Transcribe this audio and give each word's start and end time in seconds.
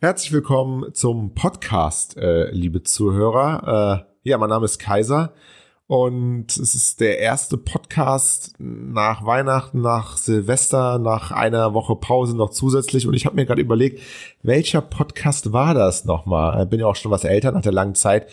Herzlich 0.00 0.32
willkommen 0.32 0.94
zum 0.94 1.34
Podcast, 1.34 2.16
äh, 2.16 2.52
liebe 2.52 2.84
Zuhörer. 2.84 4.04
Äh, 4.22 4.28
ja, 4.30 4.38
mein 4.38 4.48
Name 4.48 4.64
ist 4.64 4.78
Kaiser 4.78 5.32
und 5.88 6.56
es 6.56 6.76
ist 6.76 7.00
der 7.00 7.18
erste 7.18 7.58
Podcast 7.58 8.54
nach 8.60 9.26
Weihnachten, 9.26 9.80
nach 9.80 10.16
Silvester, 10.16 11.00
nach 11.00 11.32
einer 11.32 11.74
Woche 11.74 11.96
Pause 11.96 12.36
noch 12.36 12.50
zusätzlich. 12.50 13.08
Und 13.08 13.14
ich 13.14 13.26
habe 13.26 13.34
mir 13.34 13.44
gerade 13.44 13.60
überlegt, 13.60 14.00
welcher 14.44 14.82
Podcast 14.82 15.52
war 15.52 15.74
das 15.74 16.04
nochmal? 16.04 16.64
Bin 16.66 16.78
ja 16.78 16.86
auch 16.86 16.94
schon 16.94 17.10
was 17.10 17.24
älter 17.24 17.50
nach 17.50 17.62
der 17.62 17.72
langen 17.72 17.96
Zeit. 17.96 18.28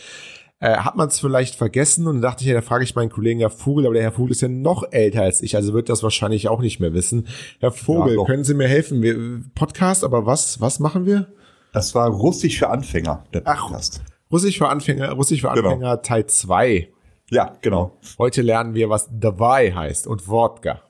Äh, 0.59 0.77
hat 0.77 0.95
man 0.95 1.07
es 1.07 1.19
vielleicht 1.19 1.55
vergessen 1.55 2.05
und 2.05 2.21
dachte 2.21 2.43
ich, 2.43 2.47
ja, 2.47 2.53
da 2.53 2.61
frage 2.61 2.83
ich 2.83 2.93
meinen 2.93 3.09
Kollegen 3.09 3.39
Herr 3.39 3.49
Vogel, 3.49 3.87
aber 3.87 3.95
der 3.95 4.03
Herr 4.03 4.11
Vogel 4.11 4.33
ist 4.33 4.41
ja 4.41 4.49
noch 4.49 4.83
älter 4.91 5.23
als 5.23 5.41
ich, 5.41 5.55
also 5.55 5.73
wird 5.73 5.89
das 5.89 6.03
wahrscheinlich 6.03 6.47
auch 6.47 6.61
nicht 6.61 6.79
mehr 6.79 6.93
wissen. 6.93 7.27
Herr 7.59 7.71
Vogel, 7.71 8.17
ja, 8.17 8.23
können 8.23 8.43
Sie 8.43 8.53
mir 8.53 8.67
helfen? 8.67 9.01
Wir, 9.01 9.41
Podcast, 9.55 10.03
aber 10.03 10.27
was, 10.27 10.61
was 10.61 10.79
machen 10.79 11.07
wir? 11.07 11.33
Das 11.75 11.93
war 11.93 12.09
Russisch 12.09 12.59
für 12.59 12.69
Anfänger, 12.69 13.25
der 13.33 13.41
Podcast. 13.41 14.01
Ach, 14.01 14.31
Russisch 14.31 14.57
für 14.59 14.69
Anfänger, 14.69 15.11
Russisch 15.11 15.41
für 15.41 15.49
genau. 15.49 15.71
Anfänger 15.71 15.89
genau. 15.89 16.01
Teil 16.01 16.25
2. 16.25 16.89
Ja, 17.31 17.57
genau. 17.59 17.97
Heute 18.17 18.43
lernen 18.43 18.75
wir, 18.75 18.89
was 18.89 19.09
dabei 19.11 19.75
heißt 19.75 20.07
und 20.07 20.25
Wodka. 20.29 20.83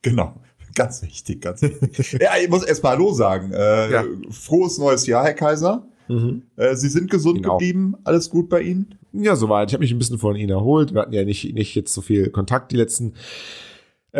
Genau. 0.00 0.32
Ganz 0.74 1.02
wichtig, 1.02 1.42
ganz 1.42 1.60
wichtig. 1.60 2.12
ja, 2.22 2.30
ich 2.42 2.48
muss 2.48 2.64
erst 2.64 2.82
mal 2.82 2.92
Hallo 2.92 3.12
sagen. 3.12 3.52
Äh, 3.52 3.92
ja. 3.92 4.04
Frohes 4.30 4.78
neues 4.78 5.06
Jahr, 5.06 5.22
Herr 5.22 5.34
Kaiser. 5.34 5.86
Mhm. 6.08 6.44
Äh, 6.56 6.76
Sie 6.76 6.88
sind 6.88 7.10
gesund 7.10 7.42
genau. 7.42 7.58
geblieben. 7.58 7.96
Alles 8.04 8.30
gut 8.30 8.48
bei 8.48 8.62
Ihnen? 8.62 8.94
Ja, 9.12 9.36
soweit. 9.36 9.68
Ich 9.68 9.74
habe 9.74 9.82
mich 9.82 9.92
ein 9.92 9.98
bisschen 9.98 10.18
von 10.18 10.34
Ihnen 10.34 10.48
erholt. 10.48 10.94
Wir 10.94 11.02
hatten 11.02 11.12
ja 11.12 11.26
nicht, 11.26 11.52
nicht 11.52 11.74
jetzt 11.74 11.92
so 11.92 12.00
viel 12.00 12.30
Kontakt 12.30 12.72
die 12.72 12.76
letzten 12.76 13.12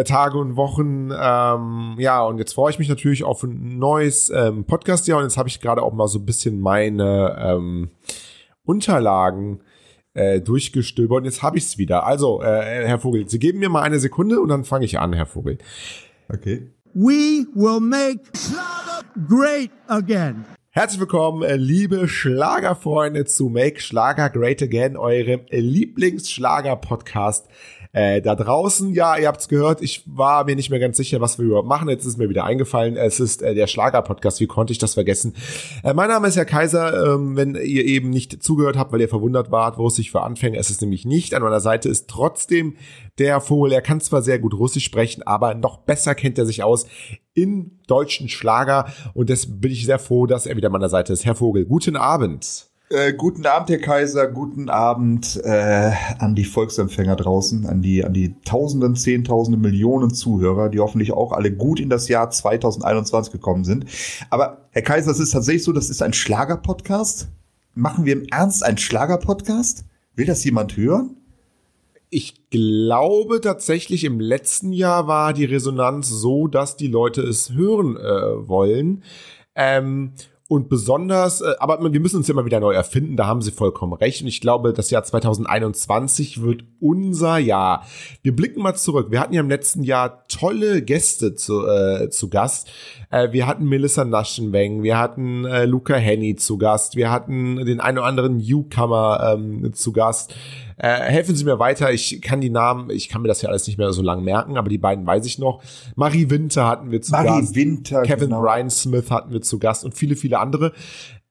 Tage 0.05 0.39
und 0.39 0.57
Wochen. 0.57 1.11
Ähm, 1.11 1.97
ja, 1.99 2.23
und 2.23 2.39
jetzt 2.39 2.55
freue 2.55 2.71
ich 2.71 2.79
mich 2.79 2.89
natürlich 2.89 3.25
auf 3.25 3.43
ein 3.43 3.79
neues 3.79 4.31
ähm, 4.31 4.65
Podcast-Jahr. 4.65 5.19
Und 5.19 5.25
jetzt 5.25 5.37
habe 5.37 5.49
ich 5.49 5.61
gerade 5.61 5.83
auch 5.83 5.93
mal 5.93 6.09
so 6.09 6.19
ein 6.19 6.27
bisschen 6.27 6.61
meine 6.61 7.37
ähm, 7.39 7.91
Unterlagen 8.65 9.61
äh, 10.15 10.41
durchgestöbert. 10.41 11.19
Und 11.19 11.25
jetzt 11.25 11.43
habe 11.43 11.59
ich 11.59 11.65
es 11.65 11.79
wieder. 11.79 12.07
Also, 12.07 12.43
äh, 12.43 12.87
Herr 12.87 12.99
Vogel, 12.99 13.29
Sie 13.29 13.39
geben 13.39 13.59
mir 13.59 13.69
mal 13.69 13.83
eine 13.83 13.99
Sekunde 13.99 14.41
und 14.41 14.49
dann 14.49 14.65
fange 14.65 14.85
ich 14.85 14.99
an, 14.99 15.13
Herr 15.13 15.27
Vogel. 15.27 15.59
Okay. 16.29 16.71
We 16.95 17.47
will 17.55 17.81
make 17.81 18.21
Schlager 18.35 19.03
great 19.29 19.71
again. 19.87 20.45
Herzlich 20.71 21.01
willkommen, 21.01 21.43
äh, 21.43 21.57
liebe 21.57 22.07
Schlagerfreunde, 22.07 23.25
zu 23.25 23.49
Make 23.49 23.81
Schlager 23.81 24.29
Great 24.29 24.63
Again, 24.63 24.99
eurem 24.99 25.41
Lieblingsschlager-Podcast 25.49 27.49
äh, 27.97 28.21
da 28.21 28.35
draußen, 28.35 28.93
ja, 28.93 29.17
ihr 29.17 29.27
habt's 29.27 29.49
gehört, 29.49 29.81
ich 29.81 30.03
war 30.05 30.45
mir 30.45 30.55
nicht 30.55 30.69
mehr 30.69 30.79
ganz 30.79 30.99
sicher, 30.99 31.23
was 31.23 31.39
wir 31.39 31.47
überhaupt 31.47 31.67
machen. 31.67 31.89
Jetzt 31.89 32.05
ist 32.05 32.19
mir 32.19 32.29
wieder 32.29 32.45
eingefallen, 32.45 32.99
es 32.99 33.21
ist 33.21 33.41
äh, 33.41 33.55
der 33.55 33.67
Schlager-Podcast. 33.67 34.39
Wie 34.39 34.47
konnte 34.47 34.71
ich 34.71 34.79
das 34.79 34.93
vergessen? 34.93 35.33
Äh, 35.83 35.95
mein 35.95 36.11
Name 36.11 36.29
ist 36.29 36.37
Herr 36.37 36.45
Kaiser. 36.45 37.15
Ähm, 37.15 37.39
wenn 37.39 37.55
ihr 37.55 37.87
eben 37.87 38.11
nicht 38.11 38.43
zugehört 38.43 38.77
habt, 38.77 38.93
weil 38.93 39.01
ihr 39.01 39.09
verwundert 39.09 39.51
wart, 39.51 39.79
wo 39.79 39.87
es 39.87 39.97
sich 39.97 40.11
für 40.11 40.21
Anfänge, 40.21 40.59
es 40.59 40.69
ist 40.69 40.83
nämlich 40.83 41.07
nicht. 41.07 41.33
An 41.33 41.43
meiner 41.43 41.61
Seite 41.61 41.89
ist 41.89 42.07
trotzdem 42.07 42.77
der 43.19 43.41
Vogel. 43.41 43.73
Er 43.73 43.81
kann 43.81 44.03
zwar 44.03 44.21
sehr 44.21 44.41
gut 44.41 44.53
Russisch 44.53 44.85
sprechen, 44.85 45.23
aber 45.23 45.55
noch 45.55 45.79
besser 45.79 46.15
kennt 46.15 46.37
er 46.37 46.45
sich 46.45 46.63
aus 46.63 46.87
in 47.33 47.79
deutschen 47.87 48.29
Schlager. 48.29 48.93
Und 49.15 49.31
deshalb 49.31 49.63
bin 49.63 49.73
ich 49.73 49.87
sehr 49.87 49.99
froh, 49.99 50.27
dass 50.27 50.45
er 50.45 50.55
wieder 50.59 50.67
an 50.67 50.73
meiner 50.73 50.91
Seite 50.91 51.15
ist. 51.15 51.25
Herr 51.25 51.35
Vogel, 51.35 51.65
guten 51.65 51.97
Abend. 51.97 52.69
Äh, 52.89 53.15
guten 53.15 53.47
Abend, 53.47 53.69
Herr 53.69 53.79
Kaiser. 53.79 54.29
Guten 54.29 54.69
Abend 54.69 55.41
äh, 55.43 55.91
an 56.21 56.37
die 56.37 56.45
Volksempfänger 56.45 57.17
draußen, 57.17 57.67
an 57.67 57.83
die, 57.83 58.05
an 58.05 58.13
die 58.13 58.37
Tausenden, 58.45 58.95
Zehntausende, 58.95 59.59
Millionen 59.59 60.15
Zuhörer, 60.15 60.69
die 60.69 60.79
hoffentlich 60.79 61.11
auch 61.11 61.33
alle 61.33 61.53
gut 61.53 61.81
in 61.81 61.91
das 61.91 62.07
Jahr 62.07 62.31
2021 62.31 63.33
gekommen 63.33 63.65
sind. 63.65 63.87
Aber 64.31 64.69
Herr 64.71 64.83
Kaiser, 64.83 65.11
es 65.11 65.19
ist 65.19 65.33
tatsächlich 65.33 65.65
so, 65.65 65.73
das 65.73 65.91
ist 65.91 66.01
ein 66.01 66.13
Schlager-Podcast. 66.13 67.27
Machen 67.75 68.05
wir 68.05 68.13
im 68.13 68.27
Ernst 68.31 68.65
einen 68.65 68.79
Schlager-Podcast? 68.79 69.85
Will 70.15 70.27
das 70.27 70.45
jemand 70.45 70.77
hören? 70.77 71.17
Ich 72.09 72.49
glaube 72.51 73.41
tatsächlich, 73.41 74.05
im 74.05 74.21
letzten 74.21 74.73
Jahr 74.73 75.09
war 75.09 75.33
die 75.33 75.45
Resonanz 75.45 76.09
so, 76.09 76.47
dass 76.47 76.77
die 76.77 76.87
Leute 76.87 77.23
es 77.23 77.51
hören 77.51 77.97
äh, 77.97 78.49
wollen. 78.49 79.03
Ähm, 79.57 80.13
und 80.49 80.69
besonders, 80.69 81.41
äh, 81.41 81.55
aber 81.59 81.81
wir 81.93 82.01
müssen 82.01 82.19
uns 82.19 82.29
ja 82.29 82.33
immer 82.33 82.45
wieder 82.45 82.61
neu 82.61 82.73
erfinden, 82.73 83.17
da 83.17 83.27
haben 83.27 83.43
Sie 83.43 83.51
vollkommen 83.51 83.95
recht. 83.95 84.23
Und 84.23 84.29
ich 84.29 84.41
glaube, 84.41 84.73
das 84.73 84.91
Jahr 84.91 85.03
2021 85.03 86.43
wird 86.43 86.63
unser 86.79 87.39
Jahr. 87.39 87.85
Wir 88.23 88.35
blicken 88.35 88.63
mal 88.63 88.75
zurück. 88.75 89.11
Wir 89.11 89.19
hatten 89.19 89.35
ja 89.35 89.41
im 89.41 89.49
letzten 89.49 89.83
Jahr 89.83 90.25
tolle 90.29 90.83
Gäste 90.83 91.35
zu, 91.35 91.67
äh, 91.67 92.11
zu 92.11 92.29
Gast. 92.29 92.71
Äh, 93.11 93.33
wir 93.33 93.49
hatten 93.49 93.65
Melissa 93.65 94.05
Naschenweng, 94.05 94.85
wir 94.85 94.99
hatten 94.99 95.45
äh, 95.45 95.65
Luca 95.65 95.97
Henny 95.97 96.37
zu 96.37 96.59
Gast, 96.59 96.95
wir 96.95 97.11
hatten 97.11 97.57
den 97.65 97.81
einen 97.81 97.99
oder 97.99 98.07
anderen 98.07 98.37
Newcomer 98.37 99.35
ähm, 99.35 99.73
zu 99.73 99.93
Gast. 99.93 100.33
Äh, 100.79 100.89
helfen 100.89 101.35
Sie 101.35 101.45
mir 101.45 101.59
weiter. 101.59 101.93
Ich 101.93 102.21
kann 102.21 102.41
die 102.41 102.51
Namen, 102.51 102.91
ich 102.91 103.09
kann 103.09 103.23
mir 103.23 103.29
das 103.29 103.43
ja 103.43 103.49
alles 103.49 103.67
nicht 103.67 103.79
mehr 103.79 103.93
so 103.93 104.03
lang 104.03 104.23
merken, 104.23 104.59
aber 104.59 104.69
die 104.69 104.79
beiden 104.79 105.07
weiß 105.07 105.25
ich 105.25 105.39
noch. 105.39 105.63
Marie 105.95 106.29
Winter 106.29 106.67
hatten 106.67 106.91
wir 106.91 107.01
zu 107.01 107.13
Marie 107.13 107.41
Gast. 107.41 107.55
Winter, 107.55 108.03
Kevin 108.03 108.31
genau. 108.31 108.41
Ryan 108.43 108.71
Smith 108.71 109.11
hatten 109.11 109.33
wir 109.33 109.41
zu 109.41 109.59
Gast 109.59 109.85
und 109.85 109.95
viele, 109.95 110.17
viele 110.17 110.39
andere. 110.39 110.73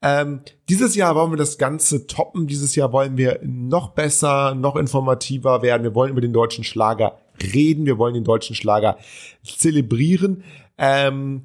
Ähm, 0.02 0.42
dieses 0.70 0.96
Jahr 0.96 1.16
wollen 1.16 1.32
wir 1.32 1.38
das 1.38 1.58
Ganze 1.58 2.08
toppen. 2.08 2.48
Dieses 2.48 2.76
Jahr 2.76 2.92
wollen 2.92 3.18
wir 3.18 3.40
noch 3.44 3.90
besser, 3.90 4.56
noch 4.56 4.76
informativer 4.76 5.62
werden. 5.62 5.84
Wir 5.84 5.96
wollen 5.96 6.12
über 6.12 6.22
den 6.22 6.34
deutschen 6.34 6.64
Schlager 6.64 7.18
reden. 7.54 7.86
Wir 7.86 7.98
wollen 7.98 8.14
den 8.14 8.24
deutschen 8.24 8.56
Schlager 8.56 8.98
zelebrieren. 9.44 10.44
Ähm, 10.78 11.44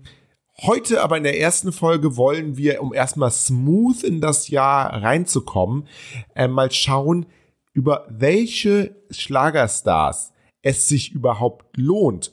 Heute 0.62 1.02
aber 1.02 1.16
in 1.16 1.22
der 1.22 1.40
ersten 1.40 1.72
Folge 1.72 2.18
wollen 2.18 2.58
wir, 2.58 2.82
um 2.82 2.92
erstmal 2.92 3.30
smooth 3.30 4.02
in 4.02 4.20
das 4.20 4.48
Jahr 4.48 5.02
reinzukommen, 5.02 5.88
äh, 6.34 6.48
mal 6.48 6.70
schauen, 6.70 7.24
über 7.72 8.06
welche 8.10 8.96
Schlagerstars 9.10 10.32
es 10.62 10.88
sich 10.88 11.12
überhaupt 11.12 11.76
lohnt, 11.76 12.32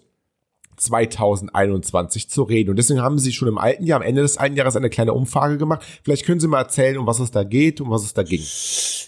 2021 0.77 2.29
zu 2.29 2.43
reden. 2.43 2.69
Und 2.69 2.77
deswegen 2.77 3.01
haben 3.01 3.19
sie 3.19 3.33
schon 3.33 3.47
im 3.47 3.57
alten 3.57 3.85
Jahr, 3.85 3.99
am 3.99 4.07
Ende 4.07 4.21
des 4.21 4.37
alten 4.37 4.55
Jahres 4.55 4.75
eine 4.75 4.89
kleine 4.89 5.13
Umfrage 5.13 5.57
gemacht. 5.57 5.83
Vielleicht 6.03 6.25
können 6.25 6.39
Sie 6.39 6.47
mal 6.47 6.59
erzählen, 6.59 6.97
um 6.97 7.07
was 7.07 7.19
es 7.19 7.31
da 7.31 7.43
geht, 7.43 7.81
um 7.81 7.89
was 7.89 8.03
es 8.03 8.13
da 8.13 8.23
ging. 8.23 8.43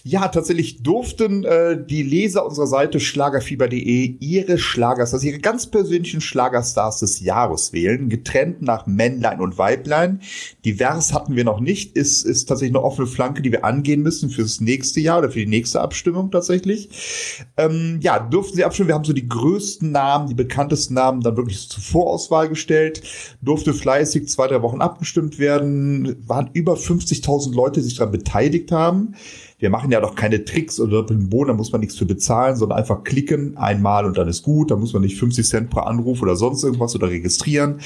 Ja, 0.02 0.28
tatsächlich 0.28 0.82
durften 0.82 1.44
äh, 1.44 1.78
die 1.84 2.02
Leser 2.02 2.46
unserer 2.46 2.66
Seite 2.66 3.00
schlagerfieber.de 3.00 4.16
ihre 4.18 4.58
Schlagerstars, 4.58 5.14
also 5.14 5.26
ihre 5.26 5.38
ganz 5.38 5.66
persönlichen 5.66 6.20
Schlagerstars 6.20 7.00
des 7.00 7.20
Jahres 7.20 7.72
wählen, 7.72 8.08
getrennt 8.08 8.62
nach 8.62 8.86
Männlein 8.86 9.40
und 9.40 9.58
Weiblein. 9.58 10.20
Divers 10.64 11.12
hatten 11.12 11.36
wir 11.36 11.44
noch 11.44 11.60
nicht, 11.60 11.96
ist, 11.96 12.24
ist 12.24 12.46
tatsächlich 12.46 12.76
eine 12.76 12.84
offene 12.84 13.06
Flanke, 13.06 13.42
die 13.42 13.52
wir 13.52 13.64
angehen 13.64 14.02
müssen 14.02 14.30
fürs 14.30 14.60
nächste 14.60 15.00
Jahr 15.00 15.18
oder 15.18 15.30
für 15.30 15.40
die 15.40 15.46
nächste 15.46 15.80
Abstimmung 15.80 16.30
tatsächlich. 16.30 16.88
Ähm, 17.56 17.98
ja, 18.00 18.18
durften 18.18 18.56
sie 18.56 18.64
abstimmen. 18.64 18.88
Wir 18.88 18.94
haben 18.94 19.04
so 19.04 19.12
die 19.12 19.28
größten 19.28 19.92
Namen, 19.92 20.28
die 20.28 20.34
bekanntesten 20.34 20.94
Namen 20.94 21.20
dann 21.20 21.36
wirklich 21.36 21.59
zur 21.68 21.82
Vorauswahl 21.82 22.48
gestellt, 22.48 23.02
durfte 23.42 23.74
fleißig 23.74 24.28
zwei, 24.28 24.48
drei 24.48 24.62
Wochen 24.62 24.80
abgestimmt 24.80 25.38
werden, 25.38 26.16
waren 26.26 26.50
über 26.52 26.74
50.000 26.74 27.54
Leute, 27.54 27.80
die 27.80 27.86
sich 27.86 27.96
daran 27.96 28.12
beteiligt 28.12 28.72
haben. 28.72 29.14
Wir 29.58 29.68
machen 29.68 29.92
ja 29.92 30.00
doch 30.00 30.14
keine 30.14 30.44
Tricks 30.44 30.80
oder 30.80 31.02
doppelten 31.02 31.28
Boden, 31.28 31.48
da 31.48 31.54
muss 31.54 31.70
man 31.70 31.82
nichts 31.82 31.96
für 31.96 32.06
bezahlen, 32.06 32.56
sondern 32.56 32.78
einfach 32.78 33.04
klicken 33.04 33.58
einmal 33.58 34.06
und 34.06 34.16
dann 34.16 34.26
ist 34.26 34.42
gut. 34.42 34.70
Da 34.70 34.76
muss 34.76 34.94
man 34.94 35.02
nicht 35.02 35.18
50 35.18 35.46
Cent 35.46 35.70
pro 35.70 35.80
Anruf 35.80 36.22
oder 36.22 36.34
sonst 36.34 36.64
irgendwas 36.64 36.94
oder 36.94 37.08
registrieren. 37.08 37.80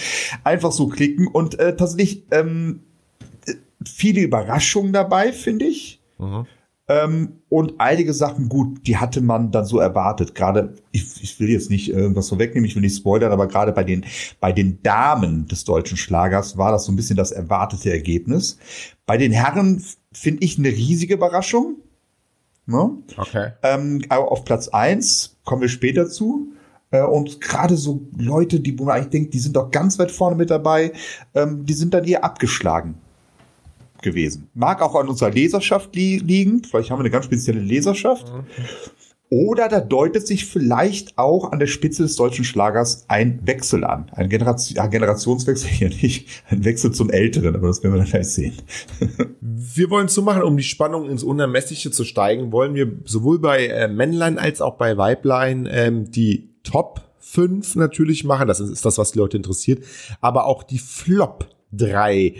Einfach 0.44 0.70
so 0.70 0.86
klicken 0.86 1.26
und 1.26 1.58
äh, 1.58 1.74
tatsächlich 1.76 2.22
ähm, 2.30 2.80
viele 3.84 4.20
Überraschungen 4.20 4.92
dabei, 4.92 5.32
finde 5.32 5.66
ich. 5.66 6.00
Mhm. 6.18 6.46
Ähm, 6.86 7.40
und 7.48 7.74
einige 7.78 8.12
Sachen, 8.12 8.50
gut, 8.50 8.86
die 8.86 8.98
hatte 8.98 9.22
man 9.22 9.50
dann 9.50 9.64
so 9.64 9.78
erwartet. 9.78 10.34
Gerade, 10.34 10.74
ich, 10.92 11.22
ich 11.22 11.40
will 11.40 11.48
jetzt 11.48 11.70
nicht 11.70 11.88
irgendwas 11.88 12.28
vorwegnehmen, 12.28 12.68
ich 12.68 12.74
will 12.74 12.82
nicht 12.82 12.96
spoilern, 12.96 13.32
aber 13.32 13.48
gerade 13.48 13.72
bei 13.72 13.84
den, 13.84 14.04
bei 14.38 14.52
den 14.52 14.82
Damen 14.82 15.48
des 15.48 15.64
deutschen 15.64 15.96
Schlagers 15.96 16.58
war 16.58 16.72
das 16.72 16.84
so 16.84 16.92
ein 16.92 16.96
bisschen 16.96 17.16
das 17.16 17.32
erwartete 17.32 17.90
Ergebnis. 17.90 18.58
Bei 19.06 19.16
den 19.16 19.32
Herren 19.32 19.82
finde 20.12 20.44
ich 20.44 20.58
eine 20.58 20.68
riesige 20.68 21.14
Überraschung. 21.14 21.76
Ne? 22.66 22.90
Okay. 23.16 23.52
Ähm, 23.62 24.04
aber 24.10 24.30
auf 24.30 24.44
Platz 24.44 24.68
eins 24.68 25.38
kommen 25.44 25.62
wir 25.62 25.68
später 25.68 26.08
zu. 26.08 26.52
Äh, 26.90 27.02
und 27.02 27.40
gerade 27.40 27.78
so 27.78 28.02
Leute, 28.18 28.60
die, 28.60 28.78
wo 28.78 28.84
man 28.84 28.96
eigentlich 28.96 29.10
denkt, 29.10 29.34
die 29.34 29.38
sind 29.38 29.56
doch 29.56 29.70
ganz 29.70 29.98
weit 29.98 30.10
vorne 30.10 30.36
mit 30.36 30.50
dabei, 30.50 30.92
ähm, 31.34 31.64
die 31.64 31.74
sind 31.74 31.94
dann 31.94 32.04
eher 32.04 32.24
abgeschlagen 32.24 32.96
gewesen. 34.04 34.48
Mag 34.54 34.80
auch 34.80 34.94
an 34.94 35.08
unserer 35.08 35.30
Leserschaft 35.30 35.96
li 35.96 36.18
liegen. 36.18 36.62
Vielleicht 36.62 36.90
haben 36.90 36.98
wir 36.98 37.02
eine 37.02 37.10
ganz 37.10 37.24
spezielle 37.24 37.60
Leserschaft. 37.60 38.32
Oder 39.30 39.68
da 39.68 39.80
deutet 39.80 40.26
sich 40.28 40.46
vielleicht 40.46 41.18
auch 41.18 41.50
an 41.50 41.58
der 41.58 41.66
Spitze 41.66 42.04
des 42.04 42.14
deutschen 42.14 42.44
Schlagers 42.44 43.06
ein 43.08 43.40
Wechsel 43.44 43.82
an. 43.82 44.08
Ein 44.12 44.28
Generation, 44.28 44.90
Generationswechsel 44.90 45.68
hier 45.70 45.88
nicht. 45.88 46.28
Ein 46.48 46.64
Wechsel 46.64 46.92
zum 46.92 47.10
Älteren, 47.10 47.56
aber 47.56 47.66
das 47.66 47.82
werden 47.82 47.94
wir 47.94 47.98
dann 47.98 48.10
gleich 48.10 48.28
sehen. 48.28 48.54
wir 49.40 49.90
wollen 49.90 50.06
so 50.06 50.22
machen, 50.22 50.42
um 50.42 50.56
die 50.56 50.62
Spannung 50.62 51.08
ins 51.08 51.24
Unermessliche 51.24 51.90
zu 51.90 52.04
steigen, 52.04 52.52
wollen 52.52 52.74
wir 52.74 52.92
sowohl 53.06 53.40
bei 53.40 53.66
äh, 53.66 53.88
Männlein 53.88 54.38
als 54.38 54.60
auch 54.60 54.76
bei 54.76 54.96
Weiblein 54.96 55.66
ähm, 55.68 56.10
die 56.12 56.50
Top 56.62 57.00
5 57.18 57.74
natürlich 57.74 58.22
machen. 58.22 58.46
Das 58.46 58.60
ist, 58.60 58.70
ist 58.70 58.84
das, 58.84 58.98
was 58.98 59.12
die 59.12 59.18
Leute 59.18 59.36
interessiert. 59.36 59.82
Aber 60.20 60.46
auch 60.46 60.62
die 60.62 60.78
Flop 60.78 61.48
3 61.72 62.34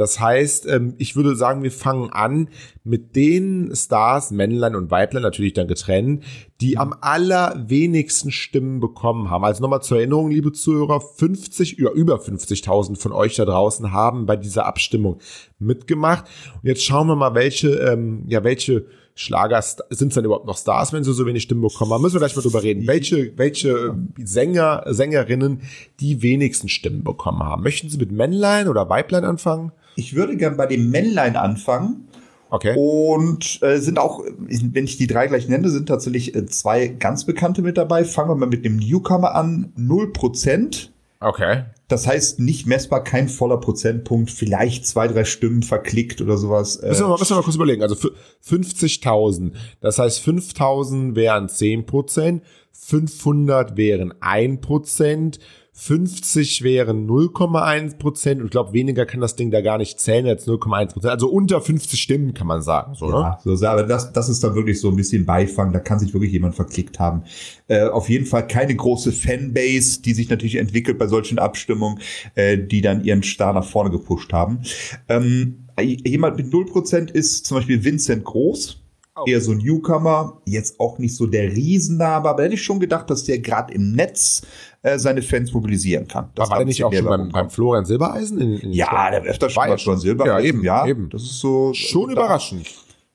Das 0.00 0.18
heißt, 0.18 0.66
ähm, 0.66 0.94
ich 0.96 1.14
würde 1.14 1.36
sagen, 1.36 1.62
wir 1.62 1.70
fangen 1.70 2.10
an 2.10 2.48
mit 2.90 3.14
den 3.14 3.70
Stars, 3.74 4.32
Männlein 4.32 4.74
und 4.74 4.90
Weiblein, 4.90 5.22
natürlich 5.22 5.52
dann 5.52 5.68
getrennt, 5.68 6.24
die 6.60 6.76
am 6.76 6.92
allerwenigsten 7.00 8.32
Stimmen 8.32 8.80
bekommen 8.80 9.30
haben. 9.30 9.44
Also 9.44 9.62
nochmal 9.62 9.80
zur 9.80 9.98
Erinnerung, 9.98 10.30
liebe 10.30 10.52
Zuhörer, 10.52 11.00
50, 11.00 11.78
über, 11.78 11.92
über 11.92 12.16
50.000 12.16 12.98
von 12.98 13.12
euch 13.12 13.36
da 13.36 13.44
draußen 13.44 13.92
haben 13.92 14.26
bei 14.26 14.36
dieser 14.36 14.66
Abstimmung 14.66 15.20
mitgemacht. 15.60 16.24
Und 16.60 16.68
jetzt 16.68 16.84
schauen 16.84 17.06
wir 17.06 17.16
mal, 17.16 17.34
welche, 17.34 17.68
ähm, 17.68 18.24
ja, 18.26 18.42
welche 18.42 18.86
Schlager 19.14 19.62
sind 19.62 20.08
es 20.08 20.14
dann 20.14 20.24
überhaupt 20.24 20.46
noch 20.46 20.58
Stars, 20.58 20.92
wenn 20.92 21.04
sie 21.04 21.12
so 21.12 21.26
wenig 21.26 21.44
Stimmen 21.44 21.60
bekommen 21.60 21.92
haben? 21.92 22.02
Müssen 22.02 22.16
wir 22.16 22.20
gleich 22.20 22.34
mal 22.34 22.42
drüber 22.42 22.62
reden. 22.62 22.86
Welche, 22.88 23.36
welche 23.38 23.94
Sänger, 24.18 24.84
Sängerinnen 24.86 25.62
die 26.00 26.22
wenigsten 26.22 26.68
Stimmen 26.68 27.04
bekommen 27.04 27.44
haben? 27.44 27.62
Möchten 27.62 27.88
Sie 27.88 27.98
mit 27.98 28.10
Männlein 28.10 28.66
oder 28.66 28.88
Weiblein 28.88 29.24
anfangen? 29.24 29.72
Ich 29.94 30.14
würde 30.14 30.36
gern 30.36 30.56
bei 30.56 30.66
dem 30.66 30.90
Männlein 30.90 31.36
anfangen. 31.36 32.08
Okay. 32.50 32.74
Und 32.76 33.62
äh, 33.62 33.78
sind 33.78 33.98
auch, 33.98 34.22
wenn 34.26 34.84
ich 34.84 34.96
die 34.96 35.06
drei 35.06 35.28
gleich 35.28 35.48
nenne, 35.48 35.70
sind 35.70 35.86
tatsächlich 35.86 36.34
äh, 36.34 36.46
zwei 36.46 36.88
ganz 36.88 37.24
bekannte 37.24 37.62
mit 37.62 37.76
dabei. 37.76 38.04
Fangen 38.04 38.28
wir 38.28 38.34
mal 38.34 38.46
mit 38.46 38.64
dem 38.64 38.76
Newcomer 38.76 39.34
an. 39.34 39.72
0%. 39.78 40.88
Okay. 41.20 41.64
Das 41.86 42.06
heißt, 42.06 42.40
nicht 42.40 42.66
messbar, 42.66 43.04
kein 43.04 43.28
voller 43.28 43.58
Prozentpunkt, 43.58 44.30
vielleicht 44.30 44.86
zwei, 44.86 45.06
drei 45.06 45.24
Stimmen 45.24 45.62
verklickt 45.62 46.20
oder 46.20 46.38
sowas. 46.38 46.76
Äh, 46.76 46.88
Müssen 46.88 47.02
wir 47.02 47.08
mal, 47.08 47.18
müssen 47.18 47.30
wir 47.30 47.36
mal 47.36 47.42
kurz 47.42 47.56
überlegen. 47.56 47.82
Also 47.82 47.94
für 47.94 48.12
50.000. 48.46 49.52
Das 49.80 49.98
heißt, 49.98 50.24
5.000 50.24 51.14
wären 51.14 51.48
10 51.48 51.86
Prozent, 51.86 52.42
500 52.72 53.76
wären 53.76 54.14
1 54.20 54.60
Prozent, 54.60 55.38
50 55.72 56.62
wären 56.62 57.08
0,1 57.08 57.96
Prozent 57.96 58.40
und 58.40 58.46
ich 58.46 58.50
glaube, 58.50 58.72
weniger 58.72 59.06
kann 59.06 59.20
das 59.20 59.36
Ding 59.36 59.50
da 59.50 59.60
gar 59.60 59.78
nicht 59.78 60.00
zählen 60.00 60.26
als 60.26 60.46
0,1 60.46 60.92
Prozent. 60.92 61.12
Also 61.12 61.30
unter 61.30 61.60
50 61.60 62.00
Stimmen 62.00 62.34
kann 62.34 62.46
man 62.46 62.60
sagen. 62.60 62.94
So, 62.94 63.06
ne? 63.06 63.12
Ja, 63.12 63.38
so, 63.42 63.66
aber 63.66 63.84
das, 63.84 64.12
das 64.12 64.28
ist 64.28 64.42
dann 64.42 64.54
wirklich 64.54 64.80
so 64.80 64.88
ein 64.88 64.96
bisschen 64.96 65.24
Beifang, 65.24 65.72
da 65.72 65.78
kann 65.78 65.98
sich 65.98 66.12
wirklich 66.12 66.32
jemand 66.32 66.54
verklickt 66.54 66.98
haben. 66.98 67.22
Äh, 67.68 67.84
auf 67.84 68.08
jeden 68.08 68.26
Fall 68.26 68.46
keine 68.46 68.74
große 68.74 69.12
Fanbase, 69.12 70.02
die 70.02 70.12
sich 70.12 70.28
natürlich 70.28 70.56
entwickelt 70.56 70.98
bei 70.98 71.06
solchen 71.06 71.38
Abstimmungen, 71.38 72.00
äh, 72.34 72.58
die 72.58 72.80
dann 72.80 73.04
ihren 73.04 73.22
Star 73.22 73.52
nach 73.52 73.64
vorne 73.64 73.90
gepusht 73.90 74.32
haben. 74.32 74.60
Ähm, 75.08 75.66
jemand 75.80 76.36
mit 76.36 76.52
0% 76.52 77.10
ist 77.10 77.46
zum 77.46 77.58
Beispiel 77.58 77.84
Vincent 77.84 78.24
Groß. 78.24 78.79
Eher 79.26 79.40
so 79.40 79.52
ein 79.52 79.58
Newcomer, 79.58 80.40
jetzt 80.46 80.78
auch 80.80 80.98
nicht 80.98 81.14
so 81.16 81.26
der 81.26 81.52
Riesenname, 81.52 82.28
aber 82.28 82.42
hätte 82.44 82.54
ich 82.54 82.62
schon 82.62 82.80
gedacht, 82.80 83.08
dass 83.10 83.24
der 83.24 83.38
gerade 83.38 83.72
im 83.74 83.92
Netz 83.92 84.42
äh, 84.82 84.98
seine 84.98 85.22
Fans 85.22 85.52
mobilisieren 85.52 86.06
kann. 86.08 86.30
Das 86.34 86.50
war 86.50 86.56
der 86.58 86.66
nicht 86.66 86.82
auch 86.84 86.92
schon 86.92 87.04
beim, 87.04 87.28
beim 87.30 87.50
Florian 87.50 87.84
Silbereisen? 87.84 88.40
In, 88.40 88.56
in 88.58 88.72
ja, 88.72 89.10
der 89.10 89.22
öfter 89.22 89.50
schon 89.50 89.60
War 89.62 89.66
mal 89.68 89.74
ja 89.74 89.78
schon 89.78 89.94
schon. 89.94 90.00
Silber. 90.00 90.26
Ja, 90.26 90.40
eben, 90.40 90.62
ja, 90.64 90.86
eben. 90.86 91.10
Das 91.10 91.22
ist 91.22 91.40
so 91.40 91.72
Schon 91.74 92.06
da- 92.06 92.12
überraschend. 92.12 92.66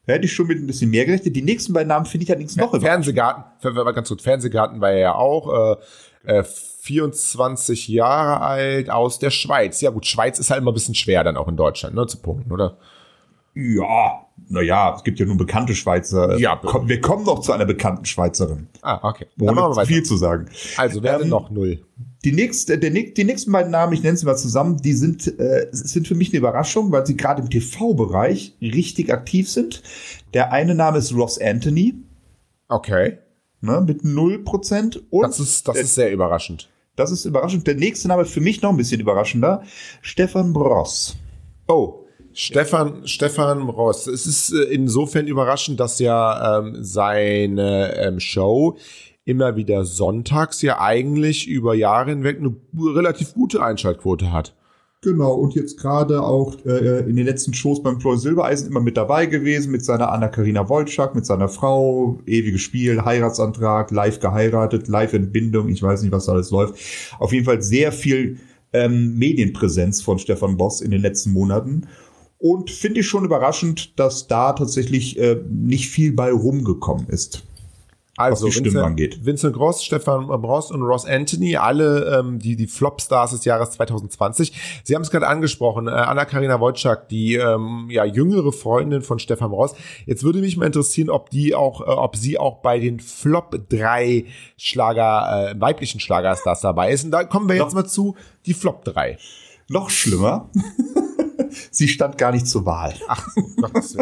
Hätte 0.07 0.25
ich 0.25 0.33
schon 0.33 0.45
mit 0.45 0.59
ein 0.59 0.67
bisschen 0.67 0.91
mehr 0.91 1.03
gerechnet. 1.05 1.35
Die 1.35 1.41
nächsten 1.41 1.73
beiden 1.73 1.87
Namen 1.87 2.05
finde 2.05 2.25
ich 2.25 2.29
allerdings 2.29 2.55
noch 2.55 2.67
überraschend. 2.73 2.85
Fernsehgarten, 2.87 3.43
Fer- 3.59 3.73
Fer- 3.73 3.93
ganz 3.93 4.09
gut, 4.09 4.21
Fernsehgarten 4.21 4.79
war 4.79 4.91
er 4.91 4.99
ja 4.99 5.15
auch, 5.15 5.75
äh, 6.25 6.37
äh, 6.39 6.43
24 6.43 7.87
Jahre 7.87 8.41
alt, 8.41 8.91
aus 8.91 9.17
der 9.17 9.31
Schweiz. 9.31 9.81
Ja 9.81 9.89
gut, 9.89 10.05
Schweiz 10.05 10.37
ist 10.37 10.51
halt 10.51 10.61
immer 10.61 10.69
ein 10.71 10.75
bisschen 10.75 10.93
schwer 10.93 11.23
dann 11.23 11.37
auch 11.37 11.47
in 11.47 11.57
Deutschland, 11.57 11.95
ne, 11.95 12.05
zu 12.05 12.17
punkten, 12.19 12.51
oder? 12.51 12.77
Ja, 13.55 14.24
naja, 14.47 14.93
es 14.95 15.03
gibt 15.03 15.19
ja 15.19 15.25
nun 15.25 15.37
bekannte 15.37 15.73
Schweizer. 15.73 16.37
Ja. 16.37 16.55
Komm, 16.63 16.87
wir 16.87 17.01
kommen 17.01 17.25
noch 17.25 17.39
zu 17.39 17.51
einer 17.51 17.65
bekannten 17.65 18.05
Schweizerin. 18.05 18.67
Ah, 18.81 18.99
okay. 19.09 19.25
Ohne 19.39 19.55
wir 19.55 19.85
viel 19.85 20.03
zu 20.03 20.17
sagen. 20.17 20.47
Also, 20.77 20.99
denn 20.99 21.21
Ähm, 21.23 21.29
noch 21.29 21.49
null? 21.49 21.83
Die, 22.23 22.31
nächste, 22.31 22.77
der, 22.77 22.89
die 22.91 23.23
nächsten 23.23 23.51
beiden 23.51 23.71
Namen, 23.71 23.93
ich 23.93 24.03
nenne 24.03 24.17
sie 24.17 24.25
mal 24.25 24.35
zusammen, 24.35 24.77
die 24.81 24.93
sind, 24.93 25.27
äh, 25.39 25.67
sind 25.71 26.07
für 26.07 26.15
mich 26.15 26.29
eine 26.29 26.39
Überraschung, 26.39 26.91
weil 26.91 27.05
sie 27.05 27.15
gerade 27.17 27.41
im 27.41 27.49
TV-Bereich 27.49 28.55
richtig 28.61 29.11
aktiv 29.13 29.49
sind. 29.49 29.81
Der 30.33 30.51
eine 30.51 30.75
Name 30.75 30.97
ist 30.99 31.13
Ross 31.15 31.39
Anthony, 31.39 31.95
Okay. 32.67 33.19
ne, 33.61 33.81
mit 33.81 34.03
0%. 34.03 34.99
Und 35.09 35.21
Das 35.23 35.39
ist, 35.39 35.67
das 35.67 35.77
ist 35.77 35.95
sehr 35.95 36.11
überraschend. 36.11 36.69
das 36.95 37.11
ist 37.11 37.25
überraschend. 37.25 37.67
Der 37.67 37.75
nächste 37.75 38.07
Name 38.07 38.25
für 38.25 38.41
mich 38.41 38.61
noch 38.61 38.71
ein 38.71 38.77
bisschen 38.77 39.01
überraschender. 39.01 39.63
Stefan 40.01 40.51
Bross. 40.53 41.15
Oh. 41.67 42.04
Stefan, 42.35 43.07
Stefan 43.07 43.69
Ross. 43.69 44.07
Es 44.07 44.27
ist 44.27 44.51
äh, 44.51 44.63
insofern 44.73 45.25
überraschend, 45.25 45.79
dass 45.79 45.99
ja 45.99 46.59
ähm, 46.59 46.77
seine 46.81 47.95
ähm, 47.97 48.19
Show 48.19 48.77
immer 49.23 49.55
wieder 49.55 49.85
sonntags 49.85 50.61
ja 50.61 50.79
eigentlich 50.79 51.47
über 51.47 51.73
Jahre 51.73 52.11
hinweg 52.11 52.39
eine 52.39 52.55
relativ 52.93 53.33
gute 53.33 53.63
Einschaltquote 53.63 54.31
hat. 54.31 54.53
Genau, 55.01 55.33
und 55.33 55.55
jetzt 55.55 55.79
gerade 55.79 56.23
auch 56.23 56.55
äh, 56.65 57.01
in 57.07 57.15
den 57.15 57.25
letzten 57.25 57.53
Shows 57.53 57.81
beim 57.81 58.01
Florian 58.01 58.19
Silbereisen 58.19 58.69
immer 58.69 58.81
mit 58.81 58.97
dabei 58.97 59.27
gewesen, 59.27 59.71
mit 59.71 59.85
seiner 59.85 60.11
Anna-Karina 60.11 60.67
Wolczak, 60.67 61.15
mit 61.15 61.25
seiner 61.25 61.47
Frau, 61.47 62.19
ewiges 62.25 62.61
Spiel, 62.61 63.05
Heiratsantrag, 63.05 63.91
live 63.91 64.19
geheiratet, 64.19 64.87
Live-Entbindung, 64.87 65.69
ich 65.69 65.81
weiß 65.81 66.01
nicht, 66.01 66.11
was 66.11 66.25
da 66.25 66.33
alles 66.33 66.49
läuft. 66.49 66.75
Auf 67.19 67.31
jeden 67.33 67.45
Fall 67.45 67.61
sehr 67.61 67.91
viel 67.91 68.39
ähm, 68.73 69.17
Medienpräsenz 69.17 70.01
von 70.01 70.19
Stefan 70.19 70.57
Boss 70.57 70.81
in 70.81 70.91
den 70.91 71.01
letzten 71.01 71.31
Monaten. 71.31 71.87
Und 72.37 72.69
finde 72.69 72.99
ich 72.99 73.07
schon 73.07 73.25
überraschend, 73.25 73.99
dass 73.99 74.27
da 74.27 74.53
tatsächlich 74.53 75.17
äh, 75.17 75.41
nicht 75.49 75.89
viel 75.89 76.13
bei 76.13 76.31
rumgekommen 76.31 77.07
ist. 77.07 77.43
Also 78.17 78.45
die 78.45 78.53
Stimmen 78.53 78.67
Vincent, 78.67 78.85
angeht. 78.85 79.25
Vincent 79.25 79.53
Gross, 79.53 79.83
Stefan 79.83 80.29
Ross 80.29 80.71
und 80.71 80.81
Ross 80.83 81.05
Anthony, 81.05 81.57
alle 81.57 82.17
ähm, 82.17 82.39
die 82.39 82.55
die 82.55 82.67
Flopstars 82.67 83.31
des 83.31 83.43
Jahres 83.43 83.71
2020. 83.71 84.53
Sie 84.83 84.95
haben 84.95 85.01
es 85.01 85.11
gerade 85.11 85.27
angesprochen, 85.27 85.87
äh, 85.87 85.91
Anna-Karina 85.91 86.61
Wojcik, 86.61 87.09
die 87.09 87.35
ähm, 87.35 87.87
ja 87.89 88.05
jüngere 88.05 88.53
Freundin 88.53 89.01
von 89.01 89.19
Stefan 89.19 89.51
Ross. 89.51 89.75
Jetzt 90.05 90.23
würde 90.23 90.39
mich 90.39 90.55
mal 90.55 90.65
interessieren, 90.65 91.09
ob 91.09 91.29
die 91.29 91.55
auch, 91.55 91.81
äh, 91.81 91.85
ob 91.85 92.15
sie 92.15 92.37
auch 92.37 92.61
bei 92.61 92.79
den 92.79 93.01
Flop 93.01 93.59
3 93.67 94.25
Schlager, 94.55 95.51
äh, 95.51 95.59
weiblichen 95.59 95.99
Schlagerstars 95.99 96.61
dabei 96.61 96.93
ist. 96.93 97.03
Und 97.03 97.11
da 97.11 97.25
kommen 97.25 97.49
wir 97.49 97.57
jetzt 97.57 97.75
mal 97.75 97.85
zu 97.85 98.15
die 98.45 98.53
Flop 98.53 98.85
3. 98.85 99.17
Noch 99.67 99.89
schlimmer, 99.89 100.49
sie 101.71 101.87
stand 101.87 102.17
gar 102.17 102.31
nicht 102.31 102.47
zur 102.47 102.65
Wahl. 102.65 102.93
Ach, 103.07 103.27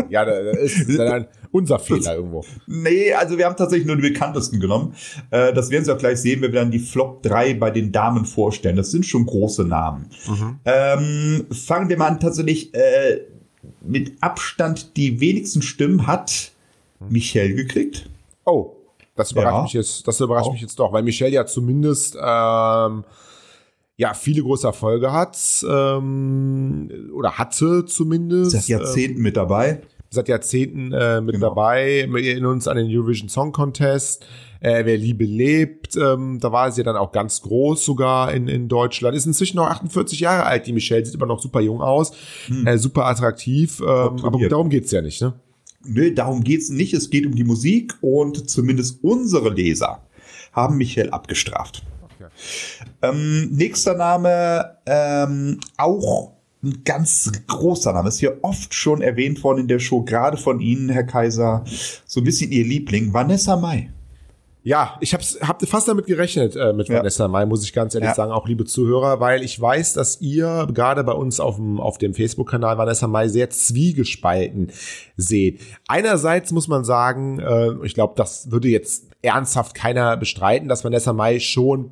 ja, 0.09 0.25
da 0.25 0.43
da 0.43 0.51
ist 0.51 0.87
dann 0.97 1.27
unser 1.51 1.79
Fehler 1.79 2.15
irgendwo. 2.15 2.43
Nee, 2.67 3.13
also 3.13 3.37
wir 3.37 3.45
haben 3.45 3.55
tatsächlich 3.55 3.85
nur 3.87 3.95
die 3.95 4.01
bekanntesten 4.09 4.59
genommen. 4.59 4.95
Äh, 5.29 5.53
das 5.53 5.69
werden 5.69 5.85
Sie 5.85 5.91
auch 5.93 5.97
gleich 5.97 6.19
sehen, 6.19 6.41
wenn 6.41 6.51
wir 6.53 6.59
dann 6.61 6.71
die 6.71 6.79
Flop 6.79 7.21
3 7.23 7.53
bei 7.55 7.69
den 7.71 7.91
Damen 7.91 8.25
vorstellen. 8.25 8.75
Das 8.75 8.91
sind 8.91 9.05
schon 9.05 9.25
große 9.25 9.63
Namen. 9.63 10.09
Ähm, 10.65 11.45
fangen 11.51 11.89
wir 11.89 11.97
mal 11.97 12.07
an, 12.07 12.19
tatsächlich 12.19 12.73
äh, 12.73 13.21
mit 13.81 14.13
Abstand 14.21 14.97
die 14.97 15.19
wenigsten 15.19 15.61
Stimmen 15.61 16.07
hat 16.07 16.51
Michelle 17.09 17.53
gekriegt. 17.53 18.09
Oh, 18.45 18.75
das 19.15 19.31
überrascht 19.31 19.53
Ja. 19.55 19.63
mich 19.63 19.73
jetzt, 19.73 20.07
das 20.07 20.19
überrascht 20.19 20.47
Auch. 20.47 20.53
mich 20.53 20.61
jetzt 20.61 20.79
doch, 20.79 20.91
weil 20.91 21.03
Michelle 21.03 21.31
ja 21.31 21.45
zumindest 21.45 22.15
ähm, 22.19 23.03
ja 24.03 24.13
viele 24.13 24.41
große 24.41 24.67
Erfolge 24.67 25.13
hat 25.13 25.37
ähm, 25.67 26.89
oder 27.13 27.37
hatte 27.37 27.85
zumindest. 27.85 28.51
Seit 28.51 28.67
Jahrzehnten 28.67 29.21
mit 29.21 29.37
dabei. 29.37 29.69
Ähm, 29.69 29.77
seit 30.09 30.27
Jahrzehnten 30.27 30.91
äh, 30.91 31.21
mit 31.21 31.35
Genau. 31.35 31.47
dabei. 31.49 32.07
Wir 32.11 32.31
erinnern 32.33 32.51
uns 32.51 32.67
an 32.67 32.75
den 32.77 32.87
Eurovision 32.87 33.29
Song 33.29 33.53
Contest. 33.53 34.25
Äh, 34.59 34.85
wer 34.85 34.97
Liebe 34.97 35.23
lebt, 35.25 35.95
ähm, 35.97 36.39
da 36.39 36.51
war 36.51 36.71
sie 36.71 36.81
ja 36.81 36.85
dann 36.85 36.95
auch 36.97 37.11
ganz 37.11 37.41
groß 37.41 37.83
sogar 37.83 38.33
in, 38.33 38.47
in 38.47 38.67
Deutschland. 38.67 39.15
Ist 39.15 39.25
inzwischen 39.25 39.57
noch 39.57 39.67
48 39.67 40.19
Jahre 40.19 40.43
alt, 40.45 40.67
die 40.67 40.73
Michelle, 40.73 41.05
sieht 41.05 41.15
immer 41.15 41.25
noch 41.25 41.39
super 41.41 41.59
jung 41.61 41.81
aus, 41.81 42.11
äh, 42.65 42.77
super 42.77 43.05
attraktiv, 43.05 43.79
ähm, 43.81 44.23
aber 44.23 44.47
darum 44.47 44.69
geht's 44.69 44.91
ja 44.91 45.01
nicht, 45.01 45.21
ne? 45.21 45.33
Nö, 45.85 46.13
darum 46.13 46.43
geht's 46.45 46.69
nicht. 46.69 46.93
Es 46.93 47.09
geht 47.09 47.25
um 47.25 47.35
die 47.35 47.43
Musik 47.43 47.95
und 47.99 48.49
zumindest 48.49 49.03
unsere 49.03 49.49
Leser 49.49 50.07
haben 50.53 50.77
Michelle 50.77 51.11
abgestraft. 51.11 51.83
Ähm, 53.03 53.49
nächster 53.51 53.95
Name, 53.95 54.77
ähm, 54.85 55.59
auch 55.77 56.31
ein 56.63 56.83
ganz 56.85 57.29
großer 57.47 57.91
Name, 57.91 58.07
ist 58.07 58.19
hier 58.19 58.37
oft 58.41 58.73
schon 58.73 59.01
erwähnt 59.01 59.43
worden 59.43 59.59
in 59.59 59.67
der 59.67 59.79
Show, 59.79 60.03
gerade 60.03 60.37
von 60.37 60.61
Ihnen, 60.61 60.89
Herr 60.89 61.03
Kaiser, 61.03 61.63
so 62.05 62.21
ein 62.21 62.23
bisschen 62.23 62.51
Ihr 62.51 62.63
Liebling, 62.63 63.13
Vanessa 63.13 63.57
Mai. 63.57 63.89
Ja, 64.65 64.95
ich 65.01 65.13
hab's, 65.13 65.37
hab 65.41 65.61
fast 65.67 65.89
damit 65.89 66.05
gerechnet 66.05 66.55
äh, 66.55 66.71
mit 66.71 66.87
Ja. 66.87 66.99
Vanessa 66.99 67.27
Mai, 67.27 67.45
muss 67.45 67.65
ich 67.65 67.73
ganz 67.73 67.95
ehrlich 67.95 68.11
Ja. 68.11 68.15
sagen, 68.15 68.31
auch 68.31 68.47
liebe 68.47 68.63
Zuhörer, 68.63 69.19
weil 69.19 69.43
ich 69.43 69.59
weiß, 69.59 69.91
dass 69.91 70.21
ihr 70.21 70.69
gerade 70.73 71.03
bei 71.03 71.11
uns 71.11 71.41
auf 71.41 71.57
dem, 71.57 71.81
auf 71.81 71.97
dem 71.97 72.13
Facebook-Kanal 72.13 72.77
Vanessa 72.77 73.07
Mai 73.07 73.27
sehr 73.27 73.49
zwiegespalten 73.49 74.71
seht. 75.17 75.59
Einerseits 75.89 76.53
muss 76.53 76.69
man 76.69 76.85
sagen, 76.85 77.39
äh, 77.39 77.71
ich 77.83 77.93
glaube, 77.93 78.13
das 78.15 78.51
würde 78.51 78.69
jetzt 78.69 79.07
ernsthaft 79.21 79.75
keiner 79.75 80.15
bestreiten, 80.15 80.69
dass 80.69 80.85
Vanessa 80.85 81.11
Mai 81.11 81.39
schon 81.41 81.91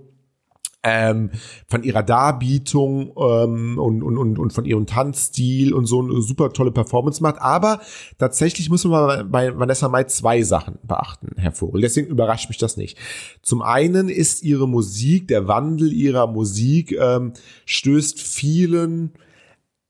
ähm, 0.83 1.29
von 1.67 1.83
ihrer 1.83 2.03
Darbietung 2.03 3.13
ähm, 3.17 3.77
und, 3.77 4.01
und, 4.01 4.17
und, 4.17 4.39
und 4.39 4.53
von 4.53 4.65
ihrem 4.65 4.85
Tanzstil 4.85 5.73
und 5.73 5.85
so 5.85 6.01
eine 6.01 6.21
super 6.21 6.51
tolle 6.53 6.71
Performance 6.71 7.21
macht. 7.21 7.39
Aber 7.39 7.81
tatsächlich 8.17 8.69
muss 8.69 8.83
man 8.85 9.29
bei 9.29 9.57
Vanessa 9.57 9.89
Mai 9.89 10.05
zwei 10.05 10.41
Sachen 10.41 10.79
beachten, 10.83 11.35
Herr 11.37 11.51
Vogel. 11.51 11.81
Deswegen 11.81 12.07
überrascht 12.07 12.49
mich 12.49 12.57
das 12.57 12.77
nicht. 12.77 12.97
Zum 13.41 13.61
einen 13.61 14.09
ist 14.09 14.43
ihre 14.43 14.67
Musik, 14.67 15.27
der 15.27 15.47
Wandel 15.47 15.93
ihrer 15.93 16.27
Musik 16.27 16.93
ähm, 16.93 17.33
stößt 17.65 18.19
vielen 18.19 19.13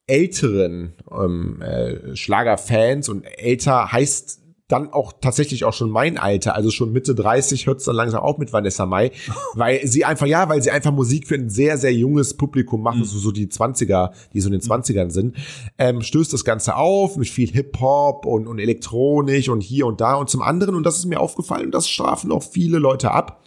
älteren 0.08 0.94
ähm, 1.10 1.62
äh, 1.62 2.16
Schlagerfans 2.18 3.08
und 3.08 3.24
älter 3.24 3.94
heißt 3.94 4.42
dann 4.72 4.94
auch 4.94 5.14
tatsächlich 5.20 5.66
auch 5.66 5.74
schon 5.74 5.90
mein 5.90 6.18
Alter, 6.18 6.56
also 6.56 6.72
schon 6.72 6.92
Mitte 6.92 7.16
30 7.16 7.68
hört 7.68 7.80
es 7.80 7.86
dann 7.86 7.96
langsam 7.96 8.22
auch 8.22 8.38
mit 8.38 8.54
Vanessa 8.54 8.86
Mai, 8.86 9.12
weil 9.54 9.86
sie 9.86 10.06
einfach, 10.06 10.28
ja, 10.28 10.50
weil 10.50 10.62
sie 10.62 10.72
einfach 10.72 10.92
Musik 10.92 11.28
für 11.28 11.36
ein 11.36 11.50
sehr, 11.50 11.78
sehr 11.78 11.94
junges 11.94 12.36
Publikum 12.36 12.82
machen, 12.82 13.00
mhm. 13.00 13.06
so, 13.06 13.20
so 13.20 13.32
die 13.32 13.48
20er, 13.48 14.12
die 14.34 14.42
so 14.42 14.48
in 14.48 14.54
den 14.54 14.62
20ern 14.62 15.12
sind, 15.12 15.36
ähm, 15.78 16.02
stößt 16.02 16.32
das 16.34 16.46
Ganze 16.46 16.76
auf 16.76 17.18
mit 17.18 17.30
viel 17.30 17.52
Hip-Hop 17.52 18.26
und, 18.26 18.48
und 18.48 18.60
Elektronik 18.60 19.50
und 19.50 19.62
hier 19.62 19.86
und 19.86 20.02
da 20.02 20.16
und 20.16 20.30
zum 20.30 20.42
anderen, 20.42 20.76
und 20.76 20.84
das 20.84 20.98
ist 20.98 21.06
mir 21.06 21.20
aufgefallen, 21.20 21.72
das 21.72 21.90
strafen 21.90 22.32
auch 22.32 22.44
viele 22.44 22.80
Leute 22.80 23.12
ab, 23.12 23.42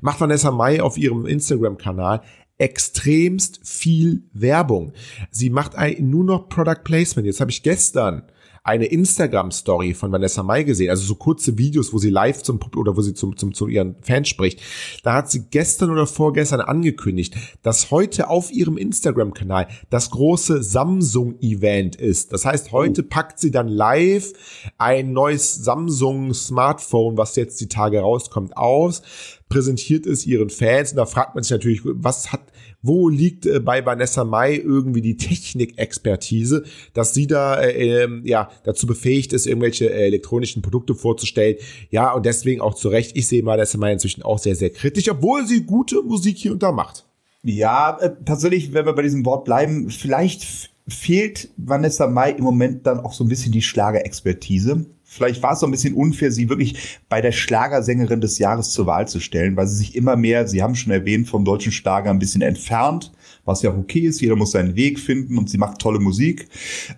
macht 0.00 0.20
Vanessa 0.20 0.50
Mai 0.50 0.82
auf 0.82 0.96
ihrem 0.96 1.26
Instagram-Kanal 1.26 2.22
extremst 2.60 3.60
viel 3.64 4.24
Werbung. 4.32 4.92
Sie 5.30 5.48
macht 5.48 5.72
nur 5.98 6.24
noch 6.24 6.48
Product 6.48 6.84
Placement. 6.84 7.26
Jetzt 7.26 7.40
habe 7.40 7.50
ich 7.50 7.62
gestern 7.62 8.24
eine 8.62 8.86
Instagram-Story 8.86 9.94
von 9.94 10.12
Vanessa 10.12 10.42
Mai 10.42 10.64
gesehen, 10.64 10.90
also 10.90 11.04
so 11.04 11.14
kurze 11.14 11.56
Videos, 11.56 11.92
wo 11.92 11.98
sie 11.98 12.10
live 12.10 12.42
zum 12.42 12.60
oder 12.76 12.96
wo 12.96 13.00
sie 13.00 13.14
zum, 13.14 13.36
zum, 13.36 13.54
zu 13.54 13.68
ihren 13.68 13.96
Fans 14.02 14.28
spricht. 14.28 14.60
Da 15.02 15.14
hat 15.14 15.30
sie 15.30 15.46
gestern 15.50 15.90
oder 15.90 16.06
vorgestern 16.06 16.60
angekündigt, 16.60 17.34
dass 17.62 17.90
heute 17.90 18.28
auf 18.28 18.52
ihrem 18.52 18.76
Instagram-Kanal 18.76 19.68
das 19.88 20.10
große 20.10 20.62
Samsung-Event 20.62 21.96
ist. 21.96 22.32
Das 22.32 22.44
heißt, 22.44 22.72
heute 22.72 23.02
oh. 23.02 23.06
packt 23.08 23.38
sie 23.38 23.50
dann 23.50 23.68
live 23.68 24.32
ein 24.78 25.12
neues 25.12 25.56
Samsung-Smartphone, 25.56 27.16
was 27.16 27.36
jetzt 27.36 27.60
die 27.60 27.68
Tage 27.68 28.00
rauskommt, 28.00 28.56
aus, 28.56 29.02
präsentiert 29.50 30.06
es 30.06 30.26
ihren 30.26 30.48
Fans 30.48 30.92
und 30.92 30.96
da 30.96 31.04
fragt 31.04 31.34
man 31.34 31.44
sich 31.44 31.50
natürlich, 31.50 31.82
was 31.84 32.32
hat 32.32 32.40
wo 32.82 33.08
liegt 33.08 33.46
äh, 33.46 33.60
bei 33.60 33.84
Vanessa 33.84 34.24
Mai 34.24 34.56
irgendwie 34.56 35.02
die 35.02 35.16
Technikexpertise, 35.16 36.64
dass 36.94 37.14
sie 37.14 37.26
da 37.26 37.60
äh, 37.60 38.04
ähm, 38.04 38.22
ja 38.24 38.50
dazu 38.64 38.86
befähigt 38.86 39.32
ist, 39.32 39.46
irgendwelche 39.46 39.90
äh, 39.90 40.06
elektronischen 40.06 40.62
Produkte 40.62 40.94
vorzustellen. 40.94 41.56
Ja, 41.90 42.12
und 42.12 42.24
deswegen 42.26 42.60
auch 42.60 42.74
zu 42.74 42.88
Recht, 42.88 43.16
ich 43.16 43.26
sehe 43.26 43.44
Vanessa 43.44 43.78
Mai 43.78 43.92
inzwischen 43.92 44.22
auch 44.22 44.38
sehr, 44.38 44.56
sehr 44.56 44.70
kritisch, 44.70 45.10
obwohl 45.10 45.46
sie 45.46 45.64
gute 45.64 46.02
Musik 46.02 46.38
hier 46.38 46.52
und 46.52 46.62
da 46.62 46.72
macht. 46.72 47.06
Ja, 47.42 47.98
äh, 48.00 48.10
tatsächlich, 48.24 48.72
wenn 48.72 48.86
wir 48.86 48.94
bei 48.94 49.02
diesem 49.02 49.24
Wort 49.24 49.44
bleiben, 49.44 49.90
vielleicht 49.90 50.70
fehlt 50.88 51.50
Vanessa 51.56 52.06
Mai 52.06 52.32
im 52.32 52.44
Moment 52.44 52.86
dann 52.86 53.00
auch 53.00 53.12
so 53.12 53.24
ein 53.24 53.28
bisschen 53.28 53.52
die 53.52 53.62
Schlagerexpertise. 53.62 54.86
Vielleicht 55.12 55.42
war 55.42 55.54
es 55.54 55.58
so 55.58 55.66
ein 55.66 55.72
bisschen 55.72 55.94
unfair, 55.94 56.30
sie 56.30 56.48
wirklich 56.48 57.00
bei 57.08 57.20
der 57.20 57.32
Schlagersängerin 57.32 58.20
des 58.20 58.38
Jahres 58.38 58.70
zur 58.70 58.86
Wahl 58.86 59.08
zu 59.08 59.18
stellen, 59.18 59.56
weil 59.56 59.66
sie 59.66 59.74
sich 59.74 59.96
immer 59.96 60.14
mehr, 60.14 60.46
Sie 60.46 60.62
haben 60.62 60.76
schon 60.76 60.92
erwähnt, 60.92 61.28
vom 61.28 61.44
deutschen 61.44 61.72
Schlager 61.72 62.10
ein 62.10 62.20
bisschen 62.20 62.42
entfernt, 62.42 63.10
was 63.44 63.60
ja 63.62 63.72
auch 63.72 63.76
okay 63.76 64.02
ist. 64.02 64.20
Jeder 64.20 64.36
muss 64.36 64.52
seinen 64.52 64.76
Weg 64.76 65.00
finden 65.00 65.36
und 65.36 65.50
sie 65.50 65.58
macht 65.58 65.80
tolle 65.80 65.98
Musik. 65.98 66.48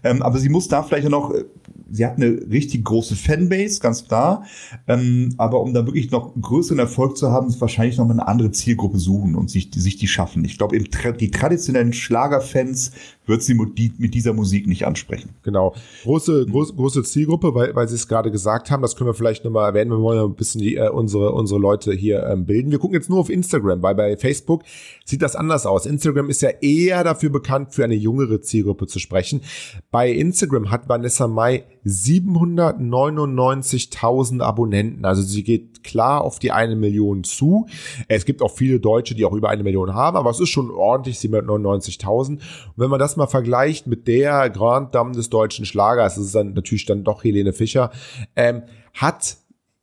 Ähm, 0.05 0.21
aber 0.21 0.39
sie 0.39 0.51
muss 0.51 0.69
da 0.69 0.83
vielleicht 0.83 1.09
noch 1.09 1.33
äh, 1.33 1.45
sie 1.93 2.07
hat 2.07 2.17
eine 2.17 2.41
richtig 2.51 2.85
große 2.85 3.15
Fanbase, 3.15 3.81
ganz 3.81 4.07
klar. 4.07 4.45
Ähm, 4.89 5.35
aber 5.37 5.61
um 5.63 5.73
da 5.73 5.87
wirklich 5.87 6.11
noch 6.11 6.35
größeren 6.41 6.79
Erfolg 6.79 7.17
zu 7.17 7.31
haben, 7.31 7.55
wahrscheinlich 7.61 7.99
noch 7.99 8.07
mal 8.07 8.13
eine 8.13 8.27
andere 8.27 8.51
Zielgruppe 8.51 8.99
suchen 8.99 9.35
und 9.35 9.51
sich, 9.51 9.71
sich 9.75 9.97
die 9.97 10.09
schaffen. 10.09 10.45
Ich 10.45 10.59
glaube, 10.59 10.79
die 10.79 11.31
traditionellen 11.31 11.93
Schlagerfans 11.93 12.93
wird 13.27 13.43
sie 13.43 13.55
mit 13.55 14.15
dieser 14.15 14.33
Musik 14.33 14.67
nicht 14.67 14.87
ansprechen. 14.87 15.35
Genau. 15.43 15.75
Große, 16.03 16.47
große, 16.47 16.73
große 16.75 17.03
Zielgruppe, 17.05 17.55
weil, 17.55 17.75
weil 17.75 17.87
Sie 17.89 17.95
es 17.95 18.09
gerade 18.09 18.31
gesagt 18.31 18.71
haben, 18.71 18.83
das 18.83 18.97
können 18.97 19.11
wir 19.11 19.15
vielleicht 19.15 19.45
nochmal 19.45 19.69
erwähnen, 19.69 19.91
wir 19.91 20.01
wollen 20.01 20.19
ein 20.19 20.35
bisschen 20.35 20.61
die, 20.61 20.77
äh, 20.77 20.89
unsere, 20.89 21.33
unsere 21.33 21.61
Leute 21.61 21.93
hier 21.93 22.27
ähm, 22.27 22.47
bilden. 22.47 22.71
Wir 22.71 22.79
gucken 22.79 22.95
jetzt 22.95 23.11
nur 23.11 23.21
auf 23.21 23.31
Instagram, 23.31 23.83
weil 23.83 23.95
bei 23.95 24.17
Facebook 24.17 24.63
sieht 25.05 25.23
das 25.23 25.37
anders 25.37 25.67
aus. 25.67 25.87
Instagram 25.87 26.29
ist 26.31 26.43
ja 26.43 26.51
eher 26.61 27.05
dafür 27.05 27.31
bekannt, 27.31 27.73
für 27.75 27.85
eine 27.85 27.95
jüngere 27.95 28.41
Zielgruppe 28.41 28.89
zu 28.89 28.99
sprechen. 28.99 29.43
Bei 29.91 30.11
Instagram 30.11 30.71
hat 30.71 30.89
Vanessa 30.89 31.29
Mai 31.29 31.65
799.000 31.87 34.41
Abonnenten. 34.41 35.05
Also 35.05 35.21
sie 35.23 35.45
geht 35.45 35.72
klar 35.83 36.23
auf 36.23 36.39
die 36.39 36.53
eine 36.53 36.77
Million 36.77 37.25
zu. 37.25 37.67
Es 38.09 38.25
gibt 38.25 38.43
auch 38.43 38.51
viele 38.51 38.81
Deutsche, 38.81 39.15
die 39.15 39.25
auch 39.25 39.33
über 39.33 39.49
eine 39.49 39.63
Million 39.63 39.95
haben, 39.95 40.17
aber 40.17 40.31
es 40.31 40.41
ist 40.41 40.51
schon 40.51 40.71
ordentlich 40.71 41.17
799.000. 41.19 42.29
Und 42.29 42.41
wenn 42.77 42.91
man 42.91 42.99
das 42.99 43.17
mal 43.17 43.27
vergleicht 43.27 43.87
mit 43.87 44.09
der 44.09 44.51
Grand 44.51 44.95
Dame 44.95 45.13
des 45.13 45.31
deutschen 45.31 45.65
Schlagers, 45.65 46.17
das 46.17 46.27
ist 46.27 46.35
dann 46.35 46.55
natürlich 46.55 46.87
dann 46.87 47.05
doch 47.05 47.25
Helene 47.25 47.53
Fischer, 47.53 47.91
ähm, 48.37 48.63
hat 48.95 49.37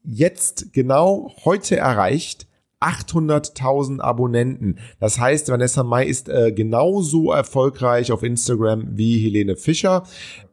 jetzt 0.03 0.73
genau 0.73 1.31
heute 1.43 1.77
erreicht 1.77 2.48
800.000 2.81 3.99
Abonnenten. 3.99 4.77
Das 4.99 5.19
heißt, 5.19 5.49
Vanessa 5.49 5.83
Mai 5.83 6.05
ist 6.05 6.29
äh, 6.29 6.53
genauso 6.53 7.31
erfolgreich 7.31 8.11
auf 8.13 8.23
Instagram 8.23 8.87
wie 8.91 9.19
Helene 9.19 9.57
Fischer, 9.57 10.03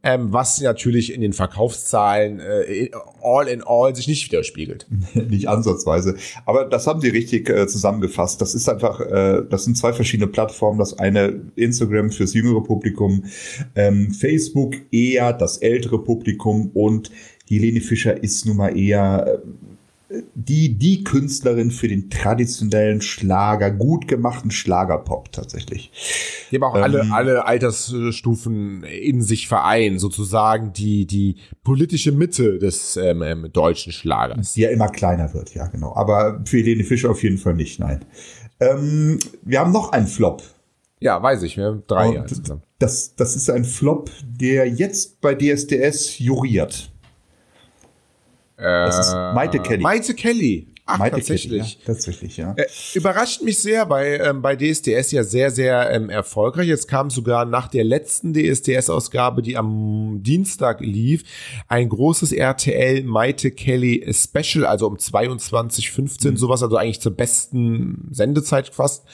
ähm, 0.02 0.32
was 0.32 0.60
natürlich 0.60 1.12
in 1.12 1.20
den 1.20 1.32
Verkaufszahlen 1.32 2.40
äh, 2.40 2.90
all 3.22 3.46
in 3.46 3.62
all 3.64 3.94
sich 3.94 4.08
nicht 4.08 4.26
widerspiegelt. 4.26 4.86
nicht 5.14 5.48
ansatzweise. 5.48 6.16
Aber 6.46 6.64
das 6.64 6.88
haben 6.88 7.00
Sie 7.00 7.10
richtig 7.10 7.48
äh, 7.48 7.68
zusammengefasst. 7.68 8.40
Das 8.40 8.54
ist 8.54 8.68
einfach, 8.68 9.00
äh, 9.00 9.42
das 9.48 9.64
sind 9.64 9.76
zwei 9.76 9.92
verschiedene 9.92 10.26
Plattformen. 10.26 10.80
Das 10.80 10.98
eine 10.98 11.42
Instagram 11.54 12.10
fürs 12.10 12.34
jüngere 12.34 12.62
Publikum, 12.62 13.24
ähm, 13.76 14.10
Facebook 14.10 14.74
eher 14.90 15.32
das 15.32 15.58
ältere 15.58 16.02
Publikum 16.02 16.70
und 16.74 17.12
Helene 17.48 17.80
Fischer 17.80 18.22
ist 18.22 18.44
nun 18.46 18.56
mal 18.56 18.76
eher 18.76 19.26
äh, 19.26 19.38
die, 20.34 20.78
die 20.78 21.02
Künstlerin 21.02 21.70
für 21.70 21.88
den 21.88 22.10
traditionellen 22.10 23.00
Schlager, 23.00 23.70
gut 23.70 24.06
gemachten 24.06 24.50
Schlagerpop 24.50 25.32
tatsächlich. 25.32 25.90
Die 26.50 26.56
haben 26.56 26.62
auch 26.62 26.76
ähm, 26.76 26.82
alle, 26.82 27.12
alle 27.12 27.46
Altersstufen 27.46 28.84
in 28.84 29.22
sich 29.22 29.48
vereinen, 29.48 29.98
sozusagen 29.98 30.72
die, 30.72 31.06
die 31.06 31.36
politische 31.64 32.12
Mitte 32.12 32.58
des 32.58 32.96
ähm, 32.96 33.22
ähm, 33.22 33.48
deutschen 33.52 33.92
Schlagers. 33.92 34.52
Die 34.52 34.60
ja 34.60 34.70
immer 34.70 34.88
kleiner 34.88 35.34
wird, 35.34 35.54
ja, 35.54 35.66
genau. 35.66 35.94
Aber 35.96 36.40
für 36.44 36.58
Helene 36.58 36.84
Fischer 36.84 37.10
auf 37.10 37.22
jeden 37.22 37.38
Fall 37.38 37.54
nicht, 37.54 37.80
nein. 37.80 38.04
Ähm, 38.60 39.18
wir 39.42 39.60
haben 39.60 39.72
noch 39.72 39.90
einen 39.90 40.06
Flop. 40.06 40.42
Ja, 41.00 41.22
weiß 41.22 41.42
ich, 41.42 41.56
wir 41.56 41.64
haben 41.66 41.82
drei 41.86 42.14
Jahre 42.14 42.26
zusammen. 42.26 42.62
Das, 42.78 43.14
das 43.16 43.36
ist 43.36 43.50
ein 43.50 43.64
Flop, 43.64 44.10
der 44.24 44.68
jetzt 44.68 45.20
bei 45.20 45.34
DSDS 45.34 46.18
juriert. 46.18 46.90
Das 48.56 49.08
ist 49.08 49.14
Maite 49.14 49.58
Kelly. 49.60 49.82
Maite 49.82 50.14
Kelly. 50.14 50.76
Ach, 50.88 50.98
Maite 50.98 51.16
tatsächlich. 51.16 51.50
Kelly, 51.50 51.76
ja, 51.80 51.84
tatsächlich, 51.84 52.36
ja. 52.36 52.54
Äh, 52.56 52.66
überrascht 52.94 53.42
mich 53.42 53.58
sehr, 53.58 53.86
bei, 53.86 54.18
ähm, 54.18 54.40
bei 54.40 54.54
DSDS 54.54 55.10
ja 55.10 55.24
sehr, 55.24 55.50
sehr 55.50 55.90
ähm, 55.90 56.10
erfolgreich. 56.10 56.68
Jetzt 56.68 56.86
kam 56.86 57.10
sogar 57.10 57.44
nach 57.44 57.66
der 57.66 57.82
letzten 57.82 58.32
DSDS-Ausgabe, 58.32 59.42
die 59.42 59.56
am 59.56 60.22
Dienstag 60.22 60.80
lief, 60.80 61.24
ein 61.66 61.88
großes 61.88 62.30
RTL 62.30 63.02
Maite 63.02 63.50
Kelly 63.50 64.06
Special, 64.12 64.64
also 64.64 64.86
um 64.86 64.94
22.15 64.94 66.30
mhm. 66.30 66.36
sowas, 66.36 66.62
also 66.62 66.76
eigentlich 66.76 67.00
zur 67.00 67.12
besten 67.12 68.06
Sendezeit 68.12 68.68
fast. 68.72 69.06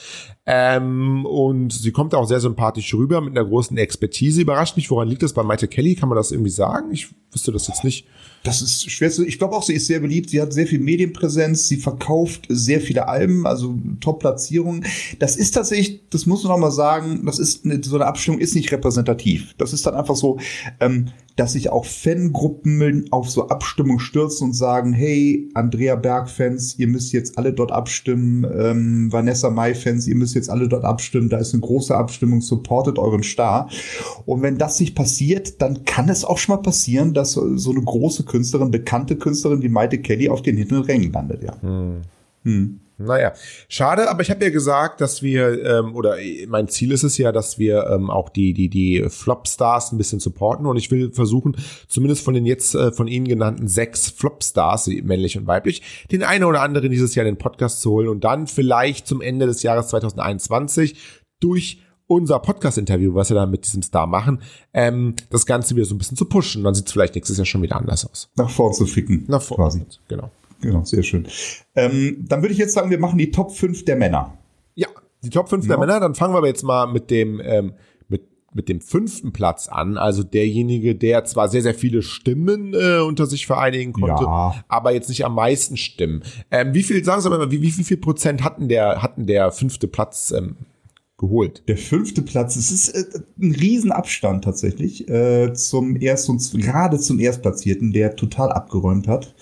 Ähm, 0.45 1.25
und 1.25 1.73
sie 1.73 1.91
kommt 1.91 2.13
auch 2.13 2.27
sehr 2.27 2.39
sympathisch 2.39 2.93
rüber 2.93 3.19
mit 3.19 3.35
einer 3.35 3.47
großen 3.47 3.77
Expertise. 3.77 4.41
Überrascht 4.41 4.75
mich, 4.75 4.91
woran 4.91 5.07
liegt 5.07 5.23
das 5.23 5.33
bei 5.33 5.41
Maite 5.41 5.67
Kelly? 5.67 5.95
Kann 5.95 6.09
man 6.09 6.17
das 6.17 6.31
irgendwie 6.31 6.51
sagen? 6.51 6.91
Ich 6.91 7.07
wüsste 7.31 7.51
das 7.51 7.67
jetzt 7.67 7.83
nicht. 7.83 8.05
Das 8.43 8.61
ist 8.61 8.91
schwer 8.91 9.09
zu. 9.09 9.25
Ich 9.25 9.37
glaube 9.37 9.55
auch, 9.55 9.63
sie 9.63 9.73
ist 9.73 9.87
sehr 9.87 10.01
beliebt. 10.01 10.29
Sie 10.29 10.41
hat 10.41 10.51
sehr 10.51 10.67
viel 10.67 10.79
Medienpräsenz. 10.79 11.69
Sie 11.69 11.77
verkauft 11.77 12.45
sehr 12.49 12.81
viele 12.81 13.07
Alben, 13.07 13.47
also 13.47 13.79
Top-Platzierungen. 14.01 14.85
Das 15.19 15.37
ist 15.37 15.51
tatsächlich, 15.51 16.01
das 16.09 16.25
muss 16.25 16.43
man 16.43 16.51
noch 16.51 16.59
mal 16.59 16.71
sagen, 16.71 17.25
das 17.25 17.39
ist 17.39 17.63
so 17.83 17.95
eine 17.95 18.05
Abstimmung 18.05 18.41
ist 18.41 18.53
nicht 18.53 18.71
repräsentativ. 18.71 19.53
Das 19.57 19.71
ist 19.71 19.85
dann 19.85 19.95
einfach 19.95 20.17
so, 20.17 20.39
ähm, 20.81 21.07
dass 21.35 21.53
sich 21.53 21.69
auch 21.71 21.85
Fangruppen 21.85 23.05
auf 23.11 23.29
so 23.29 23.47
Abstimmung 23.47 23.99
stürzen 23.99 24.47
und 24.47 24.53
sagen, 24.53 24.93
hey, 24.93 25.49
Andrea 25.55 25.95
Berg-Fans, 25.95 26.77
ihr 26.77 26.87
müsst 26.87 27.11
jetzt 27.11 27.37
alle 27.37 27.53
dort 27.53 27.71
abstimmen, 27.71 28.45
ähm, 28.55 29.11
Vanessa 29.11 29.49
Mai-Fans, 29.49 30.07
ihr 30.07 30.15
müsst 30.15 30.35
jetzt 30.35 30.49
alle 30.49 30.67
dort 30.67 30.85
abstimmen, 30.85 31.29
da 31.29 31.37
ist 31.37 31.53
eine 31.53 31.61
große 31.61 31.95
Abstimmung, 31.95 32.41
supportet 32.41 32.99
euren 32.99 33.23
Star. 33.23 33.69
Und 34.25 34.43
wenn 34.43 34.57
das 34.57 34.79
nicht 34.79 34.95
passiert, 34.95 35.61
dann 35.61 35.85
kann 35.85 36.07
es 36.09 36.23
auch 36.23 36.37
schon 36.37 36.55
mal 36.55 36.61
passieren, 36.61 37.13
dass 37.13 37.31
so 37.31 37.71
eine 37.71 37.81
große 37.81 38.23
Künstlerin, 38.25 38.69
bekannte 38.69 39.15
Künstlerin 39.15 39.63
wie 39.63 39.69
Maite 39.69 39.97
Kelly 39.97 40.29
auf 40.29 40.43
den 40.43 40.57
hinteren 40.57 40.83
Rängen 40.83 41.11
landet, 41.11 41.43
ja. 41.43 41.59
Hm. 41.61 42.01
Hm. 42.43 42.79
Naja, 42.97 43.33
schade, 43.69 44.09
aber 44.09 44.21
ich 44.21 44.29
habe 44.29 44.43
ja 44.43 44.51
gesagt, 44.51 45.01
dass 45.01 45.23
wir, 45.23 45.63
ähm, 45.65 45.95
oder 45.95 46.17
mein 46.47 46.67
Ziel 46.67 46.91
ist 46.91 47.03
es 47.03 47.17
ja, 47.17 47.31
dass 47.31 47.57
wir 47.57 47.87
ähm, 47.87 48.09
auch 48.09 48.29
die, 48.29 48.53
die, 48.53 48.69
die 48.69 49.05
Flop-Stars 49.09 49.91
ein 49.91 49.97
bisschen 49.97 50.19
supporten 50.19 50.65
und 50.65 50.77
ich 50.77 50.91
will 50.91 51.11
versuchen, 51.11 51.55
zumindest 51.87 52.23
von 52.23 52.33
den 52.33 52.45
jetzt 52.45 52.75
äh, 52.75 52.91
von 52.91 53.07
Ihnen 53.07 53.27
genannten 53.27 53.67
sechs 53.67 54.09
Flop-Stars, 54.09 54.87
männlich 55.03 55.37
und 55.37 55.47
weiblich, 55.47 55.81
den 56.11 56.23
einen 56.23 56.43
oder 56.43 56.61
anderen 56.61 56.91
dieses 56.91 57.15
Jahr 57.15 57.25
in 57.25 57.33
den 57.33 57.39
Podcast 57.39 57.81
zu 57.81 57.91
holen 57.91 58.07
und 58.07 58.23
dann 58.23 58.47
vielleicht 58.47 59.07
zum 59.07 59.21
Ende 59.21 59.47
des 59.47 59.63
Jahres 59.63 59.87
2021 59.87 60.95
durch 61.39 61.79
unser 62.07 62.39
Podcast-Interview, 62.39 63.13
was 63.15 63.29
wir 63.29 63.35
dann 63.35 63.51
mit 63.51 63.65
diesem 63.65 63.81
Star 63.81 64.07
machen, 64.07 64.41
ähm, 64.73 65.15
das 65.29 65.45
Ganze 65.45 65.75
wieder 65.75 65.85
so 65.85 65.95
ein 65.95 65.97
bisschen 65.97 66.17
zu 66.17 66.25
pushen. 66.25 66.63
Dann 66.63 66.75
sieht 66.75 66.87
es 66.87 66.93
vielleicht 66.93 67.15
nächstes 67.15 67.37
Jahr 67.37 67.45
schon 67.45 67.61
wieder 67.61 67.77
anders 67.77 68.05
aus. 68.05 68.29
Nach 68.35 68.49
vorn 68.49 68.73
zu 68.73 68.85
ficken. 68.85 69.25
Nach 69.27 69.41
vorn, 69.41 69.61
quasi. 69.61 69.85
Genau. 70.07 70.29
Genau, 70.63 70.83
sehr 70.85 71.03
schön. 71.03 71.27
Ähm, 71.75 72.23
dann 72.27 72.41
würde 72.41 72.53
ich 72.53 72.57
jetzt 72.57 72.73
sagen, 72.73 72.89
wir 72.89 72.99
machen 72.99 73.17
die 73.17 73.31
Top 73.31 73.51
5 73.51 73.83
der 73.83 73.97
Männer. 73.97 74.37
Ja, 74.75 74.87
die 75.21 75.29
Top 75.29 75.49
5 75.49 75.65
ja. 75.65 75.69
der 75.69 75.77
Männer. 75.77 75.99
Dann 75.99 76.15
fangen 76.15 76.33
wir 76.33 76.37
aber 76.37 76.47
jetzt 76.47 76.63
mal 76.63 76.87
mit 76.87 77.11
dem, 77.11 77.41
ähm, 77.43 77.73
mit 78.07 78.23
mit 78.53 78.69
dem 78.69 78.81
fünften 78.81 79.33
Platz 79.33 79.67
an, 79.67 79.97
also 79.97 80.23
derjenige, 80.23 80.95
der 80.95 81.25
zwar 81.25 81.49
sehr, 81.49 81.63
sehr 81.63 81.73
viele 81.73 82.01
Stimmen 82.01 82.73
äh, 82.73 82.99
unter 82.99 83.25
sich 83.25 83.45
vereinigen 83.45 83.93
konnte, 83.93 84.23
Ja. 84.23 84.63
aber 84.67 84.93
jetzt 84.93 85.09
nicht 85.09 85.25
am 85.25 85.35
meisten 85.35 85.75
Stimmen. 85.75 86.23
Ähm, 86.51 86.73
wie 86.73 86.83
viel, 86.83 87.03
sagen 87.03 87.21
Sie 87.21 87.29
mal, 87.29 87.51
wie, 87.51 87.61
wie, 87.61 87.77
wie 87.77 87.83
viel 87.83 87.97
Prozent 87.97 88.43
hatten 88.43 88.69
der, 88.69 89.01
hatten 89.01 89.25
der 89.25 89.51
fünfte 89.51 89.87
Platz 89.87 90.31
ähm, 90.31 90.55
geholt? 91.27 91.63
Der 91.67 91.77
fünfte 91.77 92.21
Platz, 92.21 92.55
es 92.55 92.71
ist 92.71 92.89
äh, 92.89 93.03
ein 93.41 93.51
Riesenabstand 93.53 94.43
tatsächlich 94.43 95.07
äh, 95.09 95.53
zum 95.53 95.95
Erst- 95.99 96.29
und 96.29 96.51
gerade 96.61 96.99
zum 96.99 97.19
Erstplatzierten, 97.19 97.93
der 97.93 98.15
total 98.15 98.51
abgeräumt 98.51 99.07
hat. 99.07 99.33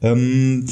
Ähm, 0.00 0.66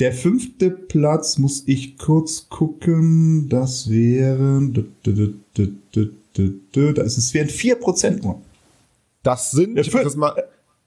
der 0.00 0.12
fünfte 0.12 0.70
Platz 0.70 1.38
muss 1.38 1.62
ich 1.66 1.96
kurz 1.98 2.48
gucken. 2.48 3.48
Das 3.48 3.88
wären, 3.90 4.94
da 5.04 7.02
ist 7.02 7.18
es 7.18 7.34
wären 7.34 7.48
vier 7.48 7.76
Prozent 7.76 8.24
nur. 8.24 8.40
Das 9.22 9.50
sind, 9.50 9.74
mach 9.92 10.02
das 10.02 10.16
mal, 10.16 10.32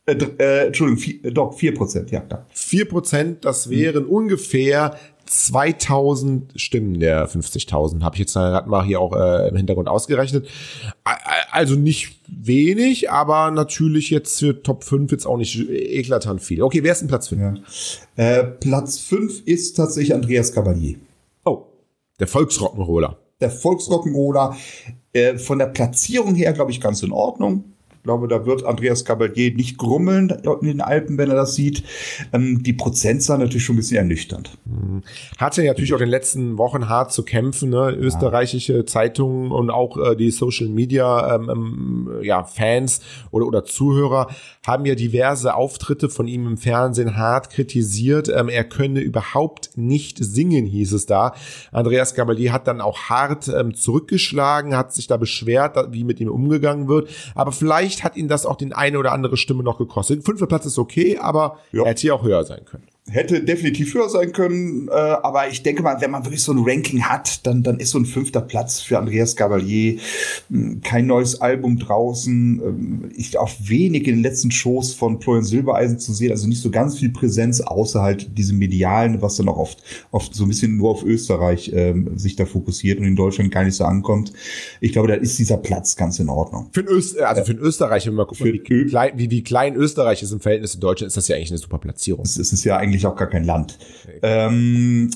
Äh, 0.05 0.17
dr- 0.17 0.37
äh, 0.37 0.65
Entschuldigung, 0.67 0.99
vier, 1.01 1.23
äh, 1.23 1.31
doch 1.31 1.57
vier 1.57 1.73
Prozent, 1.73 2.11
ja 2.11 2.19
klar. 2.19 2.45
4 2.51 2.85
Prozent, 2.89 3.45
das 3.45 3.69
wären 3.69 4.05
ungefähr 4.05 4.97
2000 5.25 6.53
Stimmen 6.55 6.99
der 6.99 7.27
50.000, 7.29 8.01
habe 8.03 8.15
ich 8.15 8.19
jetzt 8.19 8.33
gerade 8.33 8.69
mal 8.69 8.85
hier 8.85 8.99
auch 8.99 9.15
äh, 9.15 9.47
im 9.49 9.55
Hintergrund 9.55 9.87
ausgerechnet. 9.87 10.47
Also 11.51 11.75
nicht 11.75 12.19
wenig, 12.27 13.11
aber 13.11 13.51
natürlich 13.51 14.09
jetzt 14.09 14.39
für 14.39 14.61
Top 14.63 14.83
5 14.83 15.11
jetzt 15.11 15.25
auch 15.25 15.37
nicht 15.37 15.57
eklatant 15.69 16.41
viel. 16.41 16.61
Okay, 16.61 16.83
wer 16.83 16.91
ist 16.91 16.99
denn 16.99 17.07
Platz 17.07 17.27
5? 17.29 17.41
Ja. 17.41 17.53
Äh, 18.15 18.43
Platz 18.43 18.99
fünf 18.99 19.41
ist 19.45 19.73
tatsächlich 19.73 20.13
Andreas 20.13 20.53
Cavalier. 20.53 20.97
Oh, 21.45 21.63
der 22.19 22.27
Volksrock'n'Roller. 22.27 23.15
der 23.39 23.51
Volksrock'n'Roller. 23.51 24.55
Äh, 25.13 25.37
von 25.37 25.59
der 25.59 25.67
Platzierung 25.67 26.33
her, 26.35 26.53
glaube 26.53 26.71
ich, 26.71 26.81
ganz 26.81 27.03
in 27.03 27.11
Ordnung. 27.11 27.72
Ich 28.03 28.05
glaube, 28.05 28.27
da 28.27 28.45
wird 28.45 28.65
Andreas 28.65 29.05
Caballé 29.05 29.55
nicht 29.55 29.77
grummeln 29.77 30.29
in 30.59 30.67
den 30.67 30.81
Alpen, 30.81 31.17
wenn 31.17 31.29
er 31.29 31.37
das 31.37 31.55
sieht. 31.55 31.85
Ähm, 32.33 32.61
die 32.61 32.73
Prozentzahl 32.73 33.37
natürlich 33.37 33.63
schon 33.63 33.75
ein 33.75 33.77
bisschen 33.77 33.95
ernüchternd. 33.95 34.57
Hatte 35.37 35.63
natürlich 35.63 35.93
auch 35.93 35.99
in 35.99 36.07
den 36.07 36.09
letzten 36.09 36.57
Wochen 36.57 36.89
hart 36.89 37.13
zu 37.13 37.23
kämpfen. 37.23 37.69
Ne? 37.69 37.91
Österreichische 37.91 38.83
Zeitungen 38.83 39.53
und 39.53 39.69
auch 39.69 39.95
äh, 39.95 40.17
die 40.17 40.31
Social 40.31 40.67
Media 40.67 41.33
ähm, 41.33 41.49
ähm, 41.49 42.09
ja, 42.23 42.43
Fans 42.43 42.99
oder, 43.31 43.45
oder 43.45 43.63
Zuhörer 43.63 44.27
haben 44.65 44.85
ja 44.85 44.95
diverse 44.95 45.55
Auftritte 45.55 46.09
von 46.09 46.27
ihm 46.27 46.47
im 46.47 46.57
Fernsehen 46.57 47.17
hart 47.17 47.49
kritisiert. 47.49 48.29
Ähm, 48.29 48.49
er 48.49 48.63
könne 48.63 49.01
überhaupt 49.01 49.71
nicht 49.75 50.17
singen, 50.23 50.65
hieß 50.65 50.93
es 50.93 51.05
da. 51.05 51.35
Andreas 51.71 52.15
Gabalier 52.15 52.53
hat 52.53 52.67
dann 52.67 52.81
auch 52.81 53.03
hart 53.09 53.47
ähm, 53.49 53.73
zurückgeschlagen, 53.73 54.75
hat 54.75 54.93
sich 54.93 55.07
da 55.07 55.17
beschwert, 55.17 55.77
wie 55.91 56.03
mit 56.03 56.19
ihm 56.19 56.29
umgegangen 56.29 56.87
wird. 56.87 57.09
Aber 57.35 57.51
vielleicht 57.51 57.92
hat 58.01 58.15
ihn 58.15 58.29
das 58.29 58.45
auch 58.45 58.55
den 58.55 58.71
eine 58.71 58.97
oder 58.97 59.11
andere 59.11 59.35
Stimme 59.35 59.61
noch 59.63 59.77
gekostet. 59.77 60.23
Fünfter 60.23 60.47
Platz 60.47 60.65
ist 60.65 60.79
okay, 60.79 61.17
aber 61.17 61.57
Ja. 61.73 61.83
er 61.83 61.89
hätte 61.89 62.01
hier 62.01 62.15
auch 62.15 62.23
höher 62.23 62.45
sein 62.45 62.63
können. 62.63 62.87
Hätte 63.09 63.43
definitiv 63.43 63.93
höher 63.93 64.07
sein 64.07 64.31
können, 64.31 64.87
äh, 64.87 64.91
aber 64.91 65.49
ich 65.49 65.61
denke 65.61 65.83
mal, 65.83 65.99
wenn 65.99 66.09
man 66.09 66.23
wirklich 66.23 66.41
so 66.41 66.53
ein 66.53 66.63
Ranking 66.63 67.03
hat, 67.03 67.45
dann, 67.45 67.61
dann 67.61 67.79
ist 67.79 67.89
so 67.89 67.99
ein 67.99 68.05
fünfter 68.05 68.39
Platz 68.39 68.79
für 68.79 68.97
Andreas 68.97 69.35
Gabalier 69.35 69.99
mh, 70.47 70.77
kein 70.85 71.05
neues 71.05 71.41
Album 71.41 71.77
draußen. 71.79 72.61
Ähm, 72.63 73.11
ich 73.13 73.37
auch 73.37 73.51
wenig 73.59 74.07
in 74.07 74.15
den 74.15 74.23
letzten 74.23 74.51
Shows 74.51 74.93
von 74.93 75.19
Florian 75.19 75.43
Silbereisen 75.43 75.99
zu 75.99 76.13
sehen, 76.13 76.31
also 76.31 76.47
nicht 76.47 76.61
so 76.61 76.71
ganz 76.71 76.97
viel 76.97 77.09
Präsenz, 77.09 77.59
außer 77.59 78.01
halt 78.01 78.37
diesem 78.37 78.57
Medialen, 78.57 79.21
was 79.21 79.35
dann 79.35 79.49
auch 79.49 79.57
oft, 79.57 79.83
oft 80.11 80.33
so 80.33 80.45
ein 80.45 80.47
bisschen 80.47 80.77
nur 80.77 80.89
auf 80.89 81.03
Österreich 81.03 81.73
ähm, 81.75 82.17
sich 82.17 82.37
da 82.37 82.45
fokussiert 82.45 82.99
und 82.99 83.05
in 83.05 83.17
Deutschland 83.17 83.51
gar 83.51 83.65
nicht 83.65 83.75
so 83.75 83.83
ankommt. 83.83 84.31
Ich 84.79 84.93
glaube, 84.93 85.09
da 85.09 85.15
ist 85.15 85.37
dieser 85.37 85.57
Platz 85.57 85.97
ganz 85.97 86.19
in 86.19 86.29
Ordnung. 86.29 86.69
Für, 86.71 86.81
Öst, 86.81 87.19
also 87.19 87.43
für 87.43 87.51
Österreich, 87.51 88.07
wenn 88.07 88.15
gucken, 88.15 88.37
Für 88.37 88.53
wie, 88.53 88.63
Ö- 88.73 88.87
klein, 88.87 89.11
wie, 89.17 89.29
wie 89.29 89.43
klein 89.43 89.75
Österreich 89.75 90.23
ist 90.23 90.31
im 90.31 90.39
Verhältnis 90.39 90.71
zu 90.71 90.79
Deutschland, 90.79 91.09
ist 91.09 91.17
das 91.17 91.27
ja 91.27 91.35
eigentlich 91.35 91.51
eine 91.51 91.57
super 91.57 91.79
Platzierung. 91.79 92.23
Es 92.23 92.37
ist 92.37 92.63
ja 92.63 92.77
eigentlich 92.77 92.92
auch 93.05 93.15
gar 93.15 93.29
kein 93.29 93.43
Land. 93.43 93.77
Ähm, 94.21 95.09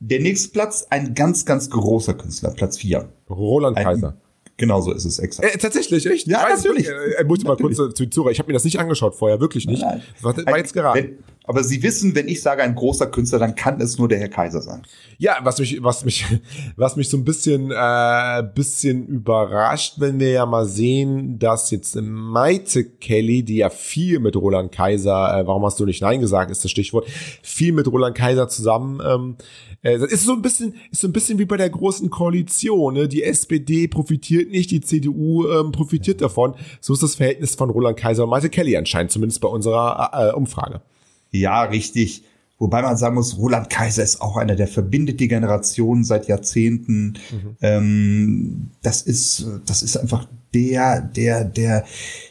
der 0.00 0.20
nächste 0.20 0.50
Platz, 0.50 0.86
ein 0.90 1.14
ganz, 1.14 1.44
ganz 1.44 1.70
großer 1.70 2.14
Künstler, 2.14 2.50
Platz 2.50 2.78
4. 2.78 3.08
Roland 3.28 3.76
Ein- 3.76 3.84
Kaiser. 3.84 4.16
Genau 4.60 4.80
so 4.80 4.92
ist 4.92 5.04
es 5.04 5.20
exakt. 5.20 5.54
Äh, 5.54 5.56
tatsächlich, 5.58 6.04
echt? 6.06 6.26
Ja, 6.26 6.48
ich 6.48 6.56
natürlich. 6.64 6.88
wirklich. 6.88 7.18
Äh, 7.18 7.24
muss 7.24 7.38
ich 7.38 7.44
mal 7.44 7.56
kurz 7.56 7.76
zu 7.76 7.90
zu 7.90 8.06
Zuhörer. 8.10 8.32
Ich 8.32 8.40
habe 8.40 8.48
mir 8.48 8.54
das 8.54 8.64
nicht 8.64 8.80
angeschaut 8.80 9.14
vorher, 9.14 9.38
wirklich 9.40 9.66
nicht. 9.68 9.82
Nein. 9.82 10.02
War, 10.20 10.36
war 10.36 10.58
jetzt 10.58 10.72
geraten. 10.74 10.98
Wenn, 10.98 11.18
aber 11.48 11.64
Sie 11.64 11.82
wissen, 11.82 12.14
wenn 12.14 12.28
ich 12.28 12.42
sage 12.42 12.62
ein 12.62 12.74
großer 12.74 13.06
Künstler, 13.06 13.38
dann 13.38 13.54
kann 13.54 13.80
es 13.80 13.96
nur 13.96 14.06
der 14.06 14.18
Herr 14.18 14.28
Kaiser 14.28 14.60
sein. 14.60 14.82
Ja, 15.16 15.38
was 15.44 15.58
mich, 15.58 15.82
was 15.82 16.04
mich, 16.04 16.26
was 16.76 16.96
mich 16.96 17.08
so 17.08 17.16
ein 17.16 17.24
bisschen, 17.24 17.70
äh, 17.74 18.42
bisschen 18.54 19.06
überrascht, 19.06 19.94
wenn 19.96 20.20
wir 20.20 20.30
ja 20.30 20.44
mal 20.44 20.66
sehen, 20.66 21.38
dass 21.38 21.70
jetzt 21.70 21.96
Maite 21.96 22.84
Kelly, 22.84 23.42
die 23.42 23.56
ja 23.56 23.70
viel 23.70 24.20
mit 24.20 24.36
Roland 24.36 24.72
Kaiser, 24.72 25.38
äh, 25.38 25.46
warum 25.46 25.64
hast 25.64 25.80
du 25.80 25.86
nicht 25.86 26.02
Nein 26.02 26.20
gesagt, 26.20 26.50
ist 26.50 26.64
das 26.64 26.70
Stichwort, 26.70 27.08
viel 27.42 27.72
mit 27.72 27.88
Roland 27.88 28.14
Kaiser 28.14 28.48
zusammen, 28.48 29.00
ähm, 29.02 29.36
äh, 29.82 29.96
ist 29.96 30.24
so 30.24 30.34
ein 30.34 30.42
bisschen, 30.42 30.74
ist 30.90 31.00
so 31.00 31.08
ein 31.08 31.14
bisschen 31.14 31.38
wie 31.38 31.46
bei 31.46 31.56
der 31.56 31.70
großen 31.70 32.10
Koalition, 32.10 32.92
ne? 32.92 33.08
Die 33.08 33.22
SPD 33.22 33.88
profitiert 33.88 34.50
nicht, 34.50 34.70
die 34.70 34.82
CDU 34.82 35.48
ähm, 35.48 35.72
profitiert 35.72 36.20
davon. 36.20 36.56
So 36.82 36.92
ist 36.92 37.02
das 37.02 37.14
Verhältnis 37.14 37.54
von 37.54 37.70
Roland 37.70 37.96
Kaiser 37.96 38.24
und 38.24 38.30
Maite 38.30 38.50
Kelly 38.50 38.76
anscheinend, 38.76 39.12
zumindest 39.12 39.40
bei 39.40 39.48
unserer 39.48 40.10
äh, 40.12 40.34
Umfrage. 40.34 40.82
Ja, 41.30 41.62
richtig. 41.62 42.24
Wobei 42.58 42.82
man 42.82 42.96
sagen 42.96 43.14
muss, 43.14 43.38
Roland 43.38 43.70
Kaiser 43.70 44.02
ist 44.02 44.20
auch 44.20 44.36
einer, 44.36 44.56
der 44.56 44.66
verbindet 44.66 45.20
die 45.20 45.28
Generation 45.28 46.02
seit 46.02 46.26
Jahrzehnten. 46.26 47.14
Ähm, 47.60 48.70
das 48.82 49.02
ist, 49.02 49.46
das 49.64 49.82
ist 49.82 49.96
einfach 49.96 50.26
der, 50.54 51.00
der, 51.00 51.44
der, 51.44 51.84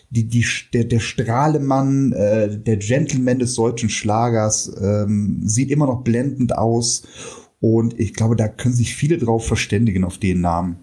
die, 0.09 0.25
die, 0.25 0.45
der, 0.73 0.83
der 0.83 0.99
Strahlemann, 0.99 2.11
äh, 2.11 2.57
der 2.57 2.77
Gentleman 2.77 3.39
des 3.39 3.55
deutschen 3.55 3.89
Schlagers, 3.89 4.71
ähm, 4.81 5.41
sieht 5.43 5.71
immer 5.71 5.85
noch 5.85 6.03
blendend 6.03 6.57
aus. 6.57 7.03
Und 7.59 7.99
ich 7.99 8.13
glaube, 8.13 8.35
da 8.35 8.47
können 8.47 8.75
sich 8.75 8.95
viele 8.95 9.17
drauf 9.17 9.47
verständigen 9.47 10.03
auf 10.03 10.17
den 10.17 10.41
Namen. 10.41 10.77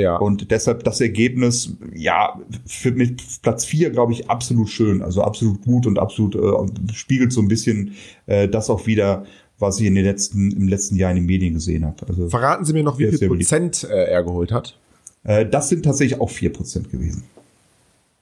Ja. 0.00 0.16
Und 0.16 0.50
deshalb 0.50 0.84
das 0.84 1.00
Ergebnis, 1.00 1.72
ja, 1.94 2.40
für, 2.66 2.92
mit 2.92 3.22
Platz 3.42 3.64
vier 3.64 3.90
glaube 3.90 4.12
ich, 4.12 4.28
absolut 4.30 4.68
schön. 4.68 5.02
Also 5.02 5.22
absolut 5.22 5.62
gut 5.62 5.86
und 5.86 5.98
absolut 5.98 6.34
äh, 6.36 6.92
spiegelt 6.92 7.32
so 7.32 7.40
ein 7.40 7.48
bisschen 7.48 7.92
äh, 8.26 8.48
das 8.48 8.68
auch 8.70 8.86
wieder, 8.86 9.24
was 9.58 9.80
ich 9.80 9.86
in 9.86 9.94
den 9.94 10.04
letzten, 10.04 10.50
im 10.52 10.68
letzten 10.68 10.96
Jahr 10.96 11.10
in 11.10 11.16
den 11.16 11.26
Medien 11.26 11.54
gesehen 11.54 11.84
habe. 11.86 11.96
Also 12.08 12.28
Verraten 12.28 12.64
Sie 12.64 12.72
mir 12.72 12.82
noch, 12.82 12.98
wie 12.98 13.10
viel. 13.10 13.28
Prozent 13.28 13.84
äh, 13.84 14.04
er 14.10 14.22
geholt 14.22 14.52
hat? 14.52 14.78
äh, 15.24 15.46
das 15.46 15.68
sind 15.70 15.84
tatsächlich 15.84 16.20
auch 16.20 16.30
vier 16.30 16.52
Prozent 16.52 16.90
gewesen. 16.90 17.24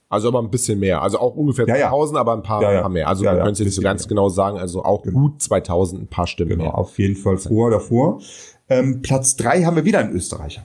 Also 0.08 0.28
aber 0.28 0.38
ein 0.40 0.50
bisschen 0.50 0.78
mehr. 0.78 1.02
Also 1.02 1.18
auch 1.18 1.34
ungefähr 1.34 1.66
Ja, 1.66 1.74
ja. 1.76 1.88
2000, 1.88 2.18
aber 2.18 2.34
ein 2.34 2.42
paar, 2.44 2.62
Ja, 2.62 2.72
ja. 2.72 2.80
paar 2.82 2.90
mehr. 2.90 3.08
Also 3.08 3.24
Ja, 3.24 3.34
ja, 3.36 3.42
könnte 3.42 3.62
es 3.62 3.66
nicht 3.66 3.74
so 3.74 3.82
ganz 3.82 4.06
genau 4.06 4.28
sagen. 4.28 4.58
Also 4.58 4.84
auch 4.84 5.02
gut 5.02 5.42
2000, 5.42 6.02
ein 6.02 6.06
paar 6.06 6.28
Stimmen 6.28 6.50
Genau, 6.50 6.64
mehr. 6.64 6.78
auf 6.78 6.96
jeden 6.98 7.16
Fall 7.16 7.36
vor, 7.36 7.70
davor. 7.70 8.20
Ähm, 8.68 9.02
Platz 9.02 9.34
drei 9.34 9.64
haben 9.64 9.74
wir 9.76 9.84
wieder 9.84 9.98
einen 9.98 10.12
Österreicher. 10.14 10.62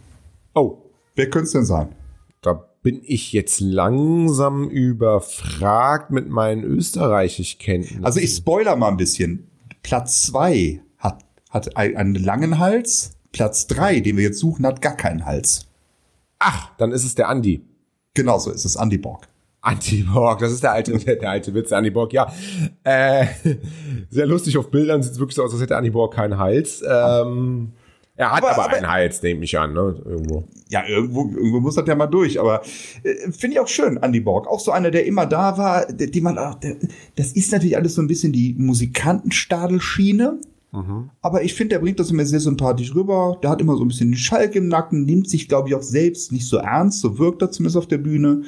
Oh, 0.54 0.78
Wer 1.20 1.30
könnte 1.30 1.48
es 1.48 1.52
denn 1.52 1.66
sein? 1.66 1.90
da 2.42 2.54
bin 2.82 3.02
ich 3.04 3.34
jetzt 3.34 3.60
langsam 3.60 4.70
überfragt 4.70 6.12
mit 6.12 6.30
meinen 6.30 6.64
Österreichisch-Kenntnissen. 6.64 8.06
Also 8.06 8.22
ich 8.22 8.34
spoiler 8.34 8.78
mal 8.78 8.88
ein 8.88 8.96
bisschen. 8.96 9.50
Platz 9.84 10.22
zwei 10.28 10.82
hat, 10.98 11.20
hat 11.50 11.76
ein- 11.76 11.98
einen 11.98 12.16
langen 12.16 12.58
Hals. 12.60 13.18
Platz 13.34 13.68
drei, 13.68 14.00
den 14.00 14.16
wir 14.16 14.24
jetzt 14.24 14.40
suchen, 14.40 14.66
hat 14.66 14.82
gar 14.82 14.96
keinen 14.96 15.26
Hals. 15.26 15.68
Ach, 16.40 16.72
dann 16.78 16.94
ist 16.94 17.04
es 17.04 17.16
der 17.16 17.28
Andi. 17.28 17.62
Genau 18.14 18.40
so 18.40 18.52
ist 18.52 18.64
es, 18.64 18.78
Andy 18.78 18.98
Borg. 18.98 19.28
Andy 19.62 20.04
Borg, 20.04 20.40
das 20.40 20.54
ist 20.54 20.64
der 20.64 20.72
alte, 20.72 20.98
der 20.98 21.30
alte 21.30 21.54
Witz, 21.54 21.68
der 21.70 21.80
Andy 21.80 21.90
Borg, 21.92 22.14
ja. 22.14 22.32
Äh, 22.86 23.26
sehr 24.10 24.26
lustig 24.26 24.58
auf 24.58 24.72
Bildern, 24.72 25.04
sieht 25.04 25.12
es 25.12 25.20
wirklich 25.20 25.36
so 25.36 25.44
aus, 25.44 25.52
als 25.52 25.62
hätte 25.62 25.76
Andy 25.76 25.90
Borg 25.90 26.14
keinen 26.14 26.38
Hals. 26.38 26.82
Ähm, 26.90 27.74
er 28.20 28.32
hat 28.32 28.44
Aber- 28.44 28.52
aber, 28.52 28.66
aber- 28.66 28.78
einen 28.78 28.88
Hals, 28.92 29.22
nehme 29.24 29.44
ich 29.46 29.58
an, 29.58 29.74
ne? 29.74 29.96
Irgendwo. 30.06 30.44
ja, 30.70 30.86
irgendwo, 30.88 31.22
irgendwo 31.30 31.60
muss 31.62 31.76
das 31.76 31.88
ja 31.88 31.96
mal 31.96 32.08
durch, 32.08 32.40
aber 32.40 32.62
äh, 33.04 33.32
finde 33.32 33.54
ich 33.56 33.60
auch 33.60 33.68
schön, 33.68 33.98
Andy 33.98 34.20
Borg. 34.20 34.46
Auch 34.48 34.60
so 34.60 34.72
einer, 34.72 34.92
der 34.92 35.06
immer 35.06 35.26
da 35.26 35.58
war, 35.58 35.86
der, 35.86 36.08
die 36.08 36.22
man 36.22 36.38
auch, 36.38 36.56
der, 36.56 36.76
das 37.16 37.32
ist 37.32 37.52
natürlich 37.52 37.78
alles 37.78 37.96
so 37.96 38.02
ein 38.02 38.08
bisschen 38.08 38.32
die 38.34 38.56
Musikantenstadelschiene. 38.58 40.40
Aber 41.24 41.42
ich 41.44 41.56
finde, 41.56 41.76
der 41.76 41.80
bringt 41.80 42.00
das 42.00 42.12
immer 42.12 42.26
sehr 42.28 42.40
sympathisch 42.40 42.94
rüber. 42.94 43.40
Der 43.42 43.50
hat 43.50 43.60
immer 43.60 43.76
so 43.76 43.84
ein 43.84 43.88
bisschen 43.88 44.12
den 44.12 44.18
Schalk 44.18 44.54
im 44.56 44.68
Nacken, 44.68 45.04
nimmt 45.04 45.28
sich, 45.28 45.48
glaube 45.48 45.68
ich, 45.70 45.74
auch 45.74 45.82
selbst 45.82 46.32
nicht 46.32 46.46
so 46.46 46.58
ernst, 46.58 47.00
so 47.02 47.18
wirkt 47.18 47.42
er 47.42 47.50
zumindest 47.50 47.78
auf 47.78 47.88
der 47.88 47.98
Bühne. 47.98 48.44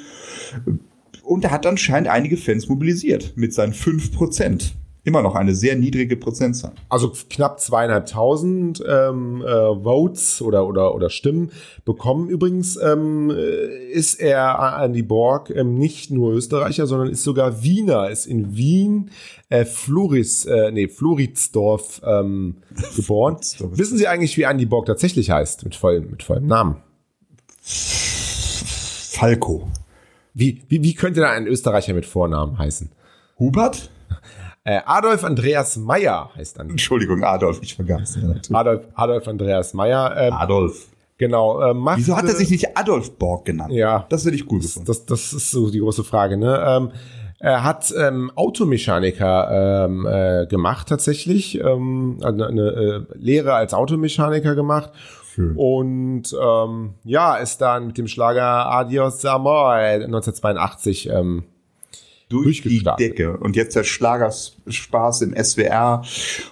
Und 1.23 1.43
er 1.45 1.49
hat 1.49 1.65
anscheinend 1.65 2.09
einige 2.09 2.37
Fans 2.37 2.67
mobilisiert 2.69 3.33
mit 3.37 3.53
seinen 3.55 3.73
5%. 3.73 4.73
Immer 5.03 5.23
noch 5.23 5.33
eine 5.33 5.55
sehr 5.55 5.75
niedrige 5.75 6.15
Prozentzahl. 6.15 6.73
Also 6.87 7.11
knapp 7.27 7.59
zweieinhalbtausend 7.59 8.83
ähm, 8.87 9.41
äh, 9.41 9.83
Votes 9.83 10.43
oder, 10.43 10.67
oder, 10.67 10.93
oder 10.93 11.09
Stimmen 11.09 11.49
bekommen. 11.85 12.29
Übrigens 12.29 12.77
ähm, 12.77 13.31
äh, 13.31 13.91
ist 13.91 14.21
er, 14.21 14.79
Andy 14.79 15.01
Borg, 15.01 15.49
ähm, 15.49 15.73
nicht 15.73 16.11
nur 16.11 16.33
Österreicher, 16.33 16.85
sondern 16.85 17.09
ist 17.09 17.23
sogar 17.23 17.63
Wiener, 17.63 18.11
ist 18.11 18.27
in 18.27 18.55
Wien, 18.55 19.09
äh, 19.49 19.65
Floris, 19.65 20.45
äh, 20.45 20.71
nee, 20.71 20.87
Floridsdorf 20.87 22.03
ähm, 22.05 22.57
geboren. 22.95 23.37
Wissen 23.71 23.97
Sie 23.97 24.07
eigentlich, 24.07 24.37
wie 24.37 24.43
Andy 24.43 24.67
Borg 24.67 24.85
tatsächlich 24.85 25.31
heißt, 25.31 25.63
mit 25.63 25.75
vollem, 25.75 26.11
mit 26.11 26.21
vollem 26.21 26.45
Namen? 26.45 26.75
Falco. 27.63 29.67
Wie, 30.35 30.61
wie, 30.69 30.83
wie 30.83 30.93
könnte 30.93 31.21
da 31.21 31.31
ein 31.31 31.47
Österreicher 31.47 31.95
mit 31.95 32.05
Vornamen 32.05 32.59
heißen? 32.59 32.91
Hubert? 33.39 33.89
Äh, 34.63 34.79
Adolf 34.85 35.23
Andreas 35.23 35.77
Meyer 35.77 36.29
heißt 36.35 36.59
dann. 36.59 36.69
Entschuldigung, 36.69 37.23
Adolf, 37.23 37.59
ich 37.61 37.75
vergaß. 37.75 38.19
Adolf, 38.51 38.85
Adolf 38.93 39.27
Andreas 39.27 39.73
Meyer. 39.73 40.15
Ähm, 40.17 40.33
Adolf. 40.33 40.87
genau. 41.17 41.61
Äh, 41.61 41.73
machte, 41.73 42.01
Wieso 42.01 42.15
hat 42.15 42.25
er 42.25 42.35
sich 42.35 42.51
nicht 42.51 42.77
Adolf 42.77 43.17
Borg 43.17 43.45
genannt? 43.45 43.73
Ja. 43.73 44.05
Das 44.09 44.23
hätte 44.23 44.35
ich 44.35 44.49
cool 44.51 44.59
gefunden. 44.59 44.85
Das, 44.85 45.05
das 45.05 45.33
ist 45.33 45.49
so 45.49 45.71
die 45.71 45.79
große 45.79 46.03
Frage. 46.03 46.37
Ne? 46.37 46.63
Ähm, 46.65 46.91
er 47.39 47.63
hat 47.63 47.91
ähm, 47.97 48.31
Automechaniker 48.35 49.85
ähm, 49.85 50.05
äh, 50.05 50.45
gemacht 50.45 50.87
tatsächlich, 50.89 51.59
ähm, 51.59 52.19
eine, 52.21 52.45
eine 52.45 52.61
äh, 52.61 53.17
Lehre 53.17 53.55
als 53.55 53.73
Automechaniker 53.73 54.53
gemacht. 54.53 54.91
Schön. 55.33 55.55
Und 55.55 56.35
ähm, 56.39 56.93
ja, 57.03 57.37
ist 57.37 57.61
dann 57.61 57.87
mit 57.87 57.97
dem 57.97 58.07
Schlager 58.07 58.67
Adios 58.71 59.25
Amor 59.25 59.71
1982 59.71 61.09
ähm, 61.09 61.45
durch 62.31 62.61
die. 62.61 62.83
Decke. 62.97 63.37
Und 63.37 63.55
jetzt 63.55 63.75
der 63.75 63.83
Schlagerspaß 63.83 65.21
im 65.21 65.35
SWR, 65.35 66.01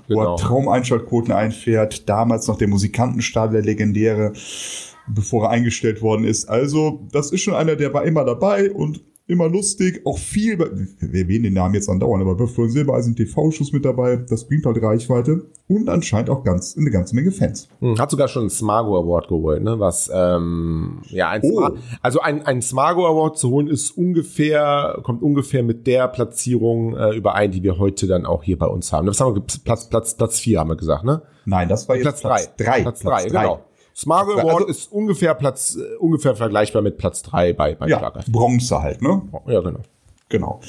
wo 0.07 0.15
Genau. 0.15 0.35
er 0.35 0.37
Traumeinschaltquoten 0.37 1.31
einfährt. 1.33 2.07
Damals 2.09 2.47
noch 2.47 2.57
der 2.57 2.67
Musikantenstadel, 2.67 3.61
der 3.61 3.63
legendäre, 3.63 4.33
bevor 5.07 5.45
er 5.45 5.49
eingestellt 5.51 6.01
worden 6.01 6.25
ist. 6.25 6.47
Also, 6.49 7.07
das 7.11 7.31
ist 7.31 7.41
schon 7.41 7.55
einer, 7.55 7.75
der 7.75 7.93
war 7.93 8.03
immer 8.05 8.25
dabei 8.25 8.71
und 8.71 9.01
immer 9.29 9.47
lustig. 9.47 10.01
Auch 10.05 10.17
viel, 10.17 10.57
wir 10.57 11.21
erwähnen 11.21 11.43
den 11.43 11.53
Namen 11.53 11.75
jetzt 11.75 11.87
andauernd, 11.87 12.21
aber 12.21 12.47
Florian 12.47 12.71
Silbereisen 12.71 13.15
TV-Schuss 13.15 13.71
mit 13.71 13.85
dabei. 13.85 14.17
Das 14.17 14.47
bringt 14.47 14.65
halt 14.65 14.81
Reichweite. 14.81 15.45
Und 15.67 15.87
anscheinend 15.87 16.31
auch 16.31 16.43
ganz, 16.43 16.75
eine 16.75 16.89
ganze 16.89 17.15
Menge 17.15 17.31
Fans. 17.31 17.69
Hm, 17.79 17.99
Hat 17.99 18.09
sogar 18.09 18.27
schon 18.27 18.43
einen 18.43 18.49
Smago 18.49 18.97
Award 18.97 19.27
geholt, 19.27 19.63
ne? 19.63 19.79
Was 19.79 20.09
ähm, 20.11 21.01
ja 21.09 21.29
ein 21.29 21.41
Oh. 21.43 21.69
Also 22.01 22.21
ein, 22.21 22.43
ein 22.43 22.61
Smago 22.63 23.05
Award 23.05 23.37
zu 23.37 23.51
holen 23.51 23.67
ist 23.67 23.91
ungefähr 23.91 24.99
kommt 25.03 25.21
ungefähr 25.21 25.61
mit 25.61 25.85
der 25.85 26.07
Platzierung 26.07 26.95
äh, 26.95 27.15
überein, 27.15 27.51
die 27.51 27.61
wir 27.61 27.77
heute 27.77 28.07
dann 28.07 28.25
auch 28.25 28.43
hier 28.43 28.57
bei 28.57 28.65
uns 28.65 28.91
haben. 28.91 29.07
Was 29.07 29.21
haben 29.21 29.35
wir 29.35 29.43
Platz 29.63 29.89
Platz 29.89 30.15
Platz 30.15 30.39
vier 30.39 30.59
haben 30.59 30.69
wir 30.69 30.75
gesagt, 30.75 31.03
ne? 31.03 31.21
Nein, 31.45 31.69
das 31.69 31.87
war 31.87 31.95
jetzt 31.95 32.03
Platz 32.03 32.21
drei. 32.21 32.45
drei. 32.57 32.81
Platz 32.81 32.99
drei, 33.01 33.25
genau. 33.25 33.63
Platz 34.05 34.27
drei. 34.35 34.41
Award 34.41 34.55
Also- 34.55 34.67
ist 34.67 34.91
ungefähr 34.91 35.33
Platz 35.35 35.75
äh, 35.75 35.95
ungefähr 35.97 36.35
vergleichbar 36.35 36.81
mit 36.81 36.97
Platz 36.97 37.21
drei 37.21 37.53
bei 37.53 37.75
bei 37.75 37.88
Ja. 37.88 38.12
Bronze 38.27 38.81
halt, 38.81 39.01
ne? 39.01 39.21
Ja, 39.47 39.62
genau. 39.62 39.79
Genau. 40.29 40.59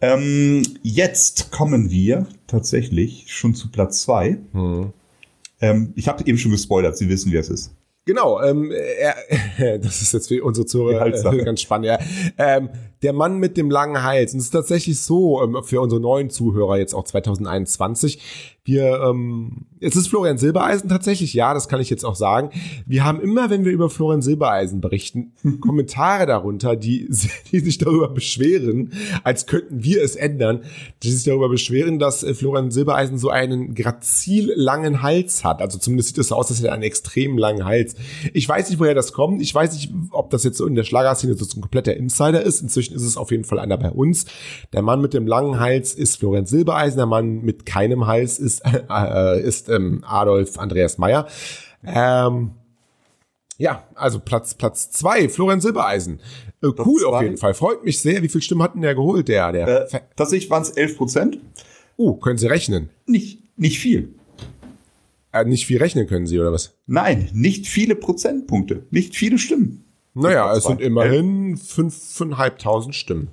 Ähm, 0.00 0.62
jetzt 0.82 1.50
kommen 1.50 1.90
wir 1.90 2.26
tatsächlich 2.46 3.24
schon 3.28 3.54
zu 3.54 3.70
Platz 3.70 4.02
zwei. 4.02 4.38
Hm. 4.52 4.92
Ähm, 5.60 5.92
ich 5.96 6.08
habe 6.08 6.24
eben 6.26 6.38
schon 6.38 6.52
gespoilert, 6.52 6.96
Sie 6.96 7.08
wissen, 7.08 7.32
wer 7.32 7.40
es 7.40 7.50
ist. 7.50 7.74
Genau, 8.06 8.40
ähm, 8.42 8.72
er, 8.72 9.78
das 9.78 10.00
ist 10.00 10.12
jetzt 10.12 10.28
für 10.28 10.42
unsere 10.42 10.66
Zuhörer 10.66 11.06
äh, 11.06 11.38
ganz 11.44 11.60
spannend. 11.60 11.86
Ja. 11.86 11.98
Ähm, 12.38 12.70
der 13.02 13.12
Mann 13.12 13.38
mit 13.38 13.56
dem 13.56 13.70
langen 13.70 14.02
Hals. 14.02 14.32
Und 14.32 14.40
es 14.40 14.46
ist 14.46 14.50
tatsächlich 14.50 15.00
so, 15.00 15.42
ähm, 15.42 15.62
für 15.64 15.80
unsere 15.80 16.00
neuen 16.00 16.30
Zuhörer 16.30 16.78
jetzt 16.78 16.94
auch 16.94 17.04
2021, 17.04 18.20
wir, 18.64 19.00
ähm, 19.02 19.66
es 19.80 19.96
ist 19.96 20.08
Florian 20.08 20.36
Silbereisen 20.36 20.88
tatsächlich, 20.88 21.32
ja, 21.32 21.54
das 21.54 21.68
kann 21.68 21.80
ich 21.80 21.88
jetzt 21.88 22.04
auch 22.04 22.14
sagen. 22.14 22.50
Wir 22.86 23.04
haben 23.04 23.20
immer, 23.20 23.48
wenn 23.48 23.64
wir 23.64 23.72
über 23.72 23.88
Florian 23.88 24.20
Silbereisen 24.20 24.80
berichten, 24.80 25.32
Kommentare 25.60 26.26
darunter, 26.26 26.76
die, 26.76 27.08
die 27.50 27.60
sich 27.60 27.78
darüber 27.78 28.08
beschweren, 28.08 28.92
als 29.24 29.46
könnten 29.46 29.82
wir 29.82 30.02
es 30.02 30.14
ändern, 30.14 30.62
die 31.02 31.10
sich 31.10 31.24
darüber 31.24 31.48
beschweren, 31.48 31.98
dass 31.98 32.22
äh, 32.22 32.34
Florian 32.34 32.70
Silbereisen 32.70 33.16
so 33.16 33.30
einen 33.30 33.74
grazil 33.74 34.52
langen 34.54 35.02
Hals 35.02 35.42
hat. 35.42 35.62
Also 35.62 35.78
zumindest 35.78 36.10
sieht 36.10 36.18
es 36.18 36.28
so 36.28 36.36
aus, 36.36 36.50
hätte 36.50 36.68
er 36.68 36.74
einen 36.74 36.82
extrem 36.82 37.38
langen 37.38 37.64
Hals. 37.64 37.94
Ich 38.34 38.48
weiß 38.48 38.68
nicht, 38.68 38.78
woher 38.78 38.94
das 38.94 39.12
kommt. 39.12 39.40
Ich 39.40 39.54
weiß 39.54 39.72
nicht, 39.72 39.92
ob 40.10 40.30
das 40.30 40.44
jetzt 40.44 40.58
so 40.58 40.66
in 40.66 40.74
der 40.74 40.84
Schlagerszene 40.84 41.34
so 41.34 41.46
ein 41.56 41.62
kompletter 41.62 41.96
Insider 41.96 42.42
ist. 42.42 42.60
Inzwischen 42.60 42.89
ist 42.90 43.02
es 43.02 43.16
auf 43.16 43.30
jeden 43.30 43.44
Fall 43.44 43.58
einer 43.58 43.76
bei 43.76 43.90
uns. 43.90 44.26
Der 44.72 44.82
Mann 44.82 45.00
mit 45.00 45.14
dem 45.14 45.26
langen 45.26 45.60
Hals 45.60 45.94
ist 45.94 46.18
Florian 46.18 46.46
Silbereisen. 46.46 46.98
Der 46.98 47.06
Mann 47.06 47.42
mit 47.42 47.66
keinem 47.66 48.06
Hals 48.06 48.38
ist, 48.38 48.62
äh, 48.90 49.40
ist 49.42 49.68
ähm, 49.68 50.04
Adolf 50.06 50.58
Andreas 50.58 50.98
Meyer. 50.98 51.26
Ähm, 51.84 52.52
ja, 53.58 53.84
also 53.94 54.20
Platz 54.20 54.54
Platz 54.54 54.90
zwei, 54.90 55.28
Florian 55.28 55.60
Silbereisen. 55.60 56.20
Äh, 56.62 56.68
cool 56.84 57.04
auf 57.04 57.22
jeden 57.22 57.36
Fall. 57.36 57.54
Freut 57.54 57.84
mich 57.84 58.00
sehr. 58.00 58.22
Wie 58.22 58.28
viel 58.28 58.42
Stimmen 58.42 58.62
hat 58.62 58.74
denn 58.74 58.82
der 58.82 58.94
geholt, 58.94 59.28
der? 59.28 59.52
der 59.52 59.92
Äh, 59.92 60.00
tatsächlich 60.16 60.50
waren 60.50 60.62
es 60.62 60.70
11 60.70 60.96
Prozent. 60.96 61.38
uh, 61.98 62.16
können 62.16 62.38
Sie 62.38 62.46
rechnen? 62.46 62.90
Nicht, 63.06 63.42
nicht 63.58 63.78
viel. 63.78 64.14
Äh, 65.32 65.44
nicht 65.44 65.66
viel 65.66 65.78
rechnen 65.78 66.06
können 66.06 66.26
Sie, 66.26 66.38
oder 66.38 66.52
was? 66.52 66.78
Nein, 66.86 67.28
nicht 67.32 67.66
viele 67.66 67.94
Prozentpunkte. 67.94 68.86
Nicht 68.90 69.14
viele 69.14 69.38
Stimmen. 69.38 69.84
Naja, 70.14 70.52
es 70.54 70.64
sind 70.64 70.80
immerhin 70.80 71.56
fünf, 71.56 71.94
fünfeinhalbtausend 71.94 72.94
Stimmen. 72.94 73.28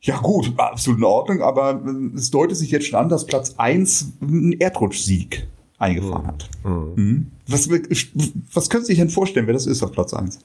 Ja 0.00 0.18
gut, 0.18 0.52
absolut 0.56 0.98
in 0.98 1.04
Ordnung, 1.04 1.42
aber 1.42 1.80
es 2.16 2.30
deutet 2.30 2.56
sich 2.56 2.70
jetzt 2.70 2.86
schon 2.86 2.98
an, 2.98 3.08
dass 3.08 3.24
Platz 3.24 3.54
1 3.56 4.14
einen 4.20 4.52
Erdrutschsieg 4.60 5.46
eingefahren 5.78 6.26
hat. 6.26 6.48
Mhm. 6.64 7.30
Was, 7.46 7.68
was 7.70 8.68
können 8.68 8.84
Sie 8.84 8.92
sich 8.92 8.98
denn 8.98 9.10
vorstellen, 9.10 9.46
wer 9.46 9.54
das 9.54 9.66
ist 9.66 9.82
auf 9.82 9.92
Platz 9.92 10.12
1? 10.12 10.40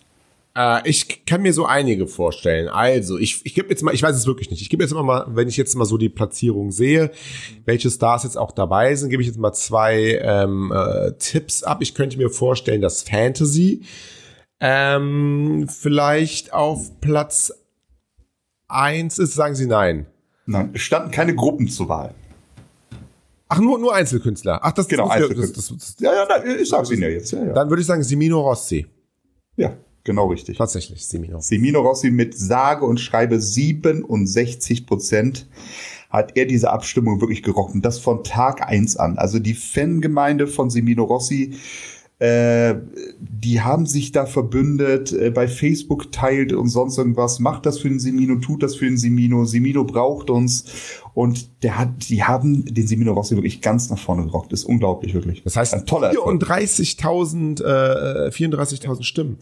Äh, 0.55 0.89
ich 0.89 1.25
kann 1.25 1.41
mir 1.41 1.53
so 1.53 1.65
einige 1.65 2.07
vorstellen. 2.07 2.67
Also, 2.67 3.17
ich, 3.17 3.41
ich 3.45 3.53
gebe 3.53 3.69
jetzt 3.69 3.83
mal, 3.83 3.93
ich 3.93 4.03
weiß 4.03 4.15
es 4.15 4.27
wirklich 4.27 4.49
nicht. 4.49 4.62
Ich 4.62 4.69
gebe 4.69 4.83
jetzt 4.83 4.91
immer 4.91 5.03
mal, 5.03 5.25
wenn 5.29 5.47
ich 5.47 5.57
jetzt 5.57 5.75
mal 5.75 5.86
so 5.86 5.97
die 5.97 6.10
Platzierung 6.10 6.71
sehe, 6.71 7.12
welche 7.65 7.89
Stars 7.89 8.23
jetzt 8.23 8.38
auch 8.38 8.51
dabei 8.51 8.93
sind, 8.95 9.10
gebe 9.10 9.21
ich 9.21 9.27
jetzt 9.27 9.39
mal 9.39 9.53
zwei 9.53 10.19
ähm, 10.21 10.71
äh, 10.75 11.13
Tipps 11.19 11.63
ab. 11.63 11.79
Ich 11.81 11.93
könnte 11.93 12.17
mir 12.17 12.29
vorstellen, 12.29 12.81
dass 12.81 13.03
Fantasy 13.03 13.81
ähm, 14.60 15.67
vielleicht 15.70 16.54
auf 16.54 17.00
Platz 17.02 17.54
eins 18.67 19.20
ist. 19.20 19.34
Sagen 19.34 19.56
Sie 19.56 19.67
nein. 19.67 20.08
Nein, 20.46 20.72
es 20.74 20.82
standen 20.82 21.12
keine 21.12 21.36
Gruppen 21.36 21.67
zur 21.67 21.89
Wahl. 21.89 22.13
Ach, 23.50 23.60
nur, 23.60 23.80
nur 23.80 23.93
Einzelkünstler. 23.93 24.60
Ach, 24.62 24.72
das, 24.72 24.88
Genau, 24.88 25.08
das, 25.08 25.13
das, 25.13 25.24
Einzelkünstler. 25.24 25.76
das, 25.76 25.96
das, 25.96 25.96
Ja, 26.00 26.13
ja, 26.13 26.26
na, 26.28 26.46
ich 26.46 26.70
sag's 26.70 26.91
Ihnen 26.91 27.04
ja 27.04 27.10
jetzt. 27.10 27.32
Ja, 27.32 27.46
ja. 27.46 27.54
Dann 27.54 27.70
würde 27.70 27.82
ich 27.82 27.88
sagen 27.88 28.04
Simino 28.04 28.41
Rossi. 28.41 28.88
ja 29.56 29.74
genau 30.08 30.28
richtig. 30.28 30.58
Tatsächlich, 30.58 31.06
Simino. 31.06 31.39
Semino 31.41 31.82
Rossi 31.82 32.10
mit 32.10 32.36
sage 32.36 32.86
und 32.86 33.00
schreibe 33.00 33.39
67 33.39 34.88
Prozent 34.88 35.48
hat 36.10 36.38
er 36.38 36.46
diese 36.46 36.72
Abstimmung 36.72 37.20
wirklich 37.20 37.43
gerochen. 37.43 37.82
Das 37.82 38.00
von 38.00 38.24
Tag 38.24 38.65
eins 38.65 38.96
an. 38.98 39.17
Also 39.17 39.39
die 39.39 39.54
Fangemeinde 39.54 40.48
von 40.48 40.70
Semino 40.70 41.04
Rossi, 41.04 41.56
äh, 42.19 42.75
die 43.19 43.62
haben 43.62 43.86
sich 43.86 44.12
da 44.12 44.25
verbündet, 44.25 45.12
äh, 45.12 45.30
bei 45.30 45.47
Facebook 45.47 46.12
teilt 46.12 46.51
und 46.51 46.67
sonst 46.67 46.97
irgendwas. 46.97 47.39
Macht 47.39 47.67
das 47.67 47.77
für 47.77 47.89
den 47.89 47.99
Semino, 47.99 48.38
tut 48.38 48.63
das 48.63 48.75
für 48.75 48.86
den 48.86 48.97
Semino. 48.97 49.45
Semino 49.45 49.84
braucht 49.84 50.32
uns. 50.32 50.65
Und 51.13 51.63
der 51.63 51.77
hat, 51.77 52.10
die 52.10 52.23
haben 52.23 52.65
den 52.65 52.88
Semino 52.88 53.13
Rossi 53.13 53.36
wirklich 53.36 53.62
ganz 53.62 53.89
nach 53.91 53.99
vorne 53.99 54.23
gerockt. 54.23 54.51
Das 54.51 54.62
ist 54.62 54.65
unglaublich, 54.65 55.13
wirklich. 55.13 55.43
Das 55.43 55.56
heißt, 55.56 55.75
ein 55.75 55.86
toller 55.86 56.08
Erfolg. 56.08 56.41
34.000 56.43 57.63
äh, 57.63 58.30
34.000 58.30 59.03
Stimmen. 59.03 59.38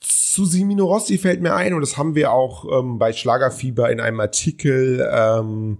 Zu 0.00 0.44
Simino 0.44 0.86
Rossi 0.86 1.18
fällt 1.18 1.40
mir 1.40 1.54
ein, 1.54 1.72
und 1.72 1.80
das 1.80 1.96
haben 1.96 2.16
wir 2.16 2.32
auch 2.32 2.66
ähm, 2.80 2.98
bei 2.98 3.12
Schlagerfieber 3.12 3.90
in 3.90 4.00
einem 4.00 4.18
Artikel 4.20 5.08
ähm, 5.10 5.78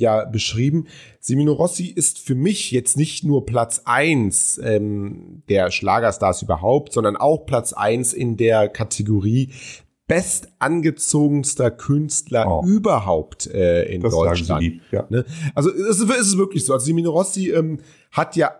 ja 0.00 0.24
beschrieben. 0.24 0.86
Simino 1.20 1.52
Rossi 1.52 1.86
ist 1.86 2.18
für 2.18 2.34
mich 2.34 2.70
jetzt 2.72 2.96
nicht 2.96 3.22
nur 3.24 3.46
Platz 3.46 3.82
eins 3.84 4.60
ähm, 4.62 5.42
der 5.48 5.70
Schlagerstars 5.70 6.42
überhaupt, 6.42 6.92
sondern 6.92 7.16
auch 7.16 7.46
Platz 7.46 7.72
eins 7.72 8.12
in 8.12 8.36
der 8.36 8.68
Kategorie 8.68 9.52
bestangezogenster 10.08 11.70
Künstler 11.70 12.46
Oh. 12.48 12.64
überhaupt 12.66 13.46
äh, 13.46 13.84
in 13.84 14.02
Das 14.02 14.12
Deutschland. 14.12 14.80
ja. 14.90 15.06
Ne? 15.08 15.24
Also 15.54 15.70
es 15.70 16.00
ist, 16.00 16.10
es 16.10 16.26
ist 16.28 16.38
wirklich 16.38 16.64
so. 16.64 16.72
Also 16.72 16.86
Simino 16.86 17.10
Rossi 17.10 17.50
ähm, 17.50 17.78
hat 18.10 18.34
ja 18.36 18.50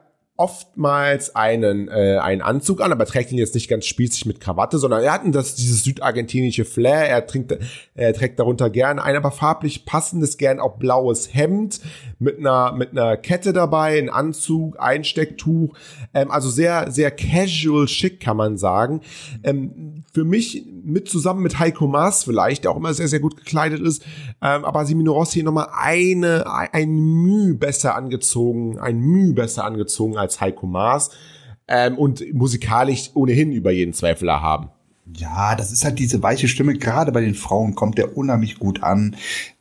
oftmals 0.41 1.37
einen, 1.37 1.89
äh, 1.89 2.17
einen 2.17 2.41
Anzug 2.41 2.81
an, 2.81 2.93
aber 2.93 3.05
trägt 3.05 3.31
ihn 3.31 3.37
jetzt 3.37 3.55
nicht 3.55 3.69
ganz 3.69 3.85
spießig 3.85 4.25
mit 4.25 4.41
Krawatte, 4.41 4.79
sondern 4.79 5.03
er 5.03 5.13
hat 5.13 5.21
das, 5.27 5.55
dieses 5.55 5.85
südargentinische 5.85 6.65
Flair, 6.65 7.11
er, 7.11 7.27
trinkt, 7.27 7.59
er 7.95 8.15
trägt 8.15 8.39
darunter 8.39 8.71
gerne 8.71 9.05
ein, 9.05 9.17
aber 9.17 9.33
farblich 9.33 9.85
passendes, 9.85 10.39
gern 10.39 10.59
auch 10.59 10.79
blaues 10.79 11.35
Hemd 11.35 11.81
mit 12.19 12.39
einer, 12.39 12.73
mit 12.73 12.93
einer 12.93 13.19
Kette 13.19 13.53
dabei, 13.53 13.99
ein 13.99 14.09
Anzug, 14.09 14.81
Einstecktuch, 14.81 15.77
ähm, 16.15 16.31
also 16.31 16.49
sehr, 16.49 16.91
sehr 16.91 17.11
casual 17.11 17.87
schick, 17.87 18.21
kann 18.21 18.39
man 18.39 18.57
sagen. 18.57 19.03
Ähm, 19.45 20.05
für 20.11 20.25
mich 20.25 20.65
mit 20.93 21.09
zusammen 21.09 21.43
mit 21.43 21.59
Heiko 21.59 21.87
Maas 21.87 22.25
vielleicht, 22.25 22.65
der 22.65 22.71
auch 22.73 22.77
immer 22.77 22.93
sehr, 22.95 23.09
sehr 23.09 23.21
gut 23.21 23.37
gekleidet 23.37 23.81
ist, 23.81 24.03
ähm, 24.43 24.65
aber 24.65 24.85
Simino 24.87 25.13
Rossi 25.13 25.43
nochmal 25.43 25.69
eine, 25.73 26.45
ein 26.73 26.95
Mühe 26.99 27.55
besser 27.55 27.95
angezogen, 27.95 28.79
ein 28.79 28.99
Mühe 29.01 29.33
besser 29.33 29.65
angezogen 29.65 30.17
als 30.17 30.41
Heiko 30.41 30.67
Maas 30.67 31.11
ähm, 31.69 31.97
und 31.99 32.23
musikalisch 32.35 33.11
ohnehin 33.15 33.53
über 33.53 33.71
jeden 33.71 33.93
Zweifel 33.95 34.29
erhaben. 34.29 34.69
Ja, 35.17 35.57
das 35.57 35.73
ist 35.73 35.85
halt 35.85 35.99
diese 35.99 36.23
weiche 36.23 36.47
Stimme. 36.47 36.75
Gerade 36.75 37.11
bei 37.11 37.21
den 37.21 37.35
Frauen 37.35 37.75
kommt 37.75 37.99
der 37.99 38.17
unheimlich 38.17 38.61
gut 38.61 38.85
an. 38.85 39.17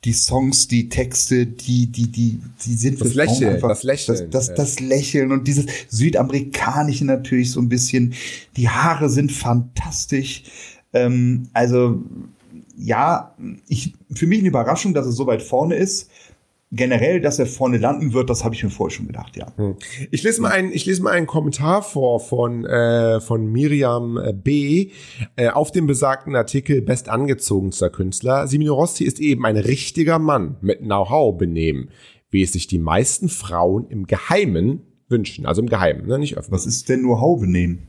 Die 0.05 0.13
Songs, 0.13 0.67
die 0.67 0.89
Texte, 0.89 1.47
die, 1.47 1.87
die, 1.87 2.05
die, 2.11 2.39
die 2.63 2.73
sind 2.75 3.01
Das 3.01 3.15
Lächeln, 3.15 3.55
einfach- 3.55 3.69
das 3.69 3.81
Lächeln, 3.81 4.29
das, 4.29 4.47
das, 4.51 4.55
das 4.55 4.79
Lächeln 4.79 5.31
und 5.31 5.47
dieses 5.47 5.65
südamerikanische 5.89 7.05
natürlich 7.05 7.49
so 7.51 7.59
ein 7.61 7.69
bisschen. 7.69 8.13
Die 8.57 8.69
Haare 8.69 9.09
sind 9.09 9.31
fantastisch. 9.31 10.43
Ähm, 10.93 11.49
also, 11.53 12.01
ja, 12.77 13.35
ich, 13.67 13.93
für 14.13 14.27
mich 14.27 14.39
eine 14.39 14.47
Überraschung, 14.47 14.93
dass 14.93 15.05
er 15.05 15.11
so 15.11 15.27
weit 15.27 15.41
vorne 15.41 15.75
ist. 15.75 16.09
Generell, 16.71 17.19
dass 17.19 17.39
er 17.39 17.47
vorne 17.47 17.79
landen 17.79 18.13
wird, 18.13 18.29
das 18.29 18.43
habe 18.43 18.53
ich 18.53 18.63
mir 18.63 18.69
vorher 18.69 18.95
schon 18.95 19.07
gedacht, 19.07 19.35
ja. 19.35 19.51
Hm. 19.55 19.73
Ich 20.11 20.21
lese 20.21 20.39
mal 20.39 20.51
einen, 20.51 20.71
ich 20.71 20.85
lese 20.85 21.01
mal 21.01 21.13
einen 21.13 21.25
Kommentar 21.25 21.81
vor 21.81 22.19
von 22.19 22.63
äh, 22.63 23.19
von 23.21 23.51
Miriam 23.51 24.17
äh, 24.17 24.33
B. 24.33 24.91
Äh, 25.35 25.49
auf 25.49 25.71
dem 25.71 25.87
besagten 25.87 26.35
Artikel 26.35 26.83
Best 26.83 27.09
angezogenster 27.09 27.89
Künstler. 27.89 28.45
Simino 28.47 28.75
Rossi 28.75 29.03
ist 29.03 29.19
eben 29.19 29.47
ein 29.47 29.57
richtiger 29.57 30.19
Mann 30.19 30.57
mit 30.61 30.81
Know-how-Benehmen, 30.81 31.89
wie 32.29 32.43
es 32.43 32.51
sich 32.51 32.67
die 32.67 32.77
meisten 32.77 33.29
Frauen 33.29 33.87
im 33.89 34.05
Geheimen 34.05 34.81
wünschen, 35.07 35.47
also 35.47 35.63
im 35.63 35.69
Geheimen, 35.69 36.05
ne, 36.05 36.19
nicht 36.19 36.37
öffentlich. 36.37 36.53
Was 36.53 36.67
ist 36.67 36.87
denn 36.87 36.99
Know-how 36.99 37.39
benehmen? 37.39 37.87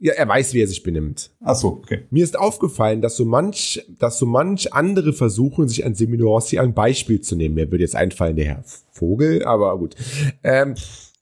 Ja, 0.00 0.12
er 0.12 0.28
weiß, 0.28 0.54
wie 0.54 0.62
er 0.62 0.68
sich 0.68 0.84
benimmt. 0.84 1.30
Ach 1.40 1.56
so, 1.56 1.68
okay. 1.68 2.04
Mir 2.10 2.22
ist 2.22 2.38
aufgefallen, 2.38 3.00
dass 3.02 3.16
so 3.16 3.24
manch, 3.24 3.84
dass 3.98 4.18
so 4.18 4.26
manch 4.26 4.72
andere 4.72 5.12
versuchen, 5.12 5.68
sich 5.68 5.84
an 5.84 5.94
Semino 5.94 6.28
Rossi 6.28 6.58
ein 6.58 6.72
Beispiel 6.72 7.20
zu 7.20 7.34
nehmen. 7.34 7.56
Mir 7.56 7.70
würde 7.70 7.82
jetzt 7.82 7.96
einfallen, 7.96 8.36
der 8.36 8.44
Herr 8.44 8.64
Vogel, 8.92 9.44
aber 9.44 9.76
gut. 9.76 9.96
Ähm, 10.44 10.76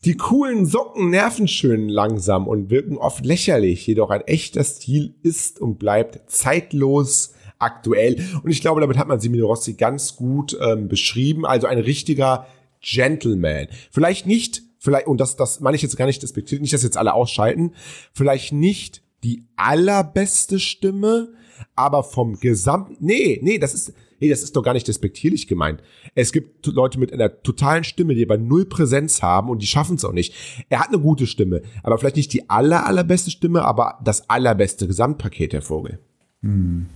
die 0.05 0.17
coolen 0.17 0.67
Socken 0.67 1.11
nerven 1.11 1.49
schön 1.49 1.89
langsam 1.89 2.47
und 2.47 2.71
wirken 2.71 2.99
oft 2.99 3.25
lächerlich, 3.25 3.87
jedoch 3.87 4.11
ein 4.11 4.21
echter 4.21 4.63
Stil 4.63 5.15
ist 5.23 5.59
und 5.61 5.79
bleibt 5.79 6.31
zeitlos 6.31 7.33
aktuell. 7.59 8.23
Und 8.43 8.51
ich 8.51 8.61
glaube, 8.61 8.83
damit 8.83 8.99
hat 8.99 9.09
man 9.09 9.21
Semino 9.21 9.47
Rossi 9.47 9.73
ganz 9.75 10.17
gut 10.17 10.57
ähm, 10.61 10.89
beschrieben. 10.89 11.47
Also 11.47 11.67
ein 11.67 11.79
richtiger 11.79 12.47
Gentleman. 12.83 13.69
Vielleicht 13.91 14.27
nicht 14.27 14.63
vielleicht, 14.87 15.09
und 15.09 15.21
das, 15.21 15.37
das 15.37 15.61
meine 15.61 15.75
ich 15.75 15.83
jetzt 15.83 15.97
gar 15.97 16.07
nicht 16.07 16.23
despektiert, 16.23 16.63
nicht, 16.63 16.73
dass 16.73 16.85
jetzt 16.85 16.97
alle 16.97 17.13
ausschalten, 17.13 17.75
vielleicht 18.13 18.53
nicht 18.53 19.03
die 19.25 19.43
allerbeste 19.57 20.61
Stimme, 20.61 21.33
aber 21.75 22.05
vom 22.05 22.39
gesamten, 22.39 22.97
nee, 23.01 23.41
nee, 23.43 23.59
das 23.59 23.75
ist, 23.75 23.93
nee, 24.21 24.29
das 24.29 24.45
ist 24.45 24.55
doch 24.55 24.63
gar 24.63 24.75
nicht 24.75 24.87
despektierlich 24.87 25.49
gemeint. 25.49 25.83
Es 26.15 26.33
gibt 26.33 26.65
Leute 26.67 27.01
mit 27.01 27.13
einer 27.13 27.43
totalen 27.43 27.83
Stimme, 27.83 28.15
die 28.15 28.25
aber 28.25 28.39
null 28.39 28.65
Präsenz 28.67 29.23
haben 29.23 29.51
und 29.51 29.61
die 29.61 29.67
schaffen 29.67 29.97
es 29.97 30.05
auch 30.05 30.13
nicht. 30.13 30.35
Er 30.69 30.79
hat 30.79 30.89
eine 30.89 31.01
gute 31.01 31.27
Stimme, 31.27 31.63
aber 31.83 31.99
vielleicht 31.99 32.17
nicht 32.17 32.33
die 32.33 32.49
aller, 32.49 32.87
allerbeste 32.87 33.33
Stimme, 33.33 33.63
aber 33.63 33.99
das 34.05 34.31
allerbeste 34.31 34.87
Gesamtpaket, 34.87 35.53
der 35.53 35.63
Vogel. 35.63 35.99
Hm. 36.43 36.87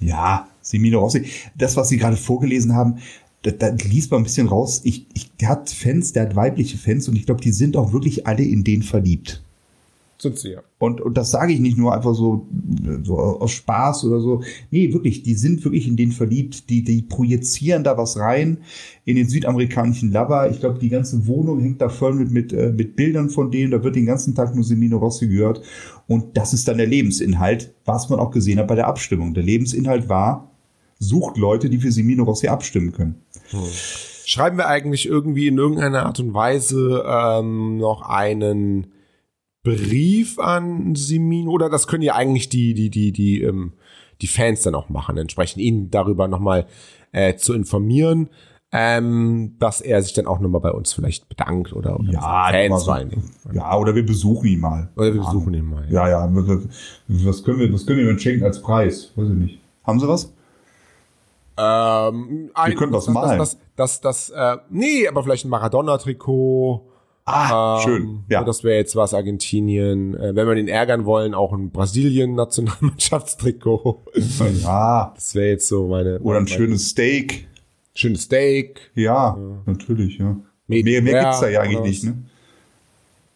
Ja, 0.00 0.48
Semino 0.60 0.98
Rossi, 0.98 1.30
das, 1.56 1.76
was 1.76 1.88
Sie 1.88 1.96
gerade 1.96 2.16
vorgelesen 2.16 2.74
haben, 2.74 2.98
da, 3.50 3.70
da 3.70 3.84
liest 3.84 4.10
man 4.10 4.20
ein 4.20 4.24
bisschen 4.24 4.48
raus, 4.48 4.80
ich, 4.84 5.06
ich, 5.14 5.30
der 5.36 5.48
hat 5.48 5.70
Fans, 5.70 6.12
der 6.12 6.24
hat 6.24 6.36
weibliche 6.36 6.78
Fans 6.78 7.08
und 7.08 7.16
ich 7.16 7.26
glaube, 7.26 7.40
die 7.40 7.52
sind 7.52 7.76
auch 7.76 7.92
wirklich 7.92 8.26
alle 8.26 8.44
in 8.44 8.64
den 8.64 8.82
verliebt. 8.82 9.42
Sind 10.18 10.38
sie 10.38 10.52
ja. 10.52 10.62
Und, 10.78 11.02
und 11.02 11.16
das 11.18 11.30
sage 11.30 11.52
ich 11.52 11.60
nicht 11.60 11.76
nur 11.76 11.94
einfach 11.94 12.14
so, 12.14 12.46
so 13.02 13.18
aus 13.18 13.52
Spaß 13.52 14.04
oder 14.04 14.20
so. 14.20 14.42
Nee, 14.70 14.94
wirklich, 14.94 15.22
die 15.22 15.34
sind 15.34 15.62
wirklich 15.62 15.86
in 15.86 15.96
den 15.96 16.10
verliebt. 16.10 16.70
Die, 16.70 16.82
die 16.82 17.02
projizieren 17.02 17.84
da 17.84 17.98
was 17.98 18.16
rein 18.18 18.58
in 19.04 19.16
den 19.16 19.28
südamerikanischen 19.28 20.12
Lover. 20.12 20.50
Ich 20.50 20.60
glaube, 20.60 20.78
die 20.78 20.88
ganze 20.88 21.26
Wohnung 21.26 21.60
hängt 21.60 21.82
da 21.82 21.90
voll 21.90 22.14
mit, 22.14 22.30
mit, 22.30 22.52
äh, 22.54 22.72
mit 22.72 22.96
Bildern 22.96 23.28
von 23.28 23.50
denen. 23.50 23.72
Da 23.72 23.84
wird 23.84 23.94
den 23.94 24.06
ganzen 24.06 24.34
Tag 24.34 24.54
nur 24.54 24.64
Semino 24.64 24.96
Rossi 24.96 25.28
gehört. 25.28 25.60
Und 26.06 26.34
das 26.36 26.54
ist 26.54 26.66
dann 26.66 26.78
der 26.78 26.86
Lebensinhalt, 26.86 27.74
was 27.84 28.08
man 28.08 28.18
auch 28.18 28.30
gesehen 28.30 28.58
hat 28.58 28.68
bei 28.68 28.74
der 28.74 28.86
Abstimmung. 28.86 29.34
Der 29.34 29.42
Lebensinhalt 29.42 30.08
war, 30.08 30.50
sucht 30.98 31.36
Leute, 31.36 31.68
die 31.70 31.78
für 31.78 31.92
Semino 31.92 32.24
Rossi 32.24 32.48
abstimmen 32.48 32.92
können. 32.92 33.22
Hm. 33.50 33.60
Schreiben 34.24 34.56
wir 34.58 34.66
eigentlich 34.66 35.06
irgendwie 35.06 35.46
in 35.46 35.58
irgendeiner 35.58 36.06
Art 36.06 36.18
und 36.18 36.34
Weise 36.34 37.04
ähm, 37.06 37.78
noch 37.78 38.02
einen 38.02 38.88
Brief 39.62 40.38
an 40.38 40.94
Semino 40.94 41.50
oder 41.50 41.68
das 41.68 41.86
können 41.86 42.02
ja 42.02 42.14
eigentlich 42.14 42.48
die 42.48 42.74
die 42.74 42.90
die 42.90 43.12
die 43.12 43.42
ähm, 43.42 43.72
die 44.20 44.26
Fans 44.26 44.62
dann 44.62 44.74
auch 44.74 44.88
machen, 44.88 45.16
entsprechend 45.18 45.62
ihn 45.62 45.90
darüber 45.90 46.28
nochmal 46.28 46.66
äh, 47.12 47.34
zu 47.36 47.52
informieren, 47.52 48.28
ähm, 48.72 49.56
dass 49.58 49.80
er 49.80 50.02
sich 50.02 50.12
dann 50.12 50.26
auch 50.26 50.40
nochmal 50.40 50.60
bei 50.60 50.72
uns 50.72 50.92
vielleicht 50.92 51.28
bedankt 51.28 51.72
oder, 51.72 51.98
oder 51.98 52.12
ja, 52.12 52.48
Fans 52.50 52.84
so, 52.84 52.96
Ja, 53.52 53.76
oder 53.76 53.94
wir 53.94 54.04
besuchen 54.04 54.48
ihn 54.48 54.60
mal. 54.60 54.90
Oder 54.96 55.14
wir 55.14 55.20
besuchen 55.20 55.54
ihn 55.54 55.64
mal. 55.64 55.86
Ja, 55.90 56.08
ja. 56.08 56.26
ja. 56.26 56.60
Was 57.08 57.44
können 57.44 57.58
wir, 57.58 57.72
was 57.72 57.86
können 57.86 58.00
wir 58.00 58.10
ihm 58.10 58.18
schenken 58.18 58.44
als 58.44 58.60
Preis? 58.60 59.12
Weiß 59.16 59.28
ich 59.28 59.34
nicht. 59.34 59.60
Haben 59.84 60.00
Sie 60.00 60.08
was? 60.08 60.32
Ähm, 61.58 62.50
Wir 62.66 62.74
können 62.74 62.92
was 62.92 63.08
malen. 63.08 63.38
Das, 63.38 63.56
das, 63.76 64.00
das, 64.00 64.30
das, 64.30 64.30
äh, 64.30 64.58
nee, 64.70 65.08
aber 65.08 65.22
vielleicht 65.22 65.46
ein 65.46 65.48
Maradona-Trikot. 65.48 66.86
Ah, 67.24 67.78
ähm, 67.78 67.84
schön. 67.84 68.24
Ja. 68.28 68.44
Das 68.44 68.62
wäre 68.62 68.76
jetzt 68.76 68.94
was 68.94 69.12
Argentinien. 69.12 70.14
Äh, 70.14 70.36
wenn 70.36 70.46
wir 70.46 70.54
ihn 70.56 70.68
ärgern 70.68 71.04
wollen, 71.06 71.34
auch 71.34 71.52
ein 71.52 71.70
Brasilien-Nationalmannschaftstrikot. 71.70 74.04
Ja. 74.62 75.10
Das 75.14 75.34
wäre 75.34 75.48
jetzt 75.48 75.66
so 75.66 75.88
meine. 75.88 76.20
Oder 76.20 76.38
ein 76.38 76.44
meine, 76.44 76.56
schönes 76.56 76.90
Steak. 76.90 77.48
Schönes 77.94 78.22
Steak. 78.22 78.92
Ja, 78.94 79.36
ja. 79.36 79.62
natürlich, 79.66 80.18
ja. 80.18 80.36
Mehr, 80.68 81.02
mehr 81.02 81.22
gibt's 81.22 81.40
da 81.40 81.48
ja 81.48 81.60
eigentlich 81.60 81.80
nicht, 81.80 82.04
ne? 82.04 82.22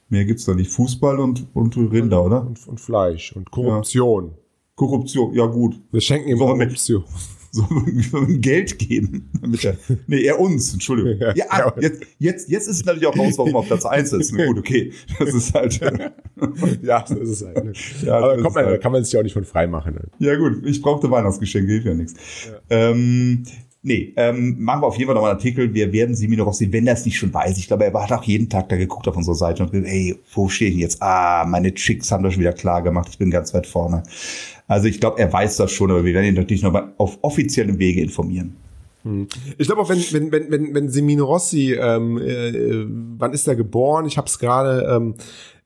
Mehr 0.09 0.25
gibt's 0.25 0.45
da 0.45 0.55
nicht. 0.55 0.71
Fußball 0.71 1.19
und, 1.19 1.49
und 1.55 1.77
Rinder, 1.77 2.25
oder? 2.25 2.43
Und, 2.43 2.69
und 2.69 2.81
Fleisch 2.81 3.35
und 3.35 3.51
Korruption. 3.51 4.27
Ja. 4.27 4.33
Korruption, 4.75 5.35
ja 5.35 5.47
gut. 5.47 5.81
Wir 5.91 6.01
schenken 6.01 6.29
ihm 6.29 6.39
Korruption 6.39 7.05
so 8.11 8.27
Geld 8.29 8.79
geben. 8.79 9.31
Damit 9.41 9.65
er, 9.65 9.77
nee, 10.07 10.23
er 10.23 10.39
uns, 10.39 10.73
Entschuldigung. 10.73 11.19
Ja, 11.21 11.35
ja 11.35 11.75
jetzt, 11.81 12.03
jetzt, 12.19 12.49
jetzt 12.49 12.69
ist 12.69 12.77
es 12.77 12.85
natürlich 12.85 13.07
auch 13.07 13.17
raus, 13.17 13.39
warum 13.39 13.55
er 13.55 13.59
auf 13.59 13.67
Platz 13.67 13.85
1 13.85 14.13
ist. 14.13 14.37
Gut, 14.37 14.59
okay. 14.59 14.93
Das 15.19 15.35
ist 15.35 15.53
halt. 15.55 15.81
ja, 16.83 17.05
so 17.07 17.17
ist 17.17 17.29
es 17.29 17.45
halt. 17.45 17.65
Ne? 17.65 17.73
Ja, 18.05 18.19
Aber 18.19 18.41
kommt 18.41 18.55
man, 18.55 18.67
halt. 18.67 18.81
kann 18.81 18.93
man 18.93 19.03
sich 19.03 19.13
ja 19.13 19.21
auch 19.21 19.25
nicht 19.25 19.33
von 19.33 19.45
frei 19.45 19.67
machen. 19.67 19.95
Ne? 19.95 20.09
Ja, 20.19 20.37
gut, 20.37 20.65
ich 20.65 20.81
brauchte 20.81 21.11
Weihnachtsgeschenke, 21.11 21.73
hilft 21.73 21.87
ja 21.87 21.95
nichts. 21.95 22.15
Ja. 22.49 22.61
Ähm, 22.91 23.45
Nee, 23.83 24.13
ähm, 24.17 24.57
machen 24.59 24.83
wir 24.83 24.87
auf 24.89 24.97
jeden 24.97 25.07
Fall 25.07 25.15
nochmal 25.15 25.31
einen 25.31 25.39
Artikel. 25.39 25.73
Wir 25.73 25.91
werden 25.91 26.15
noch 26.37 26.47
aussehen, 26.47 26.71
wenn 26.73 26.87
er 26.87 26.93
es 26.95 27.07
nicht 27.07 27.17
schon 27.17 27.33
weiß. 27.33 27.57
Ich 27.57 27.67
glaube, 27.67 27.87
er 27.87 27.93
hat 27.95 28.13
auch 28.13 28.25
jeden 28.25 28.51
Tag 28.51 28.69
da 28.69 28.77
geguckt 28.77 29.09
auf 29.09 29.17
unserer 29.17 29.35
Seite 29.35 29.63
und 29.63 29.73
gesagt, 29.73 29.91
ey, 29.91 30.19
wo 30.35 30.51
stehe 30.51 30.71
ich 30.71 30.77
jetzt? 30.77 31.03
Ah, 31.03 31.47
meine 31.49 31.73
Chicks 31.73 32.13
haben 32.13 32.23
das 32.23 32.35
schon 32.35 32.43
wieder 32.43 32.53
klar 32.53 32.83
gemacht. 32.83 33.09
Ich 33.11 33.19
bin 33.19 33.31
ganz 33.31 33.55
weit 33.55 33.67
vorne. 33.67 34.03
Also 34.69 34.87
ich 34.87 35.01
glaube, 35.01 35.19
er 35.19 35.33
weiß 35.33 35.57
das 35.57 35.73
schon, 35.73 35.91
aber 35.91 36.05
wir 36.05 36.13
werden 36.13 36.27
ihn 36.27 36.35
natürlich 36.35 36.63
noch 36.63 36.73
mal 36.73 36.93
auf 36.99 37.19
offiziellem 37.23 37.79
Wege 37.79 38.03
informieren. 38.03 38.55
Hm. 39.03 39.29
Ich 39.57 39.67
glaube 39.67 39.81
auch, 39.81 39.89
wenn, 39.89 40.05
wenn, 40.13 40.31
wenn, 40.31 40.51
wenn, 40.51 40.75
wenn 40.75 40.89
Semino 40.91 41.25
Rossi, 41.25 41.73
ähm, 41.73 42.19
äh, 42.19 42.85
wann 43.19 43.33
ist 43.33 43.49
er 43.49 43.57
geboren? 43.57 44.05
Ich 44.05 44.19
habe 44.19 44.27
es 44.27 44.39
gerade 44.39 44.95
ähm, 44.95 45.15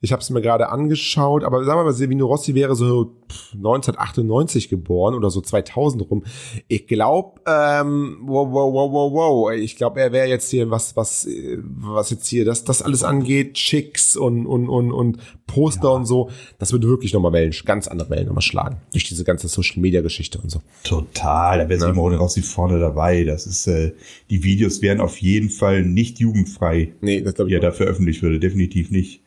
ich 0.01 0.11
habe 0.11 0.21
es 0.21 0.29
mir 0.29 0.41
gerade 0.41 0.69
angeschaut, 0.69 1.43
aber 1.43 1.63
sagen 1.63 1.79
wir 1.79 1.85
mal, 1.85 1.93
Silvino 1.93 2.25
Rossi 2.25 2.55
wäre 2.55 2.75
so 2.75 3.15
1998 3.53 4.69
geboren 4.69 5.15
oder 5.15 5.29
so 5.29 5.41
2000 5.41 6.09
rum. 6.09 6.23
Ich 6.67 6.87
glaube, 6.87 7.41
ähm, 7.47 8.17
wow, 8.23 8.47
wow, 8.51 8.73
wow, 8.73 8.91
wow, 8.91 9.13
wow. 9.13 9.51
Ich 9.53 9.75
glaube, 9.75 10.01
er 10.01 10.11
wäre 10.11 10.27
jetzt 10.27 10.49
hier 10.49 10.69
was, 10.69 10.95
was, 10.95 11.27
was 11.57 12.09
jetzt 12.09 12.27
hier 12.27 12.45
das, 12.45 12.63
das 12.63 12.81
alles 12.81 13.03
angeht, 13.03 13.53
Chicks 13.53 14.15
und 14.15 14.45
und 14.45 14.69
und 14.69 14.91
und 14.91 15.17
Poster 15.47 15.89
ja. 15.89 15.95
und 15.95 16.05
so. 16.05 16.29
Das 16.59 16.71
würde 16.71 16.87
wirklich 16.87 17.13
nochmal 17.13 17.33
Wellen, 17.33 17.53
ganz 17.65 17.87
andere 17.87 18.09
Wellen 18.09 18.27
nochmal 18.27 18.41
schlagen 18.41 18.77
durch 18.91 19.05
diese 19.05 19.23
ganze 19.23 19.47
Social 19.47 19.81
Media 19.81 20.01
Geschichte 20.01 20.39
und 20.39 20.49
so. 20.49 20.61
Total, 20.83 21.59
da 21.59 21.69
wäre 21.69 21.79
ja. 21.79 21.87
Silvino 21.87 22.17
Rossi 22.17 22.41
vorne 22.41 22.79
dabei. 22.79 23.23
Das 23.23 23.47
ist, 23.47 23.67
äh, 23.67 23.93
die 24.29 24.43
Videos 24.43 24.81
wären 24.81 25.01
auf 25.01 25.17
jeden 25.17 25.49
Fall 25.49 25.83
nicht 25.83 26.19
jugendfrei. 26.19 26.93
Nee, 27.01 27.21
das 27.21 27.35
glaube 27.35 27.49
ich. 27.49 27.53
Ja, 27.53 27.59
da 27.59 27.71
veröffentlicht 27.71 28.21
würde, 28.21 28.39
definitiv 28.39 28.91
nicht. 28.91 29.21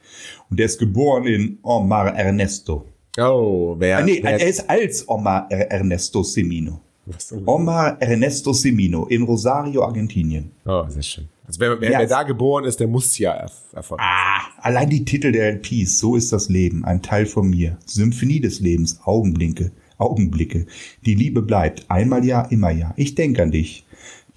Und 0.50 0.58
der 0.58 0.66
ist 0.66 0.78
geboren 0.78 1.26
in 1.26 1.58
Omar 1.62 2.14
Ernesto. 2.14 2.84
Oh, 3.18 3.74
wer? 3.78 3.98
Ah, 3.98 4.02
nee, 4.02 4.20
wer, 4.22 4.40
er 4.40 4.46
ist 4.46 4.68
als 4.68 5.08
Omar 5.08 5.50
Ernesto 5.50 6.22
Semino. 6.22 6.80
Omar 7.46 8.00
Ernesto 8.00 8.52
Semino 8.52 9.06
in 9.06 9.22
Rosario, 9.22 9.82
Argentinien. 9.82 10.50
Oh, 10.66 10.84
sehr 10.88 11.02
schön. 11.02 11.28
Also 11.46 11.60
wer, 11.60 11.80
wer, 11.80 11.90
ja. 11.90 11.98
wer 12.00 12.06
da 12.06 12.22
geboren 12.24 12.64
ist, 12.64 12.78
der 12.78 12.88
muss 12.88 13.16
ja 13.16 13.46
erfolgreich 13.72 14.06
Ah, 14.06 14.40
allein 14.60 14.90
die 14.90 15.04
Titel 15.04 15.32
der 15.32 15.54
LPs. 15.54 15.98
So 15.98 16.14
ist 16.14 16.30
das 16.30 16.50
Leben, 16.50 16.84
ein 16.84 17.00
Teil 17.00 17.24
von 17.24 17.48
mir. 17.48 17.78
Symphonie 17.86 18.40
des 18.40 18.60
Lebens, 18.60 19.00
Augenblicke, 19.04 19.72
Augenblicke. 19.96 20.66
Die 21.06 21.14
Liebe 21.14 21.40
bleibt. 21.40 21.90
Einmal 21.90 22.24
ja, 22.24 22.42
immer 22.42 22.70
ja. 22.70 22.92
Ich 22.96 23.14
denke 23.14 23.42
an 23.42 23.50
dich. 23.50 23.86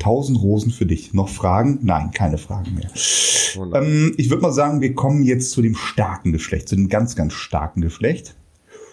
Tausend 0.02 0.42
Rosen 0.42 0.72
für 0.72 0.88
dich. 0.88 1.14
Noch 1.14 1.30
Fragen? 1.30 1.78
Nein, 1.84 2.10
keine 2.12 2.40
Fragen 2.40 2.74
mehr. 2.74 2.90
Ähm, 3.76 4.16
ich 4.18 4.32
würde 4.32 4.42
mal 4.42 4.52
sagen, 4.52 4.82
wir 4.82 4.96
kommen 4.96 5.22
jetzt 5.22 5.52
zu 5.52 5.62
dem 5.62 5.76
starken 5.76 6.32
Geschlecht, 6.32 6.70
zu 6.70 6.76
dem 6.76 6.90
ganz, 6.90 7.16
ganz 7.16 7.34
starken 7.34 7.82
Geschlecht. 7.82 8.34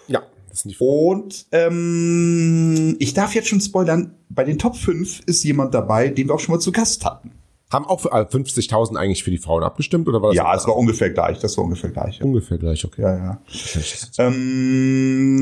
Ja. 0.07 0.21
Das 0.49 0.59
sind 0.59 0.71
die 0.71 0.77
Und 0.77 1.47
ähm, 1.51 2.95
ich 2.99 3.15
darf 3.15 3.33
jetzt 3.33 3.47
schon 3.47 3.59
spoilern, 3.59 4.13
bei 4.29 4.43
den 4.43 4.59
Top 4.59 4.75
5 4.75 5.21
ist 5.25 5.43
jemand 5.43 5.73
dabei, 5.73 6.09
den 6.09 6.27
wir 6.27 6.35
auch 6.35 6.39
schon 6.39 6.53
mal 6.53 6.61
zu 6.61 6.71
Gast 6.71 7.03
hatten. 7.05 7.31
Haben 7.71 7.85
auch 7.85 8.05
50.000 8.05 8.93
äh, 8.93 8.99
eigentlich 8.99 9.23
für 9.23 9.31
die 9.31 9.39
Frauen 9.39 9.63
abgestimmt 9.63 10.07
oder 10.07 10.21
war 10.21 10.29
das? 10.29 10.37
Ja, 10.37 10.53
es 10.55 10.67
war 10.67 10.77
ungefähr 10.77 11.09
gleich. 11.09 11.39
Das 11.39 11.57
war 11.57 11.63
ungefähr 11.63 11.89
gleich. 11.89 12.19
Ja. 12.19 12.25
Ungefähr 12.25 12.59
gleich, 12.59 12.85
okay. 12.85 13.01
Ja, 13.01 13.17
ja. 13.17 13.41
Ähm, 14.19 15.41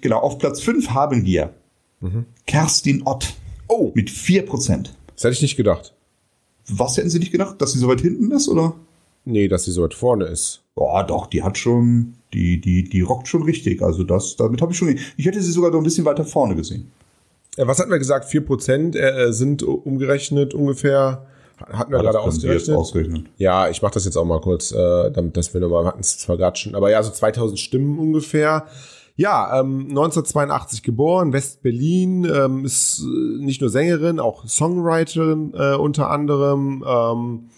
genau, 0.00 0.20
auf 0.20 0.38
Platz 0.38 0.62
5 0.62 0.88
haben 0.90 1.26
wir 1.26 1.52
mhm. 2.00 2.24
Kerstin 2.46 3.02
Ott. 3.04 3.34
Oh. 3.68 3.92
Mit 3.94 4.08
4%. 4.10 4.88
Das 5.14 5.24
hätte 5.24 5.34
ich 5.34 5.42
nicht 5.42 5.56
gedacht. 5.56 5.94
Was 6.68 6.96
hätten 6.96 7.10
Sie 7.10 7.18
nicht 7.18 7.32
gedacht? 7.32 7.60
Dass 7.60 7.72
sie 7.72 7.78
so 7.78 7.88
weit 7.88 8.00
hinten 8.00 8.30
ist, 8.32 8.48
oder? 8.48 8.74
Nee, 9.26 9.48
dass 9.48 9.64
sie 9.64 9.70
so 9.70 9.82
weit 9.82 9.94
vorne 9.94 10.26
ist. 10.26 10.62
Boah, 10.74 11.04
doch, 11.06 11.26
die 11.26 11.42
hat 11.42 11.56
schon, 11.56 12.14
die, 12.32 12.60
die, 12.60 12.84
die 12.84 13.00
rockt 13.00 13.28
schon 13.28 13.42
richtig. 13.42 13.80
Also 13.82 14.02
das, 14.04 14.36
damit 14.36 14.60
habe 14.60 14.72
ich 14.72 14.78
schon, 14.78 14.88
ich 15.16 15.24
hätte 15.26 15.40
sie 15.40 15.52
sogar 15.52 15.70
noch 15.70 15.78
ein 15.78 15.84
bisschen 15.84 16.04
weiter 16.04 16.24
vorne 16.24 16.54
gesehen. 16.56 16.90
Ja, 17.56 17.66
was 17.66 17.78
hatten 17.78 17.90
wir 17.90 17.98
gesagt? 17.98 18.28
4% 18.30 18.96
äh, 18.96 19.32
sind 19.32 19.62
umgerechnet 19.62 20.52
ungefähr. 20.54 21.26
Hatten 21.58 21.92
wir 21.92 21.98
Ja, 21.98 22.02
gerade 22.02 22.20
ausgerechnet. 22.20 22.76
ausrechnen. 22.76 23.28
Ja, 23.38 23.68
ich 23.70 23.80
mache 23.80 23.94
das 23.94 24.04
jetzt 24.04 24.16
auch 24.16 24.24
mal 24.24 24.40
kurz, 24.40 24.72
äh, 24.72 25.10
damit 25.12 25.36
dass 25.36 25.54
wir 25.54 25.60
nochmal, 25.60 25.84
hatten 25.86 26.00
es 26.00 26.18
zwar 26.18 26.36
gerade 26.36 26.56
schon, 26.58 26.74
aber 26.74 26.90
ja, 26.90 27.02
so 27.02 27.12
2000 27.12 27.58
Stimmen 27.58 27.98
ungefähr. 27.98 28.66
Ja, 29.16 29.60
ähm, 29.60 29.90
1982 29.90 30.82
geboren, 30.82 31.32
West-Berlin, 31.32 32.24
ähm, 32.24 32.64
ist 32.64 33.00
äh, 33.00 33.44
nicht 33.44 33.60
nur 33.60 33.70
Sängerin, 33.70 34.18
auch 34.18 34.44
Songwriterin 34.44 35.54
äh, 35.54 35.76
unter 35.76 36.10
anderem. 36.10 36.84
Ähm, 36.84 37.48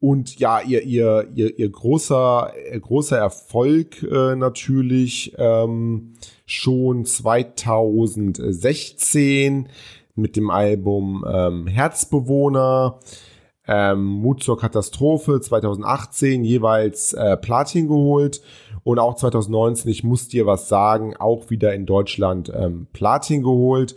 und 0.00 0.40
ja, 0.40 0.60
ihr, 0.62 0.82
ihr, 0.82 1.28
ihr, 1.34 1.56
ihr 1.58 1.70
großer, 1.70 2.52
ihr 2.72 2.80
großer 2.80 3.18
Erfolg 3.18 4.02
äh, 4.02 4.34
natürlich 4.34 5.32
ähm, 5.38 6.14
schon 6.44 7.04
2016 7.04 9.68
mit 10.16 10.34
dem 10.34 10.50
Album 10.50 11.24
ähm, 11.28 11.68
Herzbewohner, 11.68 12.98
ähm, 13.72 14.02
Mut 14.02 14.42
zur 14.42 14.58
Katastrophe 14.58 15.40
2018 15.40 16.42
jeweils 16.42 17.12
äh, 17.12 17.36
Platin 17.36 17.86
geholt 17.86 18.42
und 18.82 18.98
auch 18.98 19.14
2019, 19.14 19.88
ich 19.88 20.02
muss 20.02 20.26
dir 20.26 20.44
was 20.44 20.68
sagen, 20.68 21.16
auch 21.16 21.50
wieder 21.50 21.72
in 21.72 21.86
Deutschland 21.86 22.52
ähm, 22.52 22.88
Platin 22.92 23.44
geholt. 23.44 23.94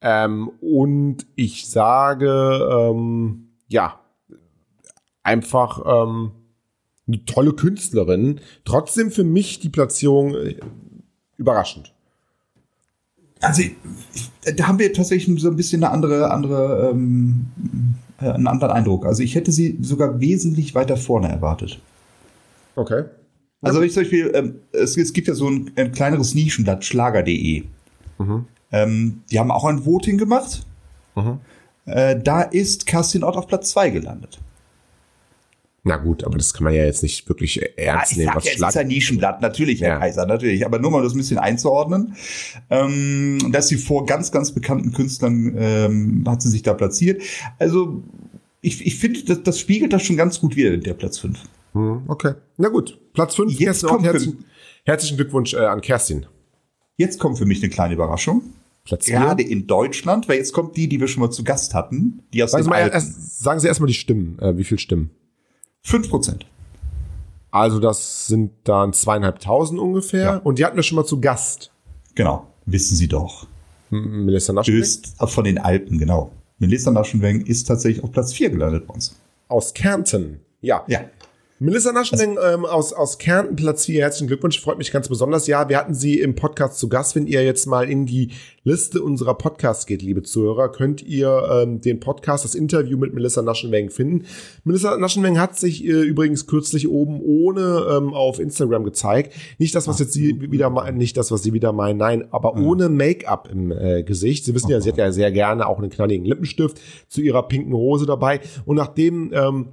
Ähm, 0.00 0.50
und 0.62 1.26
ich 1.36 1.68
sage, 1.68 2.66
ähm, 2.72 3.50
ja, 3.68 4.00
einfach 5.22 5.82
ähm, 5.84 6.32
eine 7.06 7.24
tolle 7.26 7.52
Künstlerin. 7.52 8.40
Trotzdem 8.64 9.10
für 9.10 9.24
mich 9.24 9.60
die 9.60 9.68
Platzierung 9.68 10.34
äh, 10.34 10.56
überraschend. 11.36 11.92
Also 13.42 13.60
ich, 13.60 13.76
da 14.56 14.68
haben 14.68 14.78
wir 14.78 14.92
tatsächlich 14.94 15.38
so 15.40 15.50
ein 15.50 15.56
bisschen 15.56 15.84
eine 15.84 15.92
andere, 15.92 16.30
andere, 16.30 16.90
ähm, 16.90 17.48
äh, 17.56 18.11
einen 18.30 18.46
anderen 18.46 18.72
Eindruck. 18.72 19.06
Also 19.06 19.22
ich 19.22 19.34
hätte 19.34 19.52
sie 19.52 19.78
sogar 19.80 20.20
wesentlich 20.20 20.74
weiter 20.74 20.96
vorne 20.96 21.28
erwartet. 21.28 21.80
Okay. 22.76 23.04
Also 23.60 23.80
wenn 23.80 23.86
ich 23.86 23.94
zum 23.94 24.02
Beispiel, 24.02 24.30
ähm, 24.34 24.54
es, 24.72 24.96
es 24.96 25.12
gibt 25.12 25.28
ja 25.28 25.34
so 25.34 25.48
ein, 25.48 25.70
ein 25.76 25.92
kleineres 25.92 26.34
Nischenblatt, 26.34 26.84
schlager.de. 26.84 27.64
Ähm, 28.72 29.22
die 29.30 29.38
haben 29.38 29.50
auch 29.50 29.64
ein 29.64 29.84
Voting 29.86 30.18
gemacht. 30.18 30.66
Äh, 31.86 32.20
da 32.20 32.42
ist 32.42 32.86
Kerstin 32.86 33.24
Ott 33.24 33.36
auf 33.36 33.46
Platz 33.46 33.70
2 33.70 33.90
gelandet. 33.90 34.40
Na 35.84 35.96
gut, 35.96 36.22
aber 36.22 36.38
das 36.38 36.54
kann 36.54 36.62
man 36.62 36.74
ja 36.74 36.84
jetzt 36.84 37.02
nicht 37.02 37.28
wirklich 37.28 37.60
ernst 37.76 38.12
ich 38.12 38.18
nehmen. 38.18 38.32
was 38.34 38.44
ja, 38.44 38.52
es 38.52 38.56
Schlag 38.56 38.70
ist 38.70 38.76
ein 38.76 38.86
Nischenblatt, 38.86 39.42
natürlich, 39.42 39.80
Herr 39.80 39.94
Ja. 39.94 39.98
Kaiser, 39.98 40.26
natürlich. 40.26 40.64
Aber 40.64 40.78
nur 40.78 40.92
mal 40.92 41.02
das 41.02 41.12
ein 41.12 41.18
bisschen 41.18 41.38
einzuordnen. 41.38 42.14
Ähm, 42.70 43.50
dass 43.50 43.66
sie 43.66 43.76
vor 43.76 44.06
ganz, 44.06 44.30
ganz 44.30 44.52
bekannten 44.52 44.92
Künstlern 44.92 45.54
ähm, 45.58 46.24
hat 46.26 46.40
sie 46.40 46.50
sich 46.50 46.62
da 46.62 46.74
platziert. 46.74 47.20
Also 47.58 48.04
ich, 48.60 48.86
ich 48.86 48.96
finde, 48.96 49.24
das, 49.24 49.42
das 49.42 49.58
spiegelt 49.58 49.92
das 49.92 50.04
schon 50.04 50.16
ganz 50.16 50.38
gut 50.38 50.54
wieder, 50.54 50.76
der 50.76 50.94
Platz 50.94 51.18
5. 51.18 51.40
Hm, 51.72 52.02
okay. 52.06 52.34
Na 52.58 52.68
gut. 52.68 52.98
Platz 53.12 53.34
5. 53.34 53.50
Jetzt 53.52 53.64
Kerstin 53.64 53.88
kommt 53.88 54.04
Herzlichen, 54.04 54.44
herzlichen 54.84 55.16
Glückwunsch 55.16 55.54
äh, 55.54 55.58
an 55.58 55.80
Kerstin. 55.80 56.26
Jetzt 56.96 57.18
kommt 57.18 57.38
für 57.38 57.46
mich 57.46 57.60
eine 57.60 57.70
kleine 57.70 57.94
Überraschung. 57.94 58.42
Platz 58.84 59.06
4. 59.06 59.18
Gerade 59.18 59.42
in 59.42 59.66
Deutschland, 59.66 60.28
weil 60.28 60.38
jetzt 60.38 60.52
kommt 60.52 60.76
die, 60.76 60.88
die 60.88 61.00
wir 61.00 61.08
schon 61.08 61.22
mal 61.22 61.30
zu 61.30 61.42
Gast 61.42 61.74
hatten, 61.74 62.22
die 62.32 62.42
aus 62.44 62.52
Sagen 62.52 62.64
Sie, 62.64 62.70
mal 62.70 62.88
erst, 62.88 63.42
sagen 63.42 63.58
Sie 63.58 63.66
erstmal 63.66 63.88
die 63.88 63.94
Stimmen. 63.94 64.38
Äh, 64.38 64.56
wie 64.56 64.64
viel 64.64 64.78
Stimmen? 64.78 65.10
5%. 65.86 66.40
Also 67.50 67.80
das 67.80 68.26
sind 68.26 68.52
dann 68.64 68.92
zweieinhalbtausend 68.92 69.78
ungefähr. 69.78 70.22
Ja. 70.24 70.36
Und 70.38 70.58
die 70.58 70.64
hatten 70.64 70.76
wir 70.76 70.82
schon 70.82 70.96
mal 70.96 71.04
zu 71.04 71.20
Gast. 71.20 71.70
Genau, 72.14 72.46
wissen 72.66 72.96
Sie 72.96 73.08
doch. 73.08 73.46
M- 73.90 74.24
Melissa 74.24 74.52
Naschenbeck 74.52 74.82
Ist 74.82 75.14
von 75.18 75.44
den 75.44 75.58
Alpen, 75.58 75.98
genau. 75.98 76.32
Melissa 76.58 76.90
Naschenweng 76.90 77.42
ist 77.44 77.64
tatsächlich 77.68 78.02
auf 78.04 78.12
Platz 78.12 78.32
4 78.32 78.50
gelandet 78.50 78.86
bei 78.86 78.94
uns. 78.94 79.16
aus 79.48 79.74
Kärnten. 79.74 80.40
Ja. 80.62 80.82
Ja. 80.86 81.00
Melissa 81.62 81.92
Naschenweng 81.92 82.38
ähm, 82.44 82.64
aus, 82.64 82.92
aus 82.92 83.18
Kärnten, 83.18 83.54
Platz 83.54 83.86
4, 83.86 84.02
herzlichen 84.02 84.26
Glückwunsch, 84.26 84.60
freut 84.60 84.78
mich 84.78 84.90
ganz 84.90 85.08
besonders. 85.08 85.46
Ja, 85.46 85.68
wir 85.68 85.78
hatten 85.78 85.94
sie 85.94 86.18
im 86.18 86.34
Podcast 86.34 86.76
zu 86.80 86.88
Gast. 86.88 87.14
Wenn 87.14 87.28
ihr 87.28 87.44
jetzt 87.44 87.66
mal 87.66 87.88
in 87.88 88.04
die 88.04 88.32
Liste 88.64 89.00
unserer 89.00 89.34
Podcasts 89.34 89.86
geht, 89.86 90.02
liebe 90.02 90.24
Zuhörer, 90.24 90.72
könnt 90.72 91.02
ihr 91.02 91.48
ähm, 91.52 91.80
den 91.80 92.00
Podcast, 92.00 92.44
das 92.44 92.56
Interview 92.56 92.98
mit 92.98 93.14
Melissa 93.14 93.42
Naschenweng 93.42 93.90
finden. 93.90 94.26
Melissa 94.64 94.96
Naschenweng 94.96 95.38
hat 95.38 95.56
sich 95.56 95.84
äh, 95.84 95.90
übrigens 96.02 96.48
kürzlich 96.48 96.88
oben 96.88 97.20
ohne 97.22 97.86
ähm, 97.96 98.12
auf 98.12 98.40
Instagram 98.40 98.82
gezeigt. 98.82 99.32
Nicht 99.58 99.76
das, 99.76 99.86
was 99.86 100.00
jetzt 100.00 100.14
sie 100.14 100.50
wieder 100.50 100.68
meinen, 100.68 100.98
nicht 100.98 101.16
das, 101.16 101.30
was 101.30 101.44
sie 101.44 101.52
wieder 101.52 101.72
meinen, 101.72 101.98
nein, 101.98 102.24
aber 102.32 102.56
ohne 102.56 102.88
Make-up 102.88 103.48
im 103.52 103.70
äh, 103.70 104.02
Gesicht. 104.02 104.46
Sie 104.46 104.54
wissen 104.56 104.68
ja, 104.68 104.80
sie 104.80 104.88
hat 104.88 104.98
ja 104.98 105.12
sehr 105.12 105.30
gerne 105.30 105.68
auch 105.68 105.78
einen 105.78 105.90
knalligen 105.90 106.24
Lippenstift 106.24 106.80
zu 107.06 107.20
ihrer 107.20 107.46
pinken 107.46 107.72
Hose 107.72 108.04
dabei. 108.04 108.40
Und 108.64 108.74
nachdem 108.74 109.30
ähm, 109.32 109.68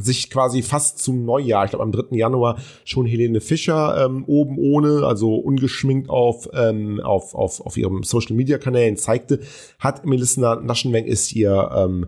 sich 0.00 0.30
quasi 0.30 0.62
fast 0.62 0.98
zum 0.98 1.24
Neujahr, 1.24 1.64
ich 1.64 1.70
glaube 1.70 1.84
am 1.84 1.92
3. 1.92 2.16
Januar, 2.16 2.58
schon 2.84 3.06
Helene 3.06 3.40
Fischer 3.40 4.04
ähm, 4.04 4.24
oben 4.26 4.58
ohne, 4.58 5.06
also 5.06 5.36
ungeschminkt 5.36 6.10
auf, 6.10 6.48
ähm, 6.52 7.00
auf, 7.00 7.34
auf, 7.34 7.60
auf 7.60 7.76
ihrem 7.76 8.02
Social 8.02 8.36
Media 8.36 8.58
Kanälen 8.58 8.96
zeigte, 8.96 9.40
hat 9.78 10.04
Melissa 10.04 10.56
Naschenweng 10.56 11.06
es 11.06 11.32
ihr 11.32 11.70
ähm, 11.74 12.06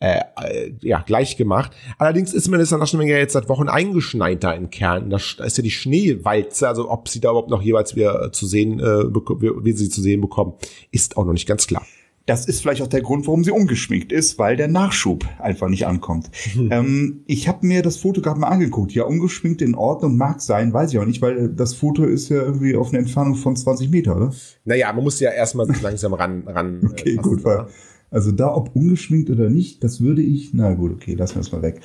äh, 0.00 0.20
äh, 0.40 0.72
ja, 0.82 1.00
gleich 1.00 1.36
gemacht. 1.36 1.72
Allerdings 1.98 2.32
ist 2.32 2.48
Melissa 2.48 2.76
Naschenweng 2.76 3.08
ja 3.08 3.18
jetzt 3.18 3.32
seit 3.32 3.48
Wochen 3.48 3.68
eingeschneit 3.68 4.44
da 4.44 4.52
in 4.52 4.70
Kärnten. 4.70 5.10
Da 5.10 5.16
ist 5.16 5.56
ja 5.56 5.62
die 5.62 5.70
Schneewalze, 5.70 6.68
also 6.68 6.90
ob 6.90 7.08
sie 7.08 7.20
da 7.20 7.30
überhaupt 7.30 7.50
noch 7.50 7.62
jeweils 7.62 7.96
wieder 7.96 8.26
äh, 8.26 8.30
zu 8.30 8.46
sehen, 8.46 8.78
äh, 8.78 8.84
wie 8.84 9.72
sie 9.72 9.88
zu 9.88 10.00
sehen 10.00 10.20
bekommen, 10.20 10.54
ist 10.92 11.16
auch 11.16 11.24
noch 11.24 11.32
nicht 11.32 11.48
ganz 11.48 11.66
klar. 11.66 11.84
Das 12.28 12.44
ist 12.44 12.60
vielleicht 12.60 12.82
auch 12.82 12.88
der 12.88 13.00
Grund, 13.00 13.26
warum 13.26 13.42
sie 13.42 13.52
ungeschminkt 13.52 14.12
ist, 14.12 14.38
weil 14.38 14.54
der 14.56 14.68
Nachschub 14.68 15.24
einfach 15.38 15.68
nicht 15.68 15.86
ankommt. 15.86 16.30
Ähm, 16.70 17.22
ich 17.26 17.48
habe 17.48 17.66
mir 17.66 17.82
das 17.82 17.96
Foto 17.96 18.20
gerade 18.20 18.38
mal 18.38 18.48
angeguckt. 18.48 18.92
Ja, 18.92 19.04
ungeschminkt 19.04 19.62
in 19.62 19.74
Ordnung 19.74 20.16
mag 20.18 20.42
sein, 20.42 20.72
weiß 20.72 20.92
ich 20.92 20.98
auch 20.98 21.06
nicht, 21.06 21.22
weil 21.22 21.48
das 21.48 21.72
Foto 21.72 22.04
ist 22.04 22.28
ja 22.28 22.36
irgendwie 22.42 22.76
auf 22.76 22.88
eine 22.90 22.98
Entfernung 22.98 23.36
von 23.36 23.56
20 23.56 23.90
Meter, 23.90 24.16
oder? 24.16 24.34
Naja, 24.64 24.92
man 24.92 25.04
muss 25.04 25.20
ja 25.20 25.30
erstmal 25.30 25.66
langsam 25.80 26.12
ran, 26.12 26.42
ran 26.46 26.90
Okay, 26.90 27.12
äh, 27.12 27.16
fassen, 27.16 27.30
gut, 27.30 27.44
weil? 27.44 27.66
Also 28.10 28.32
da, 28.32 28.54
ob 28.54 28.74
ungeschminkt 28.74 29.28
oder 29.30 29.50
nicht, 29.50 29.84
das 29.84 30.00
würde 30.00 30.22
ich, 30.22 30.54
na 30.54 30.72
gut, 30.72 30.92
okay, 30.92 31.14
lassen 31.14 31.36
wir 31.36 31.40
es 31.40 31.52
mal 31.52 31.62
weg. 31.62 31.80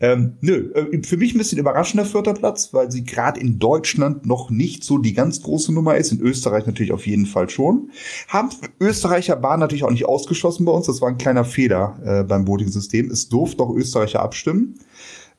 Ähm, 0.00 0.34
nö, 0.40 0.70
äh, 0.74 1.02
für 1.02 1.16
mich 1.16 1.34
ein 1.34 1.38
bisschen 1.38 1.58
überraschender 1.58 2.04
vierter 2.04 2.34
Platz, 2.34 2.74
weil 2.74 2.90
sie 2.90 3.04
gerade 3.04 3.40
in 3.40 3.58
Deutschland 3.58 4.26
noch 4.26 4.50
nicht 4.50 4.84
so 4.84 4.98
die 4.98 5.14
ganz 5.14 5.42
große 5.42 5.72
Nummer 5.72 5.96
ist, 5.96 6.12
in 6.12 6.20
Österreich 6.20 6.66
natürlich 6.66 6.92
auf 6.92 7.06
jeden 7.06 7.26
Fall 7.26 7.48
schon. 7.48 7.90
Haben 8.28 8.50
Österreicher 8.80 9.42
waren 9.42 9.60
natürlich 9.60 9.84
auch 9.84 9.90
nicht 9.90 10.06
ausgeschlossen 10.06 10.64
bei 10.64 10.72
uns, 10.72 10.86
das 10.86 11.00
war 11.00 11.08
ein 11.08 11.18
kleiner 11.18 11.44
Fehler 11.44 11.98
äh, 12.04 12.24
beim 12.24 12.46
Voting-System. 12.46 13.10
Es 13.10 13.28
durften 13.28 13.62
auch 13.62 13.74
Österreicher 13.74 14.20
abstimmen. 14.20 14.74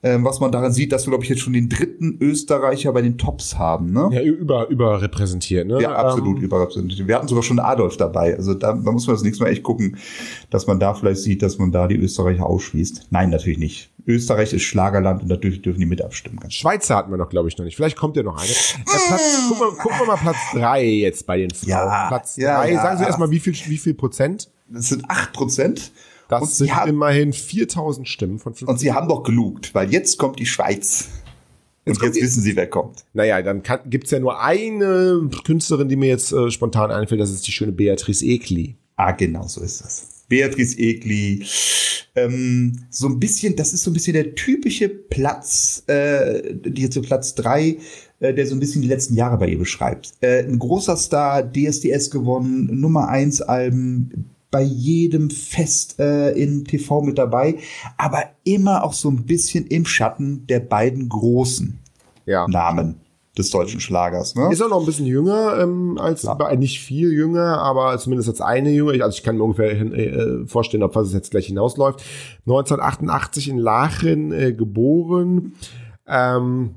Ähm, 0.05 0.25
was 0.25 0.41
man 0.41 0.51
daran 0.51 0.73
sieht, 0.73 0.91
dass 0.91 1.05
wir, 1.05 1.11
glaube 1.11 1.23
ich, 1.23 1.29
jetzt 1.29 1.39
schon 1.39 1.53
den 1.53 1.69
dritten 1.69 2.17
Österreicher 2.19 2.91
bei 2.91 3.01
den 3.01 3.17
Tops 3.17 3.57
haben, 3.57 3.93
ne? 3.93 4.09
Ja, 4.11 4.21
über, 4.21 4.67
überrepräsentiert, 4.67 5.65
ne? 5.65 5.81
Ja, 5.81 5.95
absolut 5.95 6.39
Ähm, 6.39 6.43
überrepräsentiert. 6.43 7.07
Wir 7.07 7.15
hatten 7.15 7.29
sogar 7.29 7.41
schon 7.41 7.57
Adolf 7.59 7.95
dabei. 7.95 8.35
Also 8.35 8.53
da, 8.53 8.73
da 8.73 8.91
muss 8.91 9.07
man 9.07 9.15
das 9.15 9.23
nächste 9.23 9.45
Mal 9.45 9.51
echt 9.51 9.63
gucken, 9.63 9.95
dass 10.49 10.67
man 10.67 10.79
da 10.79 10.93
vielleicht 10.93 11.21
sieht, 11.21 11.41
dass 11.41 11.57
man 11.57 11.71
da 11.71 11.87
die 11.87 11.95
Österreicher 11.95 12.45
ausschließt. 12.45 13.07
Nein, 13.11 13.29
natürlich 13.29 13.59
nicht. 13.59 13.91
Österreich 14.05 14.51
ist 14.51 14.63
Schlagerland 14.63 15.21
und 15.21 15.29
natürlich 15.29 15.61
dürfen 15.61 15.79
die 15.79 15.85
mit 15.85 16.01
abstimmen. 16.01 16.39
Schweizer 16.49 16.97
hatten 16.97 17.09
wir 17.09 17.17
noch, 17.17 17.29
glaube 17.29 17.47
ich, 17.47 17.57
noch 17.57 17.63
nicht. 17.63 17.77
Vielleicht 17.77 17.95
kommt 17.95 18.17
ja 18.17 18.23
noch 18.23 18.35
eine. 18.35 18.49
Äh, 18.51 18.83
Platz, 19.07 19.47
gucken, 19.47 19.61
wir, 19.61 19.77
gucken 19.81 19.99
wir 19.99 20.07
mal 20.07 20.17
Platz 20.17 20.37
drei 20.53 20.85
jetzt 20.85 21.25
bei 21.25 21.37
den 21.37 21.51
Frauen. 21.51 21.69
Ja, 21.69 22.07
Platz 22.09 22.35
ja, 22.35 22.57
drei. 22.59 22.73
ja. 22.73 22.81
Sagen 22.81 22.97
Sie 22.97 23.03
erstmal, 23.05 23.31
wie 23.31 23.39
viel, 23.39 23.53
wie 23.53 23.77
viel 23.77 23.93
Prozent? 23.93 24.49
Das 24.67 24.89
sind 24.89 25.09
acht 25.09 25.31
Prozent. 25.31 25.93
Das 26.29 26.41
und, 26.41 26.51
sind 26.51 26.75
haben, 26.75 26.89
immerhin 26.89 27.33
4000 27.33 28.07
Stimmen 28.07 28.39
von 28.39 28.53
5. 28.53 28.69
und 28.69 28.79
sie 28.79 28.91
haben 28.93 29.07
doch 29.07 29.23
gelugt, 29.23 29.73
weil 29.73 29.91
jetzt 29.91 30.17
kommt 30.17 30.39
die 30.39 30.45
Schweiz. 30.45 31.09
Und 31.85 31.99
kommt 31.99 32.15
jetzt 32.15 32.23
wissen 32.23 32.41
sie, 32.41 32.55
wer 32.55 32.69
kommt. 32.69 33.03
Naja, 33.13 33.41
dann 33.41 33.61
kann, 33.61 33.81
gibt's 33.85 34.11
ja 34.11 34.19
nur 34.19 34.41
eine 34.41 35.29
Künstlerin, 35.43 35.89
die 35.89 35.97
mir 35.97 36.09
jetzt 36.09 36.31
äh, 36.31 36.49
spontan 36.49 36.91
einfällt. 36.91 37.19
Das 37.19 37.31
ist 37.31 37.45
die 37.45 37.51
schöne 37.51 37.73
Beatrice 37.73 38.25
Egli. 38.25 38.75
Ah, 38.95 39.11
genau 39.11 39.47
so 39.47 39.61
ist 39.61 39.83
das. 39.83 40.23
Beatrice 40.29 40.77
Egli. 40.77 41.45
Ähm, 42.15 42.85
so 42.89 43.07
ein 43.07 43.19
bisschen, 43.19 43.55
das 43.55 43.73
ist 43.73 43.83
so 43.83 43.89
ein 43.89 43.93
bisschen 43.93 44.13
der 44.13 44.35
typische 44.35 44.87
Platz, 44.87 45.83
äh, 45.87 46.53
die 46.53 46.83
jetzt 46.83 46.93
so 46.93 47.01
Platz 47.01 47.33
drei, 47.33 47.77
äh, 48.19 48.33
der 48.33 48.45
so 48.45 48.55
ein 48.55 48.59
bisschen 48.59 48.83
die 48.83 48.87
letzten 48.87 49.15
Jahre 49.15 49.37
bei 49.37 49.47
ihr 49.47 49.57
beschreibt. 49.57 50.13
Äh, 50.21 50.43
ein 50.43 50.59
großer 50.59 50.95
Star, 50.95 51.43
DSDS 51.43 52.11
gewonnen, 52.11 52.79
Nummer 52.79 53.09
eins 53.09 53.41
Alben, 53.41 54.29
bei 54.53 54.61
jedem 54.61 55.29
Fest 55.31 55.99
äh, 55.99 56.31
in 56.31 56.63
TV 56.63 57.01
mit 57.01 57.17
dabei, 57.17 57.57
aber 57.97 58.23
immer 58.45 58.83
auch 58.85 58.93
so 58.93 59.09
ein 59.09 59.25
bisschen 59.25 59.65
im 59.67 59.85
Schatten 59.85 60.45
der 60.47 60.59
beiden 60.61 61.09
großen 61.09 61.79
Ja. 62.25 62.47
Namen 62.47 62.95
des 63.35 63.49
deutschen 63.49 63.79
Schlagers. 63.79 64.35
Ne? 64.35 64.49
Ist 64.53 64.61
auch 64.61 64.69
noch 64.69 64.79
ein 64.81 64.85
bisschen 64.85 65.07
jünger 65.07 65.57
ähm, 65.59 65.97
als, 65.99 66.23
äh, 66.23 66.55
nicht 66.55 66.79
viel 66.81 67.11
jünger, 67.11 67.57
aber 67.57 67.97
zumindest 67.97 68.29
als 68.29 68.41
eine 68.41 68.69
jünger. 68.69 68.93
Ich- 68.93 69.03
Also 69.03 69.17
ich 69.17 69.23
kann 69.23 69.37
mir 69.37 69.43
ungefähr 69.43 69.73
hin, 69.73 69.91
äh, 69.91 70.47
vorstellen, 70.47 70.83
auf 70.83 70.93
was 70.95 71.07
es 71.07 71.13
jetzt 71.13 71.31
gleich 71.31 71.47
hinausläuft. 71.47 72.03
1988 72.45 73.49
in 73.49 73.57
Lachen 73.57 74.31
äh, 74.31 74.53
geboren. 74.53 75.53
Ähm, 76.07 76.75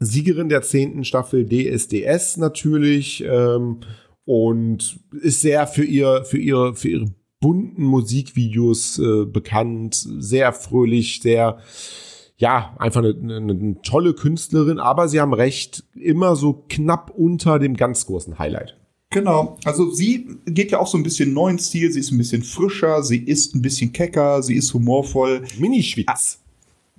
Siegerin 0.00 0.48
der 0.48 0.62
zehnten 0.62 1.04
Staffel 1.04 1.46
DSDS 1.48 2.38
natürlich 2.38 3.22
ähm, 3.24 3.78
und 4.24 5.00
ist 5.20 5.40
sehr 5.40 5.66
für 5.66 5.84
ihr 5.84 6.24
für 6.24 6.38
ihre 6.38 6.74
für 6.74 6.88
ihre 6.88 7.06
bunten 7.40 7.84
Musikvideos 7.84 8.98
äh, 8.98 9.26
bekannt, 9.26 9.94
sehr 9.94 10.52
fröhlich, 10.52 11.20
sehr 11.22 11.58
ja, 12.36 12.74
einfach 12.78 13.02
eine, 13.02 13.14
eine, 13.36 13.52
eine 13.52 13.82
tolle 13.82 14.14
Künstlerin, 14.14 14.78
aber 14.78 15.08
sie 15.08 15.20
haben 15.20 15.34
recht, 15.34 15.84
immer 15.94 16.36
so 16.36 16.64
knapp 16.68 17.10
unter 17.16 17.58
dem 17.58 17.76
ganz 17.76 18.06
großen 18.06 18.38
Highlight. 18.38 18.76
Genau, 19.10 19.58
also 19.64 19.90
sie 19.90 20.26
geht 20.44 20.72
ja 20.72 20.80
auch 20.80 20.88
so 20.88 20.98
ein 20.98 21.04
bisschen 21.04 21.32
neuen 21.32 21.58
Stil, 21.58 21.92
sie 21.92 22.00
ist 22.00 22.10
ein 22.10 22.18
bisschen 22.18 22.42
frischer, 22.42 23.04
sie 23.04 23.18
ist 23.18 23.54
ein 23.54 23.62
bisschen 23.62 23.92
kecker, 23.92 24.42
sie 24.42 24.56
ist 24.56 24.74
humorvoll. 24.74 25.42
Minischwitz. 25.58 26.40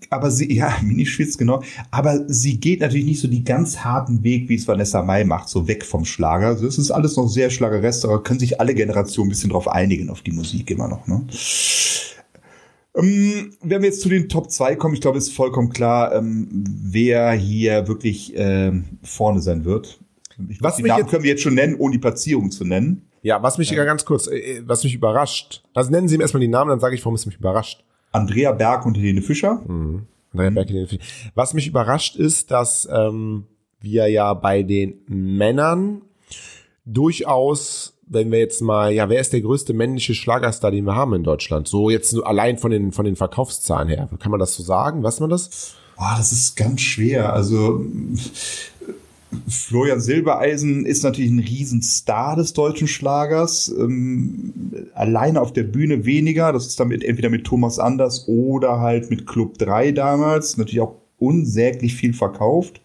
Aber 0.10 0.32
sie, 0.32 0.54
ja, 0.54 0.74
Minischwitz, 0.82 1.38
genau. 1.38 1.64
Aber 1.92 2.24
sie 2.28 2.60
geht 2.60 2.82
natürlich 2.82 3.06
nicht 3.06 3.20
so 3.20 3.28
die 3.28 3.44
ganz 3.44 3.80
harten 3.80 4.24
Weg, 4.24 4.50
wie 4.50 4.56
es 4.56 4.68
Vanessa 4.68 5.04
Mai 5.04 5.24
macht, 5.24 5.50
so 5.50 5.68
weg 5.68 5.86
vom 5.86 6.06
Schlager. 6.06 6.48
Also 6.48 6.68
es 6.68 6.78
ist 6.78 6.92
alles 6.92 7.16
noch 7.16 7.28
sehr 7.28 7.50
Schlagerrest, 7.50 8.06
aber 8.06 8.24
können 8.24 8.40
sich 8.40 8.60
alle 8.60 8.74
Generationen 8.74 9.28
ein 9.28 9.32
bisschen 9.32 9.50
drauf 9.50 9.68
einigen, 9.68 10.10
auf 10.10 10.22
die 10.22 10.32
Musik 10.32 10.72
immer 10.72 10.88
noch, 10.88 11.08
ne? 11.08 11.26
Ähm, 12.96 13.52
wenn 13.62 13.82
wir 13.82 13.90
jetzt 13.90 14.02
zu 14.02 14.10
den 14.10 14.30
Top 14.30 14.50
2 14.50 14.76
kommen, 14.76 14.94
ich 14.94 15.02
glaube, 15.02 15.18
ist 15.18 15.34
vollkommen 15.34 15.70
klar, 15.70 16.16
ähm, 16.16 16.48
wer 16.50 17.32
hier 17.34 17.88
wirklich 17.88 18.34
ähm, 18.36 18.86
vorne 19.04 19.42
sein 19.42 19.66
wird. 19.66 20.00
Ich 20.50 20.62
was 20.62 20.78
die 20.78 20.84
Namen 20.84 21.02
jetzt, 21.02 21.10
können 21.10 21.24
wir 21.24 21.32
jetzt 21.32 21.44
schon 21.44 21.56
nennen, 21.56 21.76
ohne 21.76 21.94
die 21.94 22.00
Platzierung 22.00 22.52
zu 22.52 22.66
nennen. 22.66 23.10
Ja, 23.22 23.42
was 23.42 23.58
mich 23.58 23.70
ja. 23.70 23.84
ganz 23.84 24.06
kurz, 24.06 24.28
äh, 24.28 24.62
was 24.66 24.84
mich 24.84 24.94
überrascht. 24.94 25.64
Also 25.74 25.92
nennen 25.92 26.08
Sie 26.08 26.16
ihm 26.16 26.22
erstmal 26.22 26.42
die 26.42 26.48
Namen, 26.48 26.70
dann 26.70 26.80
sage 26.80 26.96
ich, 26.96 27.04
warum 27.04 27.16
es 27.16 27.26
mich 27.26 27.38
überrascht. 27.38 27.84
Andrea 28.16 28.52
Berg 28.52 28.86
und 28.86 28.98
Helene 28.98 29.22
Fischer. 29.22 29.62
Mhm. 29.68 30.08
Andrea. 30.32 30.50
Berg 30.50 30.70
Helene 30.70 30.88
Fischer. 30.88 31.04
Was 31.36 31.54
mich 31.54 31.68
überrascht 31.68 32.16
ist, 32.16 32.52
dass 32.52 32.88
ähm, 32.92 33.46
wir 33.80 34.08
ja 34.08 34.34
bei 34.34 34.64
den 34.64 35.00
Männern 35.08 36.02
durchaus 36.86 37.96
wenn 38.08 38.32
wir 38.32 38.40
jetzt 38.40 38.62
mal, 38.62 38.92
ja, 38.92 39.10
wer 39.10 39.20
ist 39.20 39.34
der 39.34 39.42
größte 39.42 39.74
männliche 39.74 40.14
Schlagerstar, 40.14 40.72
den 40.72 40.86
wir 40.86 40.96
haben 40.96 41.14
in 41.14 41.24
Deutschland? 41.24 41.68
So 41.68 41.90
jetzt 41.90 42.14
nur 42.14 42.28
allein 42.28 42.58
von 42.58 42.72
den, 42.72 42.92
von 42.92 43.06
den 43.06 43.16
Verkaufszahlen 43.16 43.88
her. 43.90 44.08
Kann 44.20 44.32
man 44.32 44.40
das 44.40 44.54
so 44.54 44.64
sagen? 44.64 45.04
Weiß 45.04 45.20
man 45.20 45.30
das? 45.30 45.76
Boah, 45.96 46.16
das 46.18 46.32
ist 46.32 46.56
ganz 46.56 46.82
schwer. 46.82 47.34
Also, 47.34 47.84
Florian 49.48 50.00
Silbereisen 50.00 50.86
ist 50.86 51.04
natürlich 51.04 51.32
ein 51.32 51.40
Riesenstar 51.40 52.36
des 52.36 52.54
deutschen 52.54 52.88
Schlagers. 52.88 53.74
Ähm, 53.78 54.54
alleine 54.94 55.42
auf 55.42 55.54
der 55.54 55.64
Bühne 55.64 56.06
weniger. 56.06 56.52
Das 56.54 56.68
ist 56.68 56.80
damit 56.80 57.04
entweder 57.04 57.30
mit 57.30 57.46
Thomas 57.46 57.80
Anders 57.80 58.28
oder 58.28 58.80
halt 58.80 59.10
mit 59.10 59.28
Club 59.28 59.58
3 59.58 59.92
damals. 59.92 60.58
Natürlich 60.58 60.82
auch 60.82 60.96
unsäglich 61.18 61.96
viel 61.96 62.14
verkauft. 62.14 62.82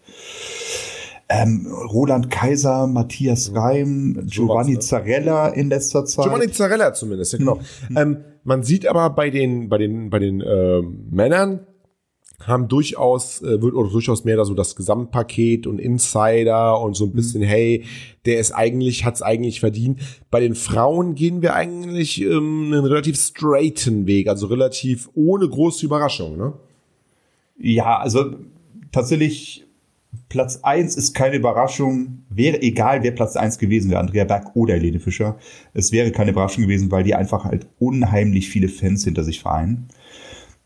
Ähm, 1.29 1.67
Roland 1.67 2.29
Kaiser, 2.29 2.87
Matthias 2.87 3.55
Reim, 3.55 4.21
Giovanni 4.25 4.79
Zarella 4.79 5.47
in 5.47 5.69
letzter 5.69 6.03
Zeit. 6.05 6.25
Giovanni 6.25 6.51
Zarella 6.51 6.93
zumindest, 6.93 7.33
ja 7.33 7.39
genau. 7.39 7.59
Mhm. 7.89 7.97
Ähm, 7.97 8.17
man 8.43 8.63
sieht 8.63 8.85
aber 8.85 9.09
bei 9.11 9.29
den, 9.29 9.69
bei 9.69 9.77
den, 9.77 10.09
bei 10.09 10.19
den 10.19 10.41
äh, 10.41 10.81
Männern 10.81 11.61
haben 12.47 12.67
durchaus, 12.67 13.41
äh, 13.41 13.61
wird 13.61 13.73
oder 13.73 13.89
durchaus 13.89 14.23
mehr 14.23 14.37
da 14.37 14.45
so 14.45 14.53
das 14.53 14.75
Gesamtpaket 14.75 15.67
und 15.67 15.79
Insider 15.79 16.79
und 16.79 16.95
so 16.95 17.05
ein 17.05 17.11
bisschen, 17.11 17.41
mhm. 17.41 17.45
hey, 17.45 17.83
der 18.25 18.39
ist 18.39 18.51
eigentlich, 18.51 19.05
hat's 19.05 19.21
eigentlich 19.21 19.59
verdient. 19.59 19.99
Bei 20.29 20.39
den 20.39 20.55
Frauen 20.55 21.15
gehen 21.15 21.41
wir 21.41 21.55
eigentlich 21.55 22.21
ähm, 22.21 22.71
einen 22.71 22.85
relativ 22.85 23.19
straighten 23.19 24.07
Weg, 24.07 24.27
also 24.27 24.47
relativ 24.47 25.09
ohne 25.13 25.47
große 25.47 25.85
Überraschung, 25.85 26.37
ne? 26.37 26.53
Ja, 27.57 27.99
also 27.99 28.35
tatsächlich 28.91 29.65
Platz 30.29 30.59
eins 30.63 30.95
ist 30.95 31.13
keine 31.13 31.35
Überraschung. 31.35 32.23
Wäre 32.29 32.61
egal, 32.61 33.03
wer 33.03 33.11
Platz 33.11 33.35
eins 33.35 33.57
gewesen 33.57 33.91
wäre, 33.91 33.99
Andrea 33.99 34.23
Berg 34.23 34.55
oder 34.55 34.73
Helene 34.73 34.99
Fischer. 34.99 35.37
Es 35.73 35.91
wäre 35.91 36.11
keine 36.11 36.31
Überraschung 36.31 36.63
gewesen, 36.63 36.91
weil 36.91 37.03
die 37.03 37.15
einfach 37.15 37.45
halt 37.45 37.67
unheimlich 37.79 38.49
viele 38.49 38.67
Fans 38.67 39.03
hinter 39.03 39.23
sich 39.23 39.41
vereinen. 39.41 39.87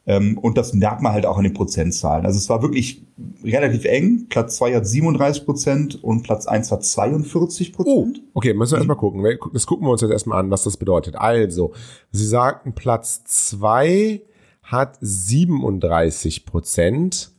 Ähm, 0.08 0.38
und 0.38 0.58
das 0.58 0.74
merkt 0.74 1.02
man 1.02 1.14
halt 1.14 1.26
auch 1.26 1.38
an 1.38 1.44
den 1.44 1.54
Prozentzahlen. 1.54 2.26
Also 2.26 2.38
es 2.38 2.50
war 2.50 2.62
wirklich 2.62 3.06
relativ 3.44 3.86
eng. 3.86 4.28
Platz 4.30 4.58
zwei 4.58 4.76
hat 4.76 4.88
37 4.88 5.46
Prozent 5.46 6.04
und 6.04 6.24
Platz 6.24 6.46
eins 6.46 6.72
hat 6.72 6.84
42 6.84 7.74
Prozent. 7.74 8.22
Oh, 8.24 8.30
okay, 8.36 8.54
müssen 8.54 8.74
wir 8.74 8.78
erstmal 8.78 8.98
gucken. 8.98 9.24
Das 9.54 9.66
gucken 9.66 9.88
wir 9.88 9.92
uns 9.92 10.02
jetzt 10.02 10.12
erstmal 10.12 10.40
an, 10.40 10.52
was 10.52 10.64
das 10.64 10.78
bedeutet. 10.78 11.16
Also, 11.16 11.74
Sie 12.12 12.26
sagten, 12.26 12.74
Platz 12.74 13.24
zwei 13.26 14.22
hat 14.62 14.98
37 15.02 16.46
Prozent. 16.46 17.32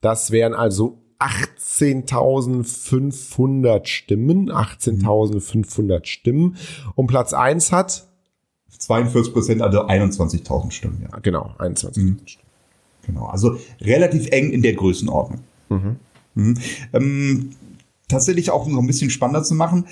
Das 0.00 0.30
wären 0.30 0.54
also 0.54 0.98
18.500 1.18 3.86
Stimmen, 3.86 4.50
18.500 4.50 6.06
Stimmen. 6.06 6.56
Und 6.94 7.08
Platz 7.08 7.32
1 7.32 7.72
hat 7.72 8.06
42 8.76 9.32
Prozent, 9.32 9.62
also 9.62 9.86
21.000 9.86 10.70
Stimmen. 10.70 11.06
Ja. 11.10 11.18
Genau, 11.20 11.54
21.000 11.58 11.98
mhm. 11.98 12.18
Stimmen. 12.26 12.46
Genau, 13.06 13.26
also 13.26 13.56
relativ 13.80 14.28
eng 14.28 14.50
in 14.50 14.62
der 14.62 14.74
Größenordnung. 14.74 15.40
Mhm. 15.70 15.96
Mhm. 16.34 16.54
Ähm, 16.92 17.50
tatsächlich 18.08 18.50
auch 18.50 18.66
noch 18.66 18.80
ein 18.80 18.86
bisschen 18.86 19.10
spannender 19.10 19.42
zu 19.42 19.54
machen. 19.54 19.86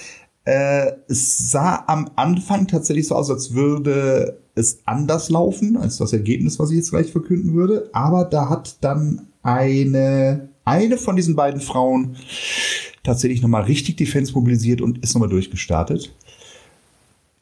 Äh, 0.45 0.93
es 1.09 1.51
sah 1.51 1.85
am 1.87 2.11
Anfang 2.17 2.69
tatsächlich 2.69 3.09
so 3.09 3.17
aus, 3.17 3.31
als 3.31 3.55
würde 3.55 4.39
es 4.55 4.79
anders 4.85 5.29
laufen 5.29 5.77
als 5.77 5.97
das 5.97 6.13
Ergebnis, 6.13 6.59
was 6.59 6.71
ich 6.71 6.77
jetzt 6.77 6.91
gleich 6.91 7.11
verkünden 7.11 7.55
würde. 7.55 7.91
Aber 7.93 8.25
da 8.25 8.49
hat 8.49 8.77
dann 8.83 9.27
eine 9.43 10.49
eine 10.67 10.99
von 10.99 11.17
diesen 11.17 11.37
beiden 11.37 11.61
Frauen 11.61 12.17
tatsächlich 13.03 13.41
nochmal 13.41 13.63
richtig 13.63 13.97
die 13.97 14.07
Fans 14.07 14.35
mobilisiert 14.35 14.83
und 14.83 14.99
ist 14.99 15.15
nochmal 15.15 15.31
durchgestartet. 15.31 16.13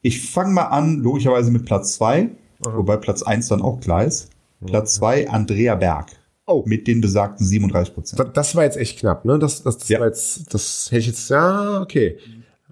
Ich 0.05 0.21
fange 0.21 0.53
mal 0.53 0.65
an, 0.65 0.99
logischerweise 1.01 1.49
mit 1.49 1.65
Platz 1.65 1.95
zwei, 1.95 2.29
wobei 2.59 2.95
Platz 2.97 3.23
eins 3.23 3.47
dann 3.47 3.63
auch 3.63 3.79
klar 3.79 4.03
ist. 4.03 4.29
Platz 4.63 4.93
zwei 4.93 5.27
Andrea 5.27 5.73
Berg. 5.73 6.11
Oh. 6.45 6.61
Mit 6.67 6.85
den 6.85 7.01
besagten 7.01 7.43
37 7.43 7.91
Prozent. 7.91 8.19
Das, 8.19 8.31
das, 8.33 8.55
war 8.55 8.65
jetzt 8.65 8.77
echt 8.77 8.99
knapp, 8.99 9.25
ne? 9.25 9.39
Das, 9.39 9.63
das, 9.63 9.79
das 9.79 9.89
ja. 9.89 9.99
war 9.99 10.05
jetzt, 10.05 10.53
das 10.53 10.91
hätte 10.91 10.99
ich 10.99 11.07
jetzt, 11.07 11.27
ja, 11.31 11.81
okay. 11.81 12.19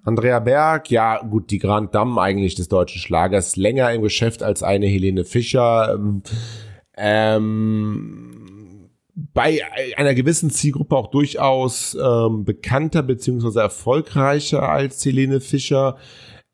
Andrea 0.04 0.38
Berg, 0.38 0.92
ja, 0.92 1.20
gut, 1.24 1.50
die 1.50 1.58
Grand 1.58 1.92
Dame 1.92 2.20
eigentlich 2.20 2.54
des 2.54 2.68
deutschen 2.68 3.00
Schlagers, 3.00 3.56
länger 3.56 3.92
im 3.92 4.02
Geschäft 4.02 4.44
als 4.44 4.62
eine 4.62 4.86
Helene 4.86 5.24
Fischer. 5.24 5.98
Ähm, 6.96 8.32
bei 9.16 9.60
einer 9.96 10.14
gewissen 10.14 10.50
Zielgruppe 10.50 10.94
auch 10.94 11.10
durchaus 11.10 11.96
ähm, 12.00 12.44
bekannter 12.44 13.02
beziehungsweise 13.02 13.60
erfolgreicher 13.60 14.68
als 14.68 15.04
Helene 15.04 15.40
Fischer. 15.40 15.96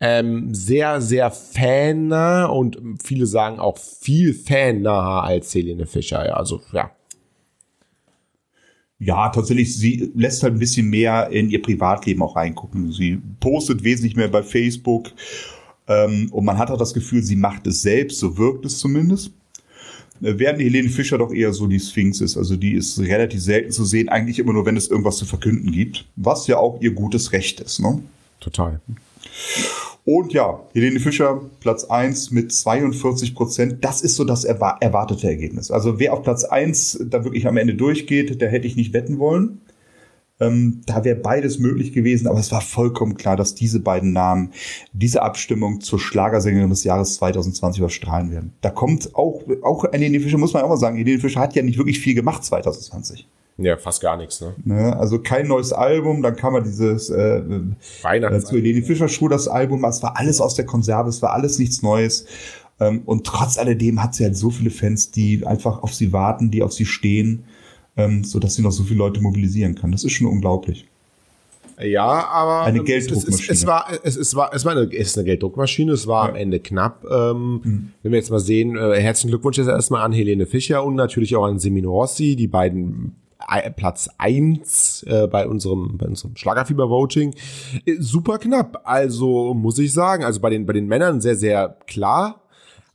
Ähm, 0.03 0.55
sehr, 0.55 1.01
sehr 1.03 1.31
fannah 1.31 2.47
und 2.47 2.79
viele 3.05 3.27
sagen 3.27 3.59
auch 3.59 3.77
viel 3.77 4.33
fannaher 4.33 5.25
als 5.25 5.55
Helene 5.55 5.87
Fischer. 5.87 6.27
Ja, 6.27 6.35
also, 6.35 6.63
ja. 6.73 6.91
Ja, 8.99 9.31
tatsächlich, 9.31 9.77
sie 9.77 10.11
lässt 10.15 10.43
halt 10.43 10.55
ein 10.55 10.59
bisschen 10.59 10.89
mehr 10.89 11.31
in 11.31 11.49
ihr 11.51 11.63
Privatleben 11.63 12.23
auch 12.23 12.37
reingucken. 12.37 12.93
Sie 12.93 13.19
postet 13.41 13.83
wesentlich 13.83 14.15
mehr 14.15 14.29
bei 14.29 14.43
Facebook 14.43 15.11
ähm, 15.89 16.29
und 16.33 16.45
man 16.45 16.59
hat 16.59 16.71
auch 16.71 16.79
das 16.79 16.95
Gefühl, 16.95 17.23
sie 17.23 17.37
macht 17.37 17.67
es 17.67 17.83
selbst, 17.83 18.21
so 18.21 18.39
wirkt 18.39 18.65
es 18.65 18.79
zumindest. 18.79 19.33
Äh, 20.23 20.39
während 20.39 20.61
Helene 20.61 20.89
Fischer 20.89 21.19
doch 21.19 21.33
eher 21.33 21.53
so 21.53 21.67
die 21.67 21.81
Sphinx 21.81 22.21
ist. 22.21 22.37
Also 22.37 22.57
die 22.57 22.75
ist 22.75 22.99
relativ 22.99 23.43
selten 23.43 23.73
zu 23.73 23.85
sehen, 23.85 24.09
eigentlich 24.09 24.39
immer 24.39 24.53
nur, 24.53 24.67
wenn 24.67 24.77
es 24.77 24.89
irgendwas 24.89 25.17
zu 25.17 25.25
verkünden 25.25 25.73
gibt, 25.73 26.07
was 26.17 26.47
ja 26.47 26.59
auch 26.59 26.81
ihr 26.81 26.93
gutes 26.93 27.33
Recht 27.33 27.61
ist. 27.61 27.81
Ne? 27.81 28.03
Total. 28.39 28.81
Und 30.05 30.33
ja, 30.33 30.61
Helene 30.73 30.99
Fischer, 30.99 31.41
Platz 31.61 31.85
eins 31.85 32.31
mit 32.31 32.53
42 32.53 33.35
Prozent. 33.35 33.85
Das 33.85 34.01
ist 34.01 34.17
so 34.17 34.25
das 34.25 34.45
erwartete 34.45 35.29
Ergebnis. 35.29 35.71
Also 35.71 35.99
wer 35.99 36.15
auf 36.15 36.23
Platz 36.23 36.45
eins 36.45 36.99
da 37.05 37.25
wirklich 37.25 37.47
am 37.47 37.57
Ende 37.57 37.75
durchgeht, 37.75 38.41
der 38.41 38.51
hätte 38.51 38.67
ich 38.67 38.77
nicht 38.77 38.93
wetten 38.93 39.19
wollen. 39.19 39.61
Ähm, 40.41 40.81
da 40.87 41.05
wäre 41.05 41.17
beides 41.17 41.59
möglich 41.59 41.93
gewesen, 41.93 42.27
aber 42.27 42.41
es 42.41 42.51
war 42.51 42.63
vollkommen 42.63 43.17
klar, 43.17 43.37
dass 43.37 43.55
diese 43.55 43.81
beiden 43.81 44.13
Namen 44.15 44.53
diese 44.95 45.21
Abstimmung 45.21 45.83
zur 45.83 45.99
Schlagersängerin 45.99 46.71
des 46.71 46.83
Jahres 46.83 47.17
2020 47.17 47.81
überstrahlen 47.81 48.31
werden. 48.31 48.55
Da 48.63 48.71
kommt 48.71 49.15
auch, 49.15 49.43
auch 49.63 49.85
Helene 49.93 50.19
Fischer, 50.19 50.39
muss 50.39 50.55
man 50.55 50.63
auch 50.63 50.71
mal 50.71 50.77
sagen, 50.79 50.97
Helene 50.97 51.21
Fischer 51.21 51.41
hat 51.41 51.55
ja 51.55 51.63
nicht 51.63 51.77
wirklich 51.77 52.01
viel 52.01 52.15
gemacht 52.15 52.43
2020. 52.43 53.29
Ja, 53.61 53.77
fast 53.77 54.01
gar 54.01 54.17
nichts, 54.17 54.41
ne? 54.41 54.55
ne? 54.65 54.97
Also 54.97 55.19
kein 55.19 55.47
neues 55.47 55.73
Album, 55.73 56.23
dann 56.23 56.35
kam 56.37 56.55
man 56.55 56.65
dieses 56.65 57.11
äh, 57.11 57.39
äh, 57.39 58.41
zu 58.41 58.57
Helene 58.57 58.83
Fischer 58.83 59.09
Schuh 59.09 59.29
das 59.29 59.49
Album, 59.49 59.85
es 59.85 60.03
war 60.03 60.17
alles 60.17 60.41
aus 60.41 60.55
der 60.55 60.67
Konserve, 60.67 61.09
es 61.09 61.21
war 61.23 61.33
alles 61.33 61.59
nichts 61.59 61.83
Neues. 61.83 62.27
Ähm, 62.81 63.03
und 63.05 63.27
trotz 63.27 63.59
alledem 63.59 64.03
hat 64.03 64.15
sie 64.15 64.25
halt 64.25 64.37
so 64.37 64.51
viele 64.51 64.71
Fans, 64.71 65.11
die 65.11 65.47
einfach 65.47 65.83
auf 65.83 65.95
sie 65.95 66.13
warten, 66.13 66.51
die 66.51 66.63
auf 66.63 66.73
sie 66.73 66.87
stehen 66.87 67.45
ähm, 67.97 68.25
sodass 68.25 68.55
sie 68.55 68.63
noch 68.63 68.73
so 68.73 68.85
viele 68.85 68.99
Leute 68.99 69.21
mobilisieren 69.21 69.75
kann. 69.75 69.93
Das 69.93 70.05
ist 70.05 70.13
schon 70.13 70.27
unglaublich. 70.27 70.87
Ja, 71.83 72.29
aber 72.29 72.65
eine 72.65 72.83
Gelddruckmaschine. 72.85 73.35
Es, 73.37 73.41
es, 73.41 73.61
es, 73.63 73.67
war, 73.67 73.87
es, 74.03 74.17
es 74.17 74.37
war, 74.37 74.53
es 74.53 74.65
war 74.67 74.73
eine, 74.73 74.83
es 74.93 75.09
ist 75.09 75.19
eine 75.19 75.25
Gelddruckmaschine. 75.25 75.93
Es 75.93 76.07
war 76.07 76.25
ja. 76.25 76.31
am 76.31 76.37
Ende 76.37 76.61
knapp. 76.61 77.05
Ähm, 77.11 77.61
mhm. 77.63 77.93
Wenn 78.03 78.13
wir 78.13 78.19
jetzt 78.19 78.31
mal 78.31 78.39
sehen, 78.39 78.77
äh, 78.77 79.01
herzlichen 79.01 79.31
Glückwunsch 79.31 79.57
jetzt 79.57 79.69
erstmal 79.69 80.03
an 80.03 80.13
Helene 80.13 80.45
Fischer 80.45 80.85
und 80.85 80.95
natürlich 80.95 81.37
auch 81.37 81.45
an 81.45 81.59
Semino 81.59 81.91
Rossi, 81.91 82.37
die 82.37 82.49
beiden 82.49 83.17
Platz 83.77 84.09
eins 84.19 85.03
äh, 85.05 85.27
bei 85.27 85.47
unserem, 85.47 85.99
bei 85.99 86.07
unserem 86.07 86.37
Schlagerfieber-Voting. 86.37 87.35
Äh, 87.85 87.97
super 87.99 88.39
knapp. 88.39 88.83
Also 88.85 89.55
muss 89.55 89.79
ich 89.79 89.93
sagen, 89.93 90.25
also 90.25 90.41
bei 90.41 90.51
den, 90.51 90.67
bei 90.67 90.73
den 90.73 90.87
Männern 90.87 91.21
sehr, 91.21 91.37
sehr 91.37 91.77
klar 91.87 92.41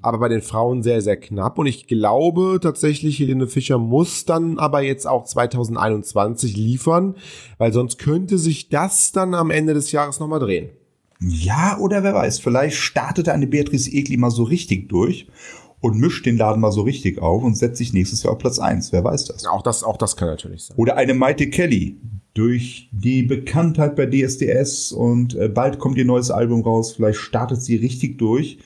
aber 0.06 0.20
bei 0.20 0.30
den 0.30 0.43
Frauen 0.43 0.84
sehr, 0.84 1.02
sehr 1.02 1.18
knapp. 1.18 1.58
Und 1.58 1.66
ich 1.66 1.88
glaube 1.88 2.60
tatsächlich, 2.62 3.18
Helene 3.18 3.48
Fischer 3.48 3.80
muss 3.80 4.26
dann 4.26 4.60
aber 4.60 4.82
jetzt 4.84 5.08
auch 5.08 5.26
2021 5.26 6.56
liefern, 6.56 7.16
weil 7.58 7.74
sonst 7.74 7.98
könnte 7.98 8.38
sich 8.38 8.70
das 8.70 9.12
dann 9.14 9.34
am 9.34 9.50
Ende 9.50 9.74
des 9.74 9.91
Jahres 9.91 10.20
nochmal 10.20 10.39
drehen. 10.39 10.70
Ja, 11.20 11.80
oder 11.80 12.04
wer 12.04 12.14
weiß, 12.14 12.39
vielleicht 12.39 12.78
startete 12.78 13.34
eine 13.34 13.48
Beatrice 13.48 13.89
Egli 13.89 14.18
mal 14.18 14.30
so 14.30 14.43
richtig 14.43 14.89
durch 14.89 15.28
und 15.86 16.00
mischt 16.00 16.26
den 16.26 16.36
Laden 16.38 16.62
mal 16.62 16.72
so 16.72 16.82
richtig 16.82 17.22
auf 17.22 17.44
und 17.44 17.56
setzt 17.56 17.78
sich 17.78 17.94
nächstes 17.94 18.24
Jahr 18.24 18.34
auf 18.34 18.40
Platz 18.40 18.58
eins. 18.58 18.92
Wer 18.92 19.04
weiß 19.04 19.26
das? 19.26 19.46
Auch 19.46 19.62
das, 19.62 19.84
auch 19.84 19.98
das 19.98 20.16
kann 20.16 20.28
natürlich 20.28 20.64
sein. 20.64 20.78
Oder 20.78 20.98
eine 20.98 21.14
Maite 21.14 21.48
Kelly. 21.50 21.98
Durch 22.34 22.90
die 22.92 23.22
Bekanntheit 23.22 23.96
bei 23.96 24.08
DSDS 24.08 24.92
und 24.92 25.36
äh, 25.36 25.48
bald 25.48 25.80
kommt 25.80 25.98
ihr 25.98 26.04
neues 26.04 26.32
Album 26.32 26.64
raus. 26.64 26.94
Vielleicht 26.94 27.20
startet 27.20 27.62
sie 27.62 27.76
richtig 27.78 28.18
durch 28.18 28.58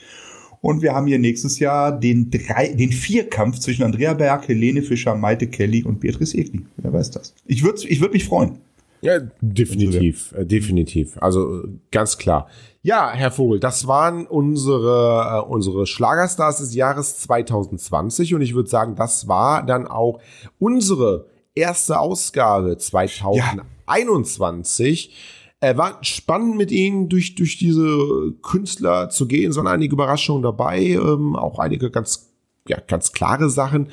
und 0.61 0.81
wir 0.81 0.93
haben 0.93 1.07
hier 1.07 1.19
nächstes 1.19 1.59
Jahr 1.59 1.91
den, 1.99 2.31
drei, 2.31 2.69
den 2.69 2.91
Vierkampf 2.91 3.59
zwischen 3.59 3.83
Andrea 3.83 4.13
Berg, 4.13 4.47
Helene 4.47 4.81
Fischer, 4.81 5.13
Maite 5.13 5.47
Kelly 5.47 5.83
und 5.83 5.99
Beatrice 5.99 6.35
Egli. 6.35 6.61
Wer 6.77 6.93
weiß 6.93 7.11
das? 7.11 7.35
Ich 7.45 7.63
würde 7.63 7.87
ich 7.87 7.99
würd 8.01 8.13
mich 8.13 8.23
freuen. 8.23 8.53
Ja, 9.01 9.19
definitiv, 9.41 10.33
äh, 10.33 10.45
definitiv. 10.45 11.17
Also 11.21 11.63
ganz 11.91 12.17
klar. 12.17 12.47
Ja, 12.81 13.11
Herr 13.11 13.31
Vogel, 13.31 13.59
das 13.59 13.87
waren 13.87 14.25
unsere, 14.25 15.39
äh, 15.39 15.41
unsere 15.49 15.85
Schlagerstars 15.85 16.59
des 16.59 16.73
Jahres 16.75 17.19
2020 17.19 18.35
und 18.35 18.41
ich 18.41 18.55
würde 18.55 18.69
sagen, 18.69 18.95
das 18.95 19.27
war 19.27 19.65
dann 19.65 19.85
auch 19.87 20.21
unsere 20.59 21.25
erste 21.55 21.99
Ausgabe 21.99 22.77
2021. 22.77 25.07
Ja. 25.07 25.13
Äh, 25.61 25.75
war 25.77 25.97
spannend 26.03 26.55
mit 26.55 26.71
ihnen 26.71 27.09
durch, 27.09 27.35
durch 27.35 27.57
diese 27.57 28.33
Künstler 28.41 29.09
zu 29.09 29.27
gehen, 29.27 29.51
sondern 29.51 29.73
einige 29.73 29.91
Überraschungen 29.93 30.41
dabei, 30.41 30.83
ähm, 30.83 31.35
auch 31.35 31.59
einige 31.59 31.91
ganz 31.91 32.27
ja, 32.67 32.77
ganz 32.87 33.11
klare 33.11 33.49
Sachen. 33.49 33.87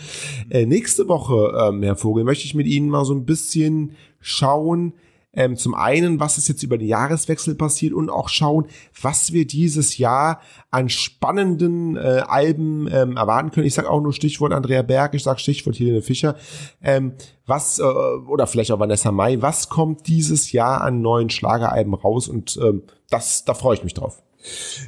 Äh, 0.51 0.67
nächste 0.67 1.09
Woche, 1.09 1.57
ähm, 1.59 1.83
Herr 1.83 1.97
Vogel, 1.97 2.25
möchte 2.25 2.45
ich 2.45 2.55
mit 2.55 2.67
Ihnen 2.67 2.91
mal 2.91 3.07
so 3.07 3.15
ein 3.15 3.25
bisschen 3.25 3.93
schauen, 4.27 4.95
ähm, 5.33 5.57
zum 5.57 5.75
einen, 5.75 6.19
was 6.19 6.39
ist 6.39 6.49
jetzt 6.49 6.63
über 6.63 6.79
den 6.79 6.89
Jahreswechsel 6.89 7.55
passiert 7.55 7.93
und 7.93 8.09
auch 8.09 8.31
schauen, 8.31 8.67
was 9.01 9.33
wir 9.33 9.47
dieses 9.47 9.99
Jahr 9.99 10.41
an 10.71 10.89
spannenden 10.89 11.97
äh, 11.97 12.23
Alben 12.27 12.89
ähm, 12.91 13.19
erwarten 13.19 13.51
können. 13.51 13.67
Ich 13.67 13.75
sage 13.75 13.91
auch 13.91 14.01
nur 14.01 14.15
Stichwort 14.15 14.53
Andrea 14.53 14.81
Berg, 14.81 15.15
ich 15.15 15.23
sage 15.23 15.39
Stichwort 15.39 15.79
Helene 15.79 16.01
Fischer. 16.01 16.37
Ähm, 16.83 17.13
was, 17.45 17.79
äh, 17.79 17.83
oder 17.83 18.47
vielleicht 18.47 18.73
auch 18.73 18.81
Vanessa 18.81 19.13
Mai, 19.13 19.43
was 19.43 19.69
kommt 19.69 20.09
dieses 20.09 20.53
Jahr 20.53 20.81
an 20.81 21.03
neuen 21.03 21.29
Schlageralben 21.29 21.93
raus? 21.93 22.29
Und 22.29 22.59
ähm, 22.63 22.85
das, 23.11 23.45
da 23.45 23.53
freue 23.53 23.77
ich 23.77 23.85
mich 23.85 23.95
drauf. 23.95 24.23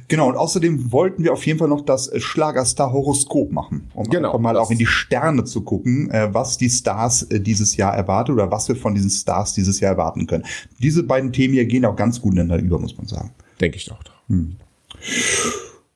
Genau, 0.09 0.29
und 0.29 0.37
außerdem 0.37 0.93
wollten 0.93 1.25
wir 1.25 1.33
auf 1.33 1.45
jeden 1.47 1.59
Fall 1.59 1.69
noch 1.69 1.83
das 1.83 2.11
Schlagerstar-Horoskop 2.15 3.51
machen, 3.51 3.91
um 3.95 4.09
genau, 4.09 4.29
einfach 4.29 4.41
mal 4.41 4.57
auch 4.57 4.71
in 4.71 4.79
die 4.79 4.87
Sterne 4.87 5.45
zu 5.45 5.63
gucken, 5.63 6.11
äh, 6.11 6.33
was 6.33 6.59
die 6.59 6.71
Stars 6.71 7.25
äh, 7.25 7.41
dieses 7.41 7.77
Jahr 7.77 7.95
erwarten 7.95 8.33
oder 8.33 8.51
was 8.51 8.69
wir 8.69 8.77
von 8.77 8.95
diesen 8.95 9.11
Stars 9.11 9.55
dieses 9.55 9.81
Jahr 9.81 9.93
erwarten 9.93 10.27
können. 10.27 10.45
Diese 10.81 11.03
beiden 11.03 11.33
Themen 11.33 11.55
hier 11.55 11.67
gehen 11.67 11.85
auch 11.85 11.97
ganz 11.97 12.21
gut 12.21 12.35
ineinander 12.35 12.63
über, 12.65 12.79
muss 12.79 12.97
man 12.97 13.07
sagen. 13.07 13.33
Denke 13.61 13.77
ich 13.77 13.87
doch. 13.87 13.99
Hm. 14.29 14.57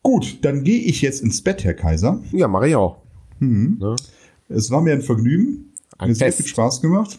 Gut, 0.02 0.38
dann 0.42 0.64
gehe 0.64 0.80
ich 0.80 1.00
jetzt 1.00 1.22
ins 1.22 1.42
Bett, 1.42 1.64
Herr 1.64 1.74
Kaiser. 1.74 2.20
Ja, 2.32 2.48
mache 2.48 2.68
ich 2.68 2.76
auch. 2.76 2.98
Hm. 3.38 3.78
Ja. 3.80 3.94
Es 4.48 4.70
war 4.70 4.82
mir 4.82 4.92
ein 4.92 5.02
Vergnügen. 5.02 5.72
Ein 5.98 6.10
Mir 6.10 6.14
sehr 6.16 6.32
viel 6.32 6.46
Spaß 6.46 6.80
gemacht. 6.80 7.18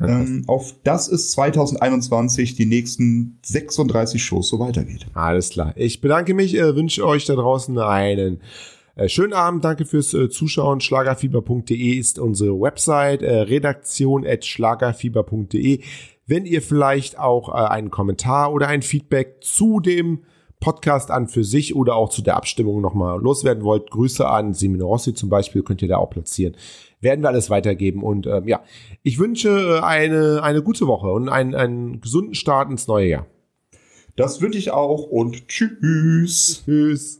Ähm, 0.00 0.44
auf 0.46 0.74
das 0.82 1.08
es 1.08 1.30
2021 1.32 2.54
die 2.54 2.66
nächsten 2.66 3.38
36 3.44 4.22
Shows 4.22 4.48
so 4.48 4.58
weitergeht. 4.58 5.06
Alles 5.14 5.50
klar. 5.50 5.74
Ich 5.76 6.00
bedanke 6.00 6.34
mich, 6.34 6.56
äh, 6.56 6.74
wünsche 6.74 7.06
euch 7.06 7.26
da 7.26 7.34
draußen 7.34 7.78
einen 7.78 8.40
äh, 8.96 9.08
schönen 9.08 9.32
Abend. 9.32 9.64
Danke 9.64 9.84
fürs 9.84 10.14
äh, 10.14 10.28
Zuschauen. 10.28 10.80
Schlagerfieber.de 10.80 11.98
ist 11.98 12.18
unsere 12.18 12.58
Website. 12.58 13.22
Äh, 13.22 13.42
Redaktion 13.42 14.26
at 14.26 14.44
schlagerfieber.de. 14.44 15.80
Wenn 16.26 16.46
ihr 16.46 16.62
vielleicht 16.62 17.18
auch 17.18 17.48
äh, 17.48 17.68
einen 17.68 17.90
Kommentar 17.90 18.52
oder 18.52 18.68
ein 18.68 18.82
Feedback 18.82 19.38
zu 19.40 19.80
dem 19.80 20.20
Podcast 20.60 21.10
an 21.10 21.26
für 21.26 21.42
sich 21.42 21.74
oder 21.74 21.96
auch 21.96 22.10
zu 22.10 22.22
der 22.22 22.36
Abstimmung 22.36 22.82
nochmal 22.82 23.18
loswerden 23.20 23.64
wollt, 23.64 23.90
Grüße 23.90 24.28
an 24.28 24.52
Simone 24.52 24.84
Rossi 24.84 25.14
zum 25.14 25.30
Beispiel, 25.30 25.62
könnt 25.62 25.80
ihr 25.82 25.88
da 25.88 25.96
auch 25.96 26.10
platzieren. 26.10 26.54
Werden 27.00 27.22
wir 27.22 27.28
alles 27.28 27.50
weitergeben. 27.50 28.02
Und 28.02 28.26
ähm, 28.26 28.46
ja, 28.46 28.62
ich 29.02 29.18
wünsche 29.18 29.48
äh, 29.48 29.80
eine, 29.80 30.42
eine 30.42 30.62
gute 30.62 30.86
Woche 30.86 31.08
und 31.08 31.28
einen, 31.28 31.54
einen 31.54 32.00
gesunden 32.00 32.34
Start 32.34 32.70
ins 32.70 32.86
neue 32.86 33.08
Jahr. 33.08 33.26
Das 34.16 34.40
wünsche 34.40 34.58
ich 34.58 34.70
auch 34.70 35.04
und 35.04 35.48
tschüss. 35.48 36.62
Tschüss. 36.64 37.19